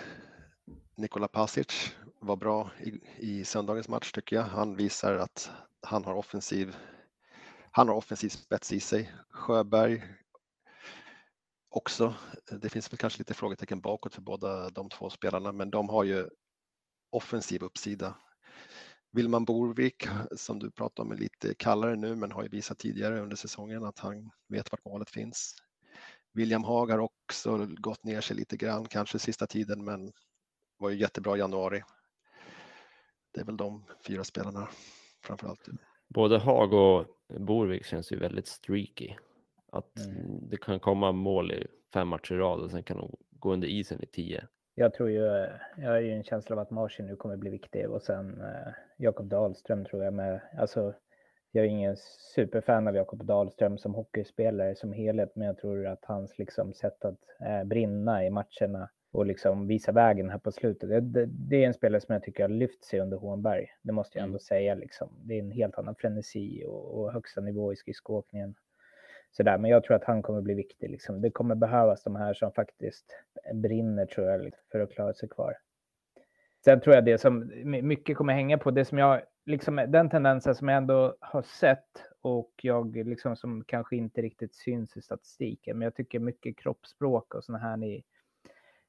Nikola 0.96 1.28
Pasic 1.28 1.96
var 2.20 2.36
bra 2.36 2.72
i, 2.80 3.00
i 3.18 3.44
söndagens 3.44 3.88
match 3.88 4.12
tycker 4.12 4.36
jag. 4.36 4.44
Han 4.44 4.76
visar 4.76 5.16
att 5.16 5.52
han 5.82 6.06
har 6.06 6.14
offensiv, 6.14 6.76
han 7.72 7.88
har 7.88 7.96
offensiv 7.96 8.30
spets 8.30 8.72
i 8.72 8.80
sig. 8.80 9.14
Sjöberg 9.30 10.04
också. 11.70 12.16
Det 12.52 12.70
finns 12.70 12.94
väl 12.94 12.98
kanske 12.98 13.20
lite 13.20 13.34
frågetecken 13.34 13.82
bakåt 13.82 14.16
för 14.16 14.22
båda 14.22 14.70
de 14.70 14.90
två 14.90 15.10
spelarna, 15.10 15.52
men 15.52 15.70
de 15.72 15.90
har 15.90 16.04
ju 16.04 16.30
offensiv 17.10 17.64
uppsida. 17.64 18.16
Vilman 19.12 19.46
Borvik, 19.46 20.08
som 20.38 20.60
du 20.60 20.72
pratar 20.72 21.04
om, 21.04 21.12
är 21.12 21.16
lite 21.16 21.54
kallare 21.54 21.96
nu, 21.96 22.16
men 22.16 22.32
har 22.32 22.44
ju 22.44 22.50
visat 22.50 22.80
tidigare 22.80 23.22
under 23.22 23.36
säsongen 23.36 23.84
att 23.84 24.00
han 24.00 24.32
vet 24.48 24.72
vart 24.72 24.86
målet 24.86 25.10
finns. 25.10 25.56
William 26.34 26.64
Haag 26.64 26.88
har 26.92 27.00
också 27.00 27.68
gått 27.70 28.04
ner 28.04 28.22
sig 28.22 28.36
lite 28.36 28.58
grann, 28.58 28.86
kanske 28.86 29.20
sista 29.20 29.48
tiden, 29.48 29.86
men 29.86 30.12
var 30.78 30.90
ju 30.90 30.98
jättebra 30.98 31.36
i 31.36 31.40
januari. 31.40 31.84
Det 33.34 33.42
är 33.42 33.46
väl 33.46 33.58
de 33.58 33.84
fyra 34.08 34.24
spelarna 34.24 34.68
framför 35.24 35.48
allt. 35.48 35.68
Både 36.08 36.38
Haag 36.40 36.74
och 36.74 37.06
Borvik 37.40 37.86
känns 37.86 38.12
ju 38.12 38.18
väldigt 38.20 38.48
streaky. 38.48 39.14
Att 39.72 40.00
Mm. 40.00 40.50
det 40.50 40.58
kan 40.58 40.80
komma 40.80 41.12
mål 41.12 41.52
i 41.52 41.68
fem 41.94 42.08
matcher 42.08 42.34
i 42.34 42.38
rad 42.38 42.60
och 42.60 42.72
sen 42.72 42.84
kan 42.84 42.98
de 42.98 43.16
gå 43.30 43.54
under 43.54 43.68
isen 43.68 44.04
i 44.04 44.06
tio. 44.06 44.48
Jag 44.76 44.94
tror 44.94 45.10
ju, 45.10 45.48
jag 45.78 45.90
har 45.90 46.00
ju 46.00 46.12
en 46.12 46.24
känsla 46.24 46.56
av 46.56 46.60
att 46.60 46.72
Marcin 46.72 47.06
nu 47.06 47.16
kommer 47.16 47.38
bli 47.38 47.50
viktig 47.50 47.90
och 47.90 48.02
sen 48.02 48.42
eh, 48.42 48.74
Jakob 48.98 49.30
Dahlström 49.30 49.86
tror 49.86 50.04
jag 50.04 50.14
med. 50.14 50.42
Alltså, 50.58 50.94
jag 51.52 51.66
är 51.66 51.70
ingen 51.70 51.98
superfan 52.36 52.88
av 52.88 52.96
Jakob 52.96 53.26
Dahlström 53.26 53.78
som 53.78 53.94
hockeyspelare 53.94 54.76
som 54.76 54.94
helhet, 54.94 55.36
men 55.36 55.48
jag 55.48 55.58
tror 55.58 55.88
att 55.88 56.06
hans 56.06 56.38
liksom 56.40 56.74
sätt 56.74 57.06
att 57.06 57.20
eh, 57.46 57.64
brinna 57.64 58.26
i 58.26 58.30
matcherna 58.30 58.90
och 59.12 59.26
liksom 59.26 59.68
visa 59.68 59.92
vägen 59.92 60.30
här 60.30 60.38
på 60.38 60.52
slutet. 60.52 60.90
Det, 60.90 61.00
det, 61.02 61.26
det 61.26 61.64
är 61.64 61.68
en 61.68 61.74
spelare 61.74 62.02
som 62.02 62.14
jag 62.14 62.24
tycker 62.24 62.44
har 62.44 62.50
lyft 62.50 62.84
sig 62.84 63.00
under 63.00 63.18
Hånberg. 63.18 63.68
Det 63.82 63.92
måste 63.92 64.18
jag 64.18 64.26
ändå 64.26 64.40
säga 64.40 64.76
liksom. 64.76 65.10
Det 65.24 65.34
är 65.34 65.40
en 65.40 65.52
helt 65.52 65.78
annan 65.78 65.96
frenesi 65.96 66.64
och, 66.68 67.00
och 67.00 67.14
högsta 67.14 67.42
nivå 67.42 67.74
i 67.74 67.76
skridskoåkningen. 67.76 68.56
Sådär, 69.32 69.58
men 69.58 69.72
jag 69.72 69.84
tror 69.84 69.96
att 69.96 70.04
han 70.04 70.22
kommer 70.22 70.42
bli 70.42 70.54
viktig. 70.54 70.90
Liksom. 70.90 71.22
Det 71.22 71.32
kommer 71.32 71.56
behövas 71.56 72.04
de 72.04 72.16
här 72.16 72.34
som 72.34 72.52
faktiskt 72.52 73.06
brinner 73.54 74.06
tror 74.06 74.28
jag 74.28 74.44
liksom, 74.44 74.64
för 74.72 74.80
att 74.80 74.92
klara 74.92 75.14
sig 75.14 75.30
kvar. 75.30 75.58
Sen 76.66 76.82
tror 76.82 76.96
jag 76.96 77.06
det 77.06 77.18
som 77.18 77.52
mycket 77.64 78.18
kommer 78.18 78.34
hänga 78.34 78.58
på, 78.58 78.72
det 78.72 78.86
som 78.86 78.98
jag, 78.98 79.22
liksom 79.46 79.76
den 79.76 80.10
tendensen 80.10 80.56
som 80.56 80.68
jag 80.68 80.78
ändå 80.78 81.16
har 81.20 81.42
sett 81.42 82.06
och 82.22 82.52
jag 82.62 82.96
liksom 82.96 83.36
som 83.36 83.64
kanske 83.64 83.96
inte 83.96 84.22
riktigt 84.22 84.56
syns 84.56 84.98
i 84.98 85.02
statistiken, 85.02 85.78
men 85.78 85.86
jag 85.86 85.96
tycker 85.96 86.20
mycket 86.20 86.58
kroppsspråk 86.58 87.36
och 87.36 87.44
sådana 87.44 87.64
här 87.64 87.84
i, 87.84 88.04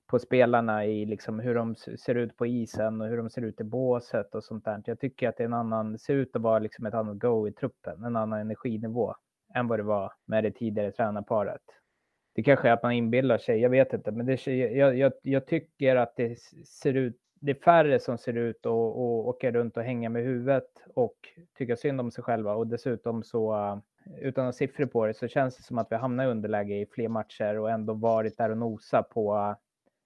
på 0.07 0.19
spelarna 0.19 0.87
i 0.87 1.07
liksom 1.07 1.41
hur 1.41 1.55
de 1.55 1.75
ser 1.75 2.15
ut 2.15 2.37
på 2.37 2.47
isen 2.47 3.01
och 3.01 3.09
hur 3.09 3.17
de 3.17 3.31
ser 3.31 3.43
ut 3.43 3.61
i 3.61 3.65
båset 3.65 4.35
och 4.35 4.45
sånt 4.45 4.65
där. 4.65 4.83
Jag 4.85 5.01
tycker 5.01 5.29
att 5.29 5.37
det 5.37 5.43
är 5.43 5.47
en 5.47 5.53
annan, 5.53 5.99
ser 5.99 6.15
ut 6.15 6.37
att 6.37 6.43
vara 6.43 6.59
liksom 6.59 6.87
ett 6.87 6.95
annat 6.95 7.19
go 7.19 7.49
i 7.49 7.53
truppen, 7.53 8.05
en 8.05 8.17
annan 8.17 8.41
energinivå 8.41 9.15
än 9.55 9.69
vad 9.69 9.79
det 9.79 9.83
var 9.83 10.13
med 10.25 10.45
det 10.45 10.51
tidigare 10.51 10.93
tränarparet. 10.93 11.63
Det 12.35 12.43
kanske 12.43 12.69
är 12.69 12.73
att 12.73 12.83
man 12.83 12.93
inbillar 12.93 13.39
sig, 13.39 13.61
jag 13.61 13.71
vet 13.71 13.93
inte, 13.93 14.11
men 14.11 14.27
det, 14.27 14.47
jag, 14.47 14.99
jag, 14.99 15.13
jag 15.23 15.47
tycker 15.47 15.97
att 15.97 16.17
det 16.17 16.39
ser 16.67 16.95
ut, 16.95 17.17
det 17.43 17.51
är 17.51 17.55
färre 17.55 18.01
som 18.01 18.19
ser 18.19 18.37
ut 18.37 18.67
och, 18.67 18.87
och 18.87 19.29
åker 19.29 19.53
runt 19.53 19.77
och 19.77 19.83
hänga 19.83 20.09
med 20.09 20.23
huvudet 20.23 20.83
och 20.95 21.29
tycka 21.59 21.77
synd 21.77 22.01
om 22.01 22.11
sig 22.11 22.25
själva 22.25 22.55
och 22.55 22.67
dessutom 22.67 23.23
så 23.23 23.55
uh, 23.55 23.79
utan 24.21 24.47
att 24.47 24.57
siffror 24.57 24.87
på 24.87 25.07
det 25.07 25.15
så 25.15 25.29
känns 25.29 25.57
det 25.57 25.63
som 25.63 25.79
att 25.79 25.87
vi 25.91 25.97
hamnar 25.97 26.25
i 26.25 26.29
underläge 26.29 26.75
i 26.75 26.87
fler 26.87 27.09
matcher 27.09 27.59
och 27.59 27.71
ändå 27.71 27.95
varit 27.95 28.37
där 28.37 28.51
och 28.51 28.59
nosa 28.59 29.03
på 29.03 29.35
uh, 29.35 29.55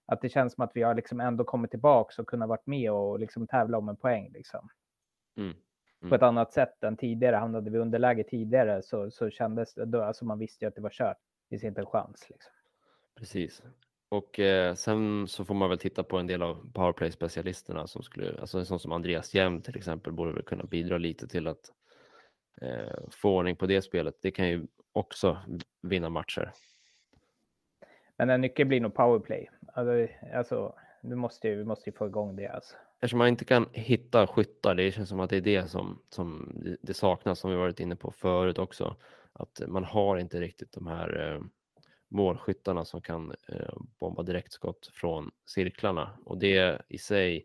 att 0.07 0.21
det 0.21 0.29
känns 0.29 0.55
som 0.55 0.65
att 0.65 0.71
vi 0.75 0.83
har 0.83 0.95
liksom 0.95 1.21
ändå 1.21 1.45
kommit 1.45 1.71
tillbaks 1.71 2.19
och 2.19 2.27
kunnat 2.27 2.49
varit 2.49 2.67
med 2.67 2.93
och 2.93 3.21
liksom 3.21 3.47
tävla 3.47 3.79
om 3.79 3.89
en 3.89 3.97
poäng 3.97 4.31
liksom 4.33 4.69
Mm. 6.03 6.11
på 6.11 6.15
ett 6.15 6.23
annat 6.23 6.53
sätt 6.53 6.85
än 6.85 6.97
tidigare. 6.97 7.37
Hamnade 7.37 7.71
vi 7.71 7.79
underläge 7.79 8.25
tidigare 8.25 8.83
så, 8.83 9.11
så 9.11 9.31
kändes 9.31 9.75
det, 9.75 9.85
då, 9.85 10.03
alltså 10.03 10.25
man 10.25 10.39
visste 10.39 10.65
ju 10.65 10.69
att 10.69 10.75
det 10.75 10.81
var 10.81 10.91
kört. 10.91 11.17
Det 11.17 11.49
finns 11.49 11.65
inte 11.65 11.81
en 11.81 11.87
chans. 11.87 12.27
Liksom. 12.31 12.53
Precis. 13.15 13.63
Och 14.09 14.41
eh, 14.41 14.75
sen 14.75 15.29
så 15.29 15.45
får 15.45 15.55
man 15.55 15.69
väl 15.69 15.79
titta 15.79 16.03
på 16.03 16.19
en 16.19 16.27
del 16.27 16.43
av 16.43 16.73
powerplay-specialisterna 16.73 17.87
som 17.87 18.03
skulle, 18.03 18.41
alltså 18.41 18.59
en 18.59 18.67
sån 18.67 18.79
som 18.79 18.93
Andreas 18.93 19.35
Hjelm 19.35 19.63
till 19.63 19.77
exempel, 19.77 20.13
borde 20.13 20.33
väl 20.33 20.43
kunna 20.43 20.65
bidra 20.65 20.99
lite 20.99 21.29
till 21.29 21.47
att 21.47 21.73
eh, 22.61 22.99
få 23.11 23.37
ordning 23.37 23.57
på 23.57 23.67
det 23.67 23.83
spelet. 23.83 24.15
Det 24.23 24.31
kan 24.31 24.49
ju 24.49 24.67
också 24.93 25.39
vinna 25.83 26.11
matcher. 26.11 26.53
Men 28.17 28.31
en 28.31 28.41
nyckel 28.41 28.67
blir 28.67 28.81
nog 28.81 28.95
powerplay. 28.95 29.51
Alltså, 29.73 30.09
alltså, 30.35 30.75
du 31.03 31.17
måste 31.17 31.49
ju, 31.49 31.57
vi 31.57 31.65
måste 31.65 31.91
ju 31.91 31.97
få 31.97 32.07
igång 32.07 32.37
det 32.37 32.49
alltså. 32.49 32.77
Eftersom 33.01 33.19
man 33.19 33.29
inte 33.29 33.45
kan 33.45 33.69
hitta 33.73 34.27
skyttar, 34.27 34.75
det 34.75 34.93
känns 34.93 35.09
som 35.09 35.21
att 35.21 35.31
det 35.31 35.37
är 35.37 35.41
det 35.41 35.71
som, 35.71 36.03
som 36.11 36.53
det 36.83 36.95
saknas, 36.95 37.39
som 37.39 37.51
vi 37.51 37.57
varit 37.57 37.81
inne 37.81 37.97
på 37.97 38.11
förut 38.11 38.59
också. 38.59 38.97
Att 39.33 39.63
man 39.67 39.85
har 39.85 40.17
inte 40.17 40.41
riktigt 40.41 40.73
de 40.73 40.87
här 40.87 41.33
eh, 41.33 41.41
målskyttarna 42.09 42.85
som 42.85 43.03
kan 43.03 43.35
eh, 43.49 43.77
bomba 44.01 44.23
direktskott 44.23 44.91
från 44.93 45.31
cirklarna 45.47 46.19
och 46.25 46.39
det 46.39 46.83
i 46.89 46.99
sig 46.99 47.45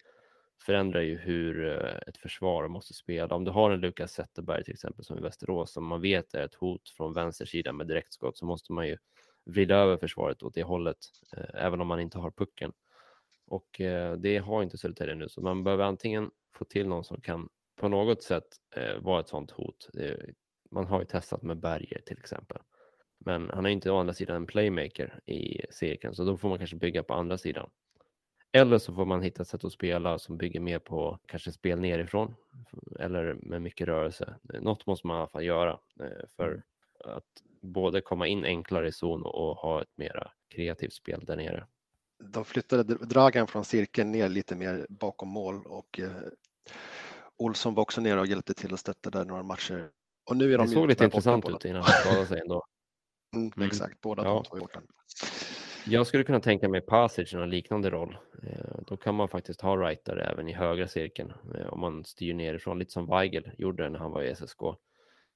förändrar 0.66 1.02
ju 1.02 1.18
hur 1.18 1.68
eh, 1.68 2.00
ett 2.08 2.18
försvar 2.18 2.68
måste 2.68 2.94
spela. 2.94 3.36
Om 3.36 3.44
du 3.44 3.52
har 3.52 3.72
en 3.72 3.80
Lukas 3.80 4.12
Zetterberg 4.12 4.64
till 4.64 4.74
exempel 4.74 5.06
som 5.06 5.18
i 5.18 5.22
Västerås 5.22 5.74
som 5.74 5.86
man 5.86 6.02
vet 6.02 6.34
är 6.34 6.46
ett 6.46 6.56
hot 6.56 6.90
från 6.90 7.14
vänster 7.14 7.46
sida 7.46 7.74
med 7.74 7.88
direktskott 7.88 8.38
så 8.38 8.46
måste 8.46 8.74
man 8.74 8.88
ju 8.88 8.98
vrida 9.46 9.76
över 9.76 9.98
försvaret 9.98 10.44
åt 10.44 10.54
det 10.54 10.64
hållet 10.64 10.98
eh, 11.38 11.66
även 11.66 11.82
om 11.82 11.88
man 11.88 12.00
inte 12.00 12.18
har 12.18 12.32
pucken. 12.32 12.72
Och 13.48 13.82
det 14.18 14.38
har 14.38 14.64
inte 14.64 14.78
Södertälje 14.78 15.16
nu 15.16 15.30
så 15.30 15.42
man 15.42 15.64
behöver 15.64 15.84
antingen 15.84 16.32
få 16.56 16.66
till 16.66 16.88
någon 16.88 17.04
som 17.04 17.22
kan 17.22 17.50
på 17.76 17.88
något 17.88 18.24
sätt 18.24 18.44
vara 19.00 19.20
ett 19.20 19.28
sådant 19.28 19.52
hot. 19.52 19.90
man 20.72 20.86
har 20.86 21.00
ju 21.00 21.06
testat 21.06 21.42
med 21.42 21.60
Berger 21.60 22.02
till 22.06 22.18
exempel. 22.18 22.58
Men 23.26 23.50
han 23.54 23.66
är 23.66 23.70
inte 23.70 23.92
å 23.92 23.98
andra 23.98 24.14
sidan 24.14 24.36
en 24.36 24.48
playmaker 24.48 25.20
i 25.26 25.62
cirkeln 25.72 26.16
så 26.16 26.24
då 26.24 26.38
får 26.38 26.50
man 26.50 26.58
kanske 26.58 26.76
bygga 26.76 27.04
på 27.04 27.14
andra 27.14 27.38
sidan. 27.38 27.70
Eller 28.52 28.78
så 28.78 28.94
får 28.94 29.06
man 29.06 29.22
hitta 29.22 29.42
ett 29.42 29.48
sätt 29.48 29.64
att 29.64 29.74
spela 29.74 30.20
som 30.20 30.38
bygger 30.38 30.60
mer 30.60 30.80
på 30.80 31.20
kanske 31.26 31.52
spel 31.52 31.80
nerifrån 31.80 32.36
eller 33.00 33.34
med 33.34 33.62
mycket 33.62 33.88
rörelse. 33.88 34.36
Något 34.44 34.86
måste 34.86 35.08
man 35.08 35.18
i 35.18 35.20
alla 35.20 35.28
fall 35.28 35.44
göra 35.44 35.80
eh, 36.00 36.28
för 36.36 36.48
mm. 36.48 36.62
att 37.16 37.44
både 37.62 38.02
komma 38.02 38.28
in 38.28 38.46
enklare 38.46 38.88
i 38.88 38.92
zon 38.92 39.22
och 39.24 39.58
ha 39.58 39.82
ett 39.82 39.98
mera 39.98 40.32
kreativt 40.50 40.94
spel 40.94 41.26
där 41.26 41.36
nere. 41.36 41.68
De 42.24 42.46
flyttade 42.46 42.84
Dragan 42.84 43.48
från 43.48 43.66
cirkeln 43.66 44.12
ner 44.12 44.30
lite 44.30 44.56
mer 44.56 44.86
bakom 44.90 45.30
mål 45.30 45.66
och 45.66 46.00
eh, 46.00 46.12
Olsson 47.38 47.74
var 47.74 47.82
också 47.82 48.02
nere 48.02 48.20
och 48.20 48.28
hjälpte 48.28 48.54
till 48.54 48.74
att 48.74 48.80
stötta 48.80 49.10
där 49.10 49.26
några 49.26 49.44
matcher. 49.44 49.90
Och 50.30 50.38
nu 50.38 50.54
är 50.54 50.58
de 50.58 50.68
det 50.68 50.74
såg 50.74 50.88
lite 50.88 51.04
intressant 51.04 51.50
ut 51.50 51.66
innan 51.66 51.82
han 51.82 51.92
skadade 51.92 52.26
sig 52.26 52.40
ändå. 52.40 52.66
Mm, 53.36 53.52
mm. 53.58 53.68
Exakt, 53.68 54.02
båda 54.02 54.24
ja. 54.24 54.34
de 54.34 54.44
två 54.44 54.58
gjort 54.58 54.74
den. 54.74 54.84
Jag 55.86 56.08
skulle 56.08 56.24
kunna 56.24 56.40
tänka 56.40 56.70
mig 56.70 56.82
Passage 56.82 57.34
i 57.34 57.38
någon 57.38 57.50
liknande 57.50 57.90
roll. 57.90 58.18
Eh, 58.44 58.80
då 58.88 58.98
kan 58.98 59.16
man 59.16 59.28
faktiskt 59.28 59.62
ha 59.62 59.76
Writer 59.76 60.18
även 60.18 60.48
i 60.48 60.54
högra 60.54 60.88
cirkeln 60.88 61.34
eh, 61.56 61.68
om 61.68 61.80
man 61.80 62.04
styr 62.04 62.34
nerifrån, 62.34 62.80
lite 62.80 62.92
som 62.92 63.08
Weigel 63.08 63.52
gjorde 63.58 63.90
när 63.90 64.00
han 64.00 64.12
var 64.12 64.24
i 64.24 64.36
SSK. 64.36 64.62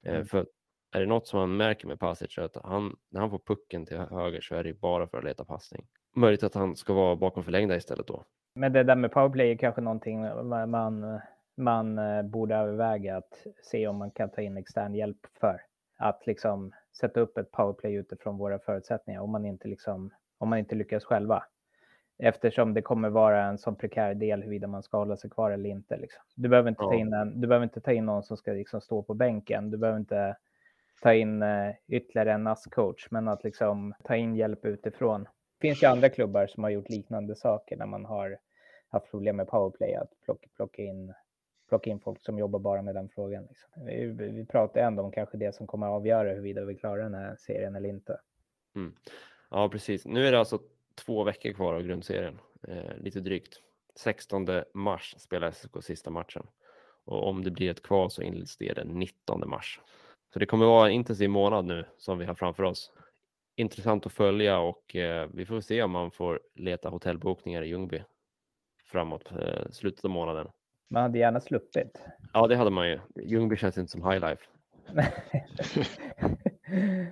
Eh, 0.05 0.13
mm. 0.13 0.25
För 0.25 0.45
är 0.91 0.99
det 0.99 1.05
något 1.05 1.27
som 1.27 1.39
man 1.39 1.57
märker 1.57 1.87
med 1.87 1.99
Passage 1.99 2.39
att 2.39 2.57
han, 2.63 2.95
när 3.11 3.21
han 3.21 3.29
får 3.29 3.39
pucken 3.39 3.85
till 3.85 3.97
höger 3.97 4.41
så 4.41 4.55
är 4.55 4.63
det 4.63 4.73
bara 4.73 5.07
för 5.07 5.17
att 5.17 5.23
leta 5.23 5.45
passning. 5.45 5.85
Möjligt 6.15 6.43
att 6.43 6.55
han 6.55 6.75
ska 6.75 6.93
vara 6.93 7.15
bakom 7.15 7.43
förlängda 7.43 7.75
istället 7.75 8.07
då. 8.07 8.23
Men 8.55 8.73
det 8.73 8.83
där 8.83 8.95
med 8.95 9.11
powerplay 9.11 9.51
är 9.51 9.57
kanske 9.57 9.81
någonting 9.81 10.21
man, 10.67 11.19
man 11.57 11.99
borde 12.29 12.55
överväga 12.55 13.17
att 13.17 13.47
se 13.63 13.87
om 13.87 13.97
man 13.97 14.11
kan 14.11 14.31
ta 14.31 14.41
in 14.41 14.57
extern 14.57 14.95
hjälp 14.95 15.19
för. 15.39 15.61
Att 15.97 16.27
liksom 16.27 16.71
sätta 16.99 17.19
upp 17.19 17.37
ett 17.37 17.51
powerplay 17.51 17.93
utifrån 17.93 18.37
våra 18.37 18.59
förutsättningar 18.59 19.21
om 19.21 19.31
man 19.31 19.45
inte 19.45 19.67
liksom 19.67 20.11
om 20.37 20.49
man 20.49 20.59
inte 20.59 20.75
lyckas 20.75 21.05
själva. 21.05 21.43
Eftersom 22.17 22.73
det 22.73 22.81
kommer 22.81 23.09
vara 23.09 23.43
en 23.43 23.57
sån 23.57 23.75
prekär 23.75 24.13
del 24.13 24.41
huruvida 24.41 24.67
man 24.67 24.83
ska 24.83 24.97
hålla 24.97 25.17
sig 25.17 25.29
kvar 25.29 25.51
eller 25.51 25.69
inte. 25.69 25.97
Liksom. 25.97 26.23
Du, 26.35 26.49
behöver 26.49 26.69
inte 26.69 26.83
ja. 26.83 26.89
ta 26.89 26.95
in 26.95 27.13
en, 27.13 27.41
du 27.41 27.47
behöver 27.47 27.63
inte 27.63 27.81
ta 27.81 27.91
in 27.91 28.05
någon 28.05 28.23
som 28.23 28.37
ska 28.37 28.51
liksom 28.51 28.81
stå 28.81 29.03
på 29.03 29.13
bänken. 29.13 29.71
Du 29.71 29.77
behöver 29.77 29.99
inte 29.99 30.35
ta 31.01 31.13
in 31.13 31.43
uh, 31.43 31.73
ytterligare 31.87 32.31
en 32.31 32.43
NAS-coach, 32.43 33.07
men 33.11 33.27
att 33.27 33.43
liksom 33.43 33.93
ta 34.03 34.15
in 34.15 34.35
hjälp 34.35 34.65
utifrån. 34.65 35.23
Det 35.23 35.67
finns 35.67 35.83
ju 35.83 35.87
andra 35.87 36.09
klubbar 36.09 36.47
som 36.47 36.63
har 36.63 36.71
gjort 36.71 36.89
liknande 36.89 37.35
saker 37.35 37.77
när 37.77 37.85
man 37.85 38.05
har 38.05 38.37
haft 38.89 39.11
problem 39.11 39.35
med 39.35 39.47
powerplay, 39.47 39.95
att 39.95 40.09
plocka, 40.25 40.47
plocka, 40.55 40.81
in, 40.81 41.13
plocka 41.69 41.89
in 41.89 41.99
folk 41.99 42.23
som 42.23 42.39
jobbar 42.39 42.59
bara 42.59 42.81
med 42.81 42.95
den 42.95 43.09
frågan. 43.09 43.45
Liksom. 43.49 43.85
Vi, 43.85 44.05
vi 44.31 44.45
pratar 44.45 44.81
ändå 44.81 45.03
om 45.03 45.11
kanske 45.11 45.37
det 45.37 45.55
som 45.55 45.67
kommer 45.67 45.87
att 45.87 45.93
avgöra 45.93 46.29
huruvida 46.29 46.65
vi 46.65 46.75
klarar 46.75 47.03
den 47.03 47.13
här 47.13 47.35
serien 47.39 47.75
eller 47.75 47.89
inte. 47.89 48.19
Mm. 48.75 48.95
Ja, 49.49 49.69
precis. 49.69 50.05
Nu 50.05 50.27
är 50.27 50.31
det 50.31 50.39
alltså 50.39 50.59
två 50.95 51.23
veckor 51.23 51.53
kvar 51.53 51.73
av 51.73 51.81
grundserien, 51.81 52.39
eh, 52.67 52.97
lite 52.97 53.19
drygt. 53.19 53.61
16 53.95 54.47
mars 54.73 55.15
spelar 55.17 55.51
SSK 55.51 55.83
sista 55.83 56.09
matchen 56.09 56.47
och 57.05 57.27
om 57.27 57.43
det 57.43 57.51
blir 57.51 57.71
ett 57.71 57.83
kval 57.83 58.11
så 58.11 58.21
inleds 58.21 58.57
det 58.57 58.73
den 58.73 58.87
19 58.87 59.49
mars. 59.49 59.79
Så 60.33 60.39
det 60.39 60.45
kommer 60.45 60.65
vara 60.65 60.87
en 60.87 60.93
intensiv 60.93 61.29
månad 61.29 61.65
nu 61.65 61.85
som 61.97 62.17
vi 62.17 62.25
har 62.25 62.35
framför 62.35 62.63
oss. 62.63 62.91
Intressant 63.55 64.05
att 64.05 64.13
följa 64.13 64.59
och 64.59 64.95
eh, 64.95 65.29
vi 65.33 65.45
får 65.45 65.61
se 65.61 65.83
om 65.83 65.91
man 65.91 66.11
får 66.11 66.39
leta 66.55 66.89
hotellbokningar 66.89 67.61
i 67.61 67.67
Ljungby 67.67 68.03
framåt 68.85 69.31
eh, 69.31 69.69
slutet 69.71 70.05
av 70.05 70.11
månaden. 70.11 70.47
Man 70.87 71.03
hade 71.03 71.19
gärna 71.19 71.39
sluppit. 71.39 72.01
Ja, 72.33 72.47
det 72.47 72.55
hade 72.55 72.71
man 72.71 72.89
ju. 72.89 72.99
Ljungby 73.15 73.57
känns 73.57 73.77
inte 73.77 73.91
som 73.91 74.11
high 74.11 74.19
life. 74.19 74.43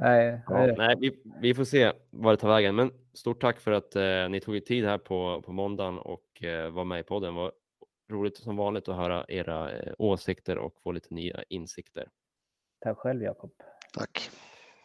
Nej, 0.00 0.40
ja, 0.46 0.66
nej 0.66 0.96
vi, 1.00 1.22
vi, 1.40 1.54
får 1.54 1.64
se 1.64 1.92
vad 2.10 2.32
det 2.32 2.36
tar 2.36 2.48
vägen. 2.48 2.74
Men 2.74 2.92
stort 3.14 3.40
tack 3.40 3.60
för 3.60 3.72
att 3.72 3.96
eh, 3.96 4.28
ni 4.28 4.40
tog 4.40 4.56
er 4.56 4.60
tid 4.60 4.84
här 4.84 4.98
på, 4.98 5.42
på 5.42 5.52
måndagen 5.52 5.98
och 5.98 6.44
eh, 6.44 6.70
var 6.70 6.84
med 6.84 7.00
i 7.00 7.02
podden. 7.02 7.34
Det 7.34 7.40
var 7.40 7.52
roligt 8.10 8.36
som 8.36 8.56
vanligt 8.56 8.88
att 8.88 8.96
höra 8.96 9.24
era 9.28 9.72
eh, 9.72 9.92
åsikter 9.98 10.58
och 10.58 10.80
få 10.82 10.92
lite 10.92 11.14
nya 11.14 11.42
insikter. 11.48 12.08
Tack 12.80 12.98
själv 12.98 13.22
Jakob. 13.22 13.50
Tack. 13.94 14.30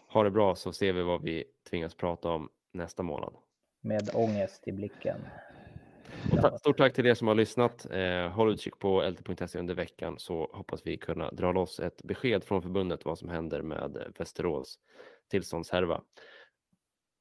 Ha 0.07 0.23
det 0.23 0.31
bra 0.31 0.55
så 0.55 0.73
ser 0.73 0.93
vi 0.93 1.01
vad 1.01 1.21
vi 1.21 1.43
tvingas 1.69 1.95
prata 1.95 2.29
om 2.29 2.49
nästa 2.73 3.03
månad. 3.03 3.33
Med 3.81 4.09
ångest 4.13 4.67
i 4.67 4.71
blicken. 4.71 5.17
Stort 6.59 6.78
tack 6.78 6.93
till 6.93 7.05
er 7.05 7.13
som 7.13 7.28
har 7.28 7.36
lyssnat. 7.36 7.86
Eh, 7.91 8.30
håll 8.30 8.53
utkik 8.53 8.80
på 8.80 9.01
lt.se 9.01 9.59
under 9.59 9.73
veckan 9.73 10.19
så 10.19 10.49
hoppas 10.53 10.82
vi 10.86 10.97
kunna 10.97 11.32
dra 11.32 11.51
loss 11.51 11.80
ett 11.80 12.03
besked 12.03 12.43
från 12.43 12.61
förbundet 12.61 13.05
vad 13.05 13.19
som 13.19 13.30
händer 13.30 13.61
med 13.61 14.13
Västerås 14.17 14.80
tillståndshärva. 15.32 16.01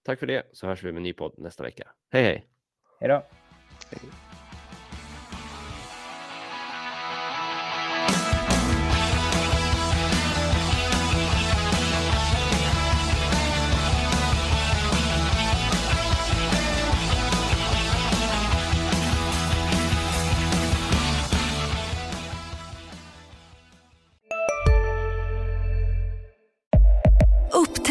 Tack 0.04 0.18
för 0.18 0.26
det 0.26 0.42
så 0.52 0.66
hörs 0.66 0.82
vi 0.82 0.92
med 0.92 0.96
en 0.96 1.02
ny 1.02 1.12
podd 1.12 1.34
nästa 1.38 1.62
vecka. 1.62 1.88
Hej 2.10 2.22
hej! 2.22 2.46
Hej 3.00 3.08
då! 3.08 3.22